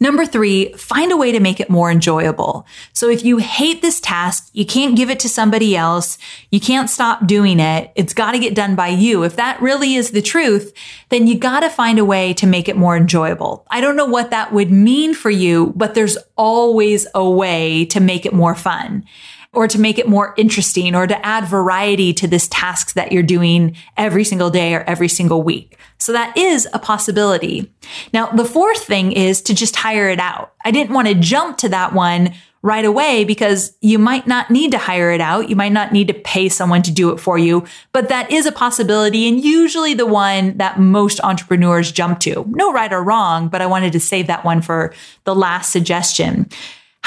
Number 0.00 0.24
three, 0.24 0.72
find 0.74 1.10
a 1.10 1.16
way 1.16 1.32
to 1.32 1.40
make 1.40 1.58
it 1.60 1.70
more 1.70 1.90
enjoyable. 1.90 2.66
So 2.92 3.08
if 3.08 3.24
you 3.24 3.38
hate 3.38 3.82
this 3.82 4.00
task, 4.00 4.48
you 4.52 4.64
can't 4.64 4.96
give 4.96 5.10
it 5.10 5.18
to 5.20 5.28
somebody 5.28 5.76
else. 5.76 6.18
You 6.50 6.60
can't 6.60 6.88
stop 6.88 7.26
doing 7.26 7.58
it. 7.58 7.90
It's 7.96 8.14
got 8.14 8.32
to 8.32 8.38
get 8.38 8.54
done 8.54 8.76
by 8.76 8.88
you. 8.88 9.24
If 9.24 9.36
that 9.36 9.60
really 9.60 9.94
is 9.94 10.12
the 10.12 10.22
truth, 10.22 10.72
then 11.08 11.26
you 11.26 11.36
got 11.36 11.60
to 11.60 11.70
find 11.70 11.98
a 11.98 12.04
way 12.04 12.32
to 12.34 12.46
make 12.46 12.68
it 12.68 12.76
more 12.76 12.96
enjoyable. 12.96 13.66
I 13.70 13.80
don't 13.80 13.96
know 13.96 14.06
what 14.06 14.30
that 14.30 14.52
would 14.52 14.70
mean 14.70 15.14
for 15.14 15.30
you, 15.30 15.72
but 15.74 15.94
there's 15.94 16.18
always 16.36 17.06
a 17.14 17.28
way 17.28 17.84
to 17.86 18.00
make 18.00 18.24
it 18.24 18.32
more 18.32 18.54
fun 18.54 19.04
or 19.52 19.66
to 19.66 19.80
make 19.80 19.98
it 19.98 20.08
more 20.08 20.34
interesting 20.36 20.94
or 20.94 21.06
to 21.06 21.26
add 21.26 21.46
variety 21.46 22.12
to 22.12 22.28
this 22.28 22.48
task 22.48 22.92
that 22.92 23.12
you're 23.12 23.22
doing 23.22 23.76
every 23.96 24.22
single 24.24 24.50
day 24.50 24.74
or 24.74 24.82
every 24.82 25.08
single 25.08 25.42
week. 25.42 25.77
So 25.98 26.12
that 26.12 26.36
is 26.36 26.68
a 26.72 26.78
possibility. 26.78 27.72
Now, 28.12 28.26
the 28.26 28.44
fourth 28.44 28.84
thing 28.84 29.12
is 29.12 29.42
to 29.42 29.54
just 29.54 29.76
hire 29.76 30.08
it 30.08 30.20
out. 30.20 30.54
I 30.64 30.70
didn't 30.70 30.94
want 30.94 31.08
to 31.08 31.14
jump 31.14 31.58
to 31.58 31.68
that 31.70 31.92
one 31.92 32.34
right 32.62 32.84
away 32.84 33.24
because 33.24 33.76
you 33.80 33.98
might 33.98 34.26
not 34.26 34.50
need 34.50 34.72
to 34.72 34.78
hire 34.78 35.10
it 35.10 35.20
out. 35.20 35.48
You 35.48 35.56
might 35.56 35.72
not 35.72 35.92
need 35.92 36.08
to 36.08 36.14
pay 36.14 36.48
someone 36.48 36.82
to 36.82 36.90
do 36.90 37.10
it 37.10 37.18
for 37.18 37.38
you, 37.38 37.64
but 37.92 38.08
that 38.08 38.30
is 38.32 38.46
a 38.46 38.52
possibility 38.52 39.28
and 39.28 39.42
usually 39.42 39.94
the 39.94 40.06
one 40.06 40.56
that 40.58 40.80
most 40.80 41.20
entrepreneurs 41.20 41.92
jump 41.92 42.18
to. 42.20 42.44
No 42.48 42.72
right 42.72 42.92
or 42.92 43.02
wrong, 43.02 43.48
but 43.48 43.62
I 43.62 43.66
wanted 43.66 43.92
to 43.92 44.00
save 44.00 44.26
that 44.26 44.44
one 44.44 44.60
for 44.60 44.92
the 45.24 45.36
last 45.36 45.70
suggestion. 45.70 46.48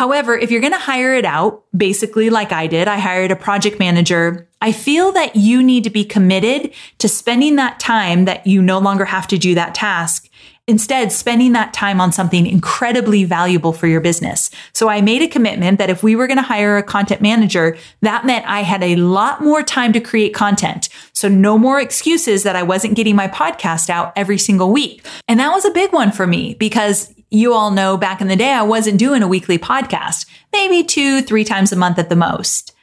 However, 0.02 0.36
if 0.36 0.49
you're 0.49 0.62
going 0.62 0.74
to 0.74 0.80
hire 0.80 1.14
it 1.14 1.26
out, 1.26 1.64
basically 1.78 2.32
like 2.32 2.52
I 2.52 2.66
did, 2.66 2.88
I 2.88 2.97
hired 2.97 3.30
a 3.30 3.36
project 3.36 3.78
manager. 3.78 4.47
I 4.60 4.72
feel 4.72 5.12
that 5.12 5.36
you 5.36 5.62
need 5.62 5.84
to 5.84 5.91
be 5.91 6.04
committed 6.04 6.74
to 6.97 7.08
spending 7.08 7.56
that 7.58 7.80
time 7.80 8.26
that 8.26 8.47
you 8.47 8.64
no 8.64 8.80
longer 8.80 9.06
have 9.06 9.28
to 9.28 9.38
do 9.38 9.54
that 9.54 9.76
task. 9.76 10.28
Instead, 10.68 11.12
spending 11.12 11.53
that 11.53 11.74
time 11.74 11.99
on 11.99 12.12
something 12.12 12.45
incredibly 12.45 13.24
valuable 13.24 13.74
for 13.74 13.88
your 13.88 13.99
business. 13.99 14.51
So 14.74 14.89
I 14.89 15.01
made 15.01 15.22
a 15.22 15.28
commitment 15.28 15.80
that 15.80 15.89
if 15.89 16.03
we 16.03 16.16
were 16.16 16.28
going 16.28 16.38
to 16.38 16.43
hire 16.43 16.78
a 16.78 16.84
content 16.84 17.22
manager, 17.22 17.78
that 18.01 18.26
meant 18.26 18.45
I 18.45 18.62
had 18.62 18.84
a 18.84 18.95
lot 18.95 19.41
more 19.41 19.64
time 19.64 19.91
to 19.93 19.99
create 19.99 20.34
content. 20.34 20.88
So 21.14 21.28
no 21.28 21.57
more 21.57 21.80
excuses 21.80 22.43
that 22.43 22.55
I 22.55 22.64
wasn't 22.64 22.95
getting 22.95 23.16
my 23.16 23.28
podcast 23.28 23.89
out 23.89 24.14
every 24.16 24.38
single 24.38 24.72
week. 24.72 25.05
And 25.28 25.39
that 25.39 25.51
was 25.51 25.66
a 25.66 25.72
big 25.72 25.91
one 25.93 26.12
for 26.12 26.28
me 26.28 26.53
because 26.53 27.14
you 27.32 27.53
all 27.53 27.72
know 27.72 27.97
back 27.97 28.22
in 28.22 28.28
the 28.28 28.36
day, 28.36 28.51
I 28.51 28.62
wasn't 28.62 28.99
doing 28.99 29.24
a 29.24 29.28
weekly 29.28 29.57
podcast, 29.57 30.26
maybe 30.53 30.84
two, 30.84 31.22
three 31.22 31.43
times 31.43 31.72
a 31.72 31.76
month 31.76 31.97
at 31.97 32.09
the 32.09 32.16
most. 32.16 32.74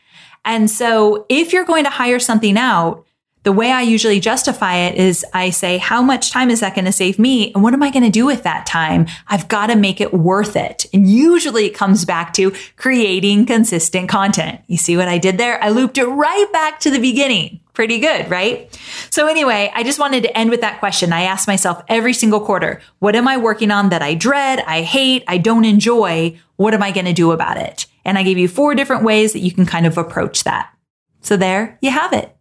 And 0.44 0.70
so 0.70 1.26
if 1.28 1.52
you're 1.52 1.64
going 1.64 1.84
to 1.84 1.90
hire 1.90 2.18
something 2.18 2.56
out, 2.56 3.04
the 3.44 3.52
way 3.52 3.70
I 3.70 3.82
usually 3.82 4.20
justify 4.20 4.76
it 4.76 4.96
is 4.96 5.24
I 5.32 5.50
say, 5.50 5.78
how 5.78 6.02
much 6.02 6.30
time 6.30 6.50
is 6.50 6.60
that 6.60 6.74
going 6.74 6.84
to 6.84 6.92
save 6.92 7.18
me? 7.18 7.52
And 7.54 7.62
what 7.62 7.72
am 7.72 7.82
I 7.82 7.90
going 7.90 8.04
to 8.04 8.10
do 8.10 8.26
with 8.26 8.42
that 8.42 8.66
time? 8.66 9.06
I've 9.28 9.48
got 9.48 9.68
to 9.68 9.76
make 9.76 10.00
it 10.00 10.12
worth 10.12 10.56
it. 10.56 10.86
And 10.92 11.06
usually 11.08 11.66
it 11.66 11.74
comes 11.74 12.04
back 12.04 12.34
to 12.34 12.52
creating 12.76 13.46
consistent 13.46 14.08
content. 14.08 14.60
You 14.66 14.76
see 14.76 14.96
what 14.96 15.08
I 15.08 15.18
did 15.18 15.38
there? 15.38 15.62
I 15.62 15.70
looped 15.70 15.98
it 15.98 16.06
right 16.06 16.52
back 16.52 16.80
to 16.80 16.90
the 16.90 16.98
beginning. 16.98 17.60
Pretty 17.74 18.00
good, 18.00 18.28
right? 18.28 18.76
So 19.10 19.28
anyway, 19.28 19.70
I 19.72 19.84
just 19.84 20.00
wanted 20.00 20.24
to 20.24 20.36
end 20.36 20.50
with 20.50 20.62
that 20.62 20.80
question. 20.80 21.12
I 21.12 21.22
ask 21.22 21.46
myself 21.46 21.82
every 21.88 22.12
single 22.12 22.40
quarter, 22.40 22.80
what 22.98 23.14
am 23.14 23.28
I 23.28 23.36
working 23.36 23.70
on 23.70 23.90
that 23.90 24.02
I 24.02 24.14
dread, 24.14 24.60
I 24.66 24.82
hate, 24.82 25.22
I 25.28 25.38
don't 25.38 25.64
enjoy? 25.64 26.38
What 26.56 26.74
am 26.74 26.82
I 26.82 26.90
going 26.90 27.06
to 27.06 27.12
do 27.12 27.30
about 27.30 27.56
it? 27.56 27.86
And 28.04 28.18
I 28.18 28.24
gave 28.24 28.36
you 28.36 28.48
four 28.48 28.74
different 28.74 29.04
ways 29.04 29.32
that 29.32 29.40
you 29.40 29.52
can 29.52 29.64
kind 29.64 29.86
of 29.86 29.96
approach 29.96 30.42
that. 30.42 30.74
So 31.20 31.36
there 31.36 31.78
you 31.80 31.90
have 31.90 32.12
it. 32.12 32.34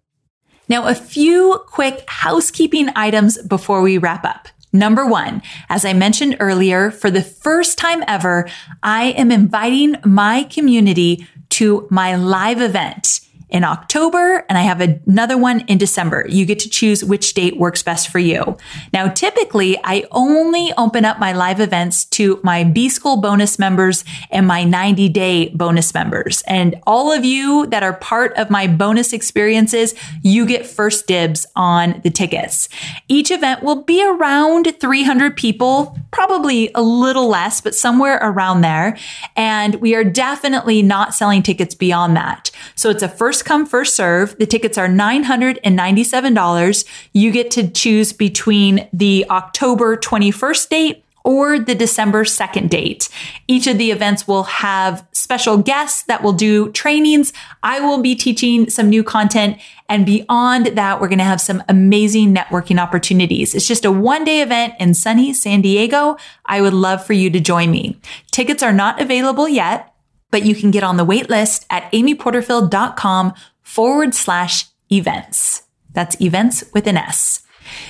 Now, 0.69 0.87
a 0.87 0.95
few 0.95 1.63
quick 1.67 2.03
housekeeping 2.07 2.89
items 2.95 3.41
before 3.41 3.81
we 3.81 3.97
wrap 3.97 4.25
up. 4.25 4.49
Number 4.73 5.05
one, 5.05 5.41
as 5.69 5.85
I 5.85 5.93
mentioned 5.93 6.37
earlier, 6.39 6.91
for 6.91 7.09
the 7.09 7.21
first 7.21 7.77
time 7.77 8.03
ever, 8.07 8.49
I 8.83 9.05
am 9.11 9.31
inviting 9.31 9.95
my 10.03 10.43
community 10.43 11.25
to 11.51 11.87
my 11.89 12.15
live 12.15 12.61
event. 12.61 13.21
In 13.49 13.63
October 13.63 14.45
and 14.49 14.57
I 14.57 14.61
have 14.61 14.81
another 14.81 15.37
one 15.37 15.61
in 15.61 15.77
December. 15.77 16.25
You 16.27 16.45
get 16.45 16.59
to 16.59 16.69
choose 16.69 17.03
which 17.03 17.33
date 17.33 17.57
works 17.57 17.81
best 17.81 18.09
for 18.09 18.19
you. 18.19 18.57
Now, 18.91 19.07
typically 19.07 19.77
I 19.83 20.05
only 20.11 20.73
open 20.77 21.05
up 21.05 21.19
my 21.19 21.31
live 21.31 21.59
events 21.59 22.05
to 22.05 22.39
my 22.43 22.63
B 22.63 22.89
School 22.89 23.17
bonus 23.17 23.57
members 23.57 24.03
and 24.31 24.47
my 24.47 24.63
90 24.63 25.09
day 25.09 25.49
bonus 25.49 25.93
members. 25.93 26.41
And 26.47 26.75
all 26.85 27.11
of 27.11 27.23
you 27.23 27.67
that 27.67 27.83
are 27.83 27.93
part 27.93 28.33
of 28.33 28.49
my 28.49 28.67
bonus 28.67 29.13
experiences, 29.13 29.95
you 30.21 30.45
get 30.45 30.65
first 30.65 31.07
dibs 31.07 31.45
on 31.55 32.01
the 32.03 32.09
tickets. 32.09 32.67
Each 33.07 33.31
event 33.31 33.63
will 33.63 33.83
be 33.83 34.05
around 34.05 34.67
300 34.79 35.37
people, 35.37 35.97
probably 36.11 36.69
a 36.75 36.81
little 36.81 37.27
less, 37.27 37.61
but 37.61 37.75
somewhere 37.75 38.19
around 38.21 38.61
there. 38.61 38.97
And 39.35 39.75
we 39.75 39.95
are 39.95 40.03
definitely 40.03 40.81
not 40.81 41.13
selling 41.13 41.43
tickets 41.43 41.75
beyond 41.75 42.17
that. 42.17 42.51
So 42.75 42.89
it's 42.89 43.03
a 43.03 43.09
first 43.37 43.45
come, 43.45 43.67
first 43.67 43.95
serve. 43.95 44.35
The 44.39 44.47
tickets 44.47 44.79
are 44.79 44.87
$997. 44.87 46.85
You 47.13 47.31
get 47.31 47.51
to 47.51 47.69
choose 47.69 48.11
between 48.11 48.89
the 48.91 49.27
October 49.29 49.95
21st 49.95 50.69
date 50.69 51.03
or 51.23 51.59
the 51.59 51.75
December 51.75 52.23
2nd 52.23 52.67
date. 52.67 53.09
Each 53.47 53.67
of 53.67 53.77
the 53.77 53.91
events 53.91 54.27
will 54.27 54.45
have 54.45 55.05
special 55.11 55.59
guests 55.59 56.01
that 56.05 56.23
will 56.23 56.33
do 56.33 56.71
trainings. 56.71 57.31
I 57.61 57.79
will 57.79 58.01
be 58.01 58.15
teaching 58.15 58.71
some 58.71 58.89
new 58.89 59.03
content. 59.03 59.59
And 59.87 60.03
beyond 60.03 60.65
that, 60.67 60.99
we're 60.99 61.09
going 61.09 61.19
to 61.19 61.23
have 61.23 61.41
some 61.41 61.61
amazing 61.69 62.33
networking 62.33 62.81
opportunities. 62.81 63.53
It's 63.53 63.67
just 63.67 63.85
a 63.85 63.91
one 63.91 64.25
day 64.25 64.41
event 64.41 64.73
in 64.79 64.95
sunny 64.95 65.31
San 65.31 65.61
Diego. 65.61 66.17
I 66.47 66.59
would 66.61 66.73
love 66.73 67.05
for 67.05 67.13
you 67.13 67.29
to 67.29 67.39
join 67.39 67.69
me. 67.69 67.99
Tickets 68.31 68.63
are 68.63 68.73
not 68.73 68.99
available 68.99 69.47
yet 69.47 69.93
but 70.31 70.45
you 70.45 70.55
can 70.55 70.71
get 70.71 70.83
on 70.83 70.97
the 70.97 71.05
wait 71.05 71.29
list 71.29 71.65
at 71.69 71.91
amyporterfield.com 71.91 73.33
forward 73.61 74.13
slash 74.15 74.65
events. 74.91 75.63
That's 75.93 76.19
events 76.21 76.63
with 76.73 76.87
an 76.87 76.97
S. 76.97 77.43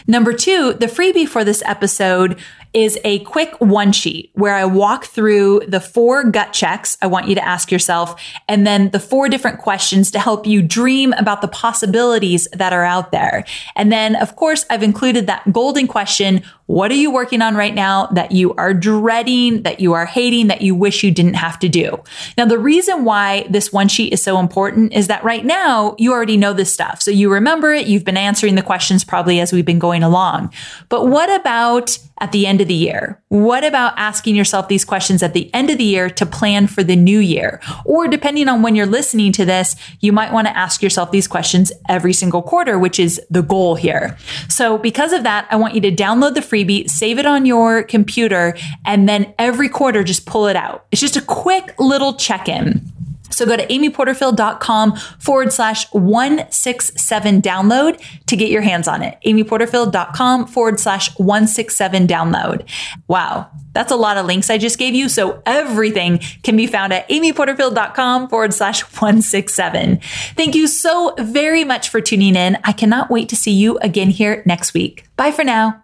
Number 0.08 0.34
two, 0.34 0.74
the 0.74 0.88
freebie 0.88 1.28
for 1.28 1.44
this 1.44 1.62
episode 1.66 2.40
is 2.74 3.00
a 3.04 3.20
quick 3.20 3.60
one 3.60 3.92
sheet 3.92 4.32
where 4.34 4.56
I 4.56 4.66
walk 4.66 5.06
through 5.06 5.62
the 5.68 5.80
four 5.80 6.24
gut 6.24 6.54
checks 6.54 6.98
I 7.02 7.08
want 7.08 7.28
you 7.28 7.36
to 7.36 7.46
ask 7.46 7.72
yourself 7.72 8.22
and 8.48 8.66
then 8.66 8.90
the 8.92 9.00
four 9.00 9.30
different 9.30 9.60
questions 9.60 10.12
to 10.12 10.20
help 10.20 10.46
you 10.46 10.62
dream 10.62 11.14
about 11.14 11.42
the 11.42 11.48
possibilities 11.48 12.48
that 12.54 12.74
are 12.74 12.84
out 12.84 13.12
there. 13.12 13.46
And 13.76 13.92
then, 13.92 14.16
of 14.16 14.36
course, 14.36 14.66
I've 14.70 14.84
included 14.84 15.28
that 15.28 15.52
golden 15.52 15.88
question. 15.88 16.42
What 16.66 16.92
are 16.92 16.96
you 16.96 17.12
working 17.12 17.42
on 17.42 17.56
right 17.56 17.74
now 17.74 18.08
that 18.08 18.32
you 18.32 18.54
are 18.56 18.74
dreading, 18.74 19.64
that 19.64 19.80
you 19.80 19.94
are 19.94 20.06
hating, 20.06 20.48
that 20.48 20.62
you 20.62 20.76
wish 20.76 21.04
you 21.04 21.12
didn't 21.12 21.36
have 21.36 21.60
to 21.60 21.70
do? 21.70 22.04
Now, 22.38 22.46
the 22.46 22.60
reason 22.60 23.06
why 23.06 23.48
this 23.50 23.72
one 23.72 23.88
sheet 23.88 24.12
is 24.12 24.22
so 24.22 24.40
important 24.40 24.94
is 24.94 25.08
that 25.08 25.24
right 25.24 25.46
now 25.46 25.96
you 25.98 26.12
already 26.12 26.38
know 26.38 26.54
this 26.54 26.72
stuff. 26.72 27.02
So 27.02 27.12
you 27.12 27.32
remember 27.32 27.74
it. 27.74 27.88
You've 27.88 28.06
been 28.06 28.18
answering 28.18 28.56
the 28.56 28.62
questions 28.62 29.04
probably 29.04 29.40
as 29.40 29.54
we've 29.54 29.66
been 29.66 29.80
going 29.80 30.04
along. 30.04 30.54
But 30.90 31.08
what 31.08 31.34
about 31.40 31.98
at 32.20 32.32
the 32.32 32.48
end 32.48 32.62
of 32.62 32.68
the 32.68 32.74
year? 32.74 33.22
What 33.30 33.64
about 33.64 33.94
asking 33.98 34.36
yourself 34.36 34.68
these 34.68 34.86
questions 34.86 35.22
at 35.22 35.34
the 35.34 35.54
end 35.54 35.70
of 35.70 35.78
the 35.78 35.84
year 35.84 36.10
to 36.10 36.26
plan 36.26 36.68
for 36.68 36.84
the 36.84 36.96
new 36.96 37.20
year? 37.20 37.62
Or 37.86 38.08
depending 38.08 38.48
on 38.48 38.62
when 38.62 38.76
you're 38.76 38.86
listening 38.86 39.32
to 39.34 39.46
this, 39.46 39.76
you 40.00 40.12
might 40.12 40.34
want 40.34 40.48
to 40.48 40.58
ask 40.58 40.82
yourself 40.82 41.12
these 41.12 41.28
questions 41.28 41.72
every 41.90 42.14
single 42.14 42.42
quarter, 42.42 42.80
which 42.80 43.00
is 43.00 43.22
the 43.30 43.42
goal 43.42 43.76
here. 43.76 44.18
So 44.50 44.78
because 44.78 45.14
of 45.14 45.24
that, 45.24 45.48
I 45.50 45.56
want 45.56 45.76
you 45.76 45.82
to 45.82 45.92
download 45.92 46.34
the 46.34 46.42
freebie, 46.42 46.90
save 46.90 47.20
it 47.20 47.26
on 47.26 47.46
your 47.46 47.84
computer, 47.84 48.56
and 48.86 49.08
then 49.08 49.34
every 49.38 49.70
quarter 49.70 50.04
just 50.04 50.26
pull 50.26 50.48
it 50.48 50.56
out. 50.56 50.86
It's 50.92 51.02
just 51.02 51.18
a 51.18 51.22
quick 51.22 51.74
little 51.80 52.14
check 52.14 52.48
in. 52.48 52.82
So 53.30 53.46
go 53.46 53.58
to 53.58 53.66
amyporterfield.com 53.66 54.96
forward 55.20 55.54
slash 55.54 55.92
167 55.92 57.42
download 57.42 58.02
to 58.26 58.36
get 58.36 58.50
your 58.50 58.62
hands 58.62 58.88
on 58.88 59.04
it. 59.04 59.18
amyporterfield.com 59.26 60.48
forward 60.48 60.80
slash 60.80 61.18
167 61.18 62.08
download. 62.08 62.68
Wow. 63.08 63.50
That's 63.74 63.92
a 63.92 63.96
lot 63.96 64.18
of 64.18 64.26
links 64.26 64.50
I 64.50 64.58
just 64.58 64.80
gave 64.80 64.96
you. 64.96 65.08
So 65.08 65.42
everything 65.46 66.20
can 66.42 66.58
be 66.58 66.66
found 66.66 66.94
at 66.94 67.08
amyporterfield.com 67.10 68.28
forward 68.28 68.54
slash 68.54 68.82
167. 68.82 70.00
Thank 70.36 70.56
you 70.56 70.68
so 70.68 71.14
very 71.20 71.64
much 71.64 71.90
for 71.90 72.02
tuning 72.02 72.36
in. 72.36 72.58
I 72.64 72.72
cannot 72.72 73.12
wait 73.12 73.30
to 73.30 73.36
see 73.36 73.52
you 73.52 73.78
again 73.80 74.10
here 74.10 74.42
next 74.46 74.74
week. 74.74 75.06
Bye 75.16 75.32
for 75.32 75.44
now. 75.44 75.84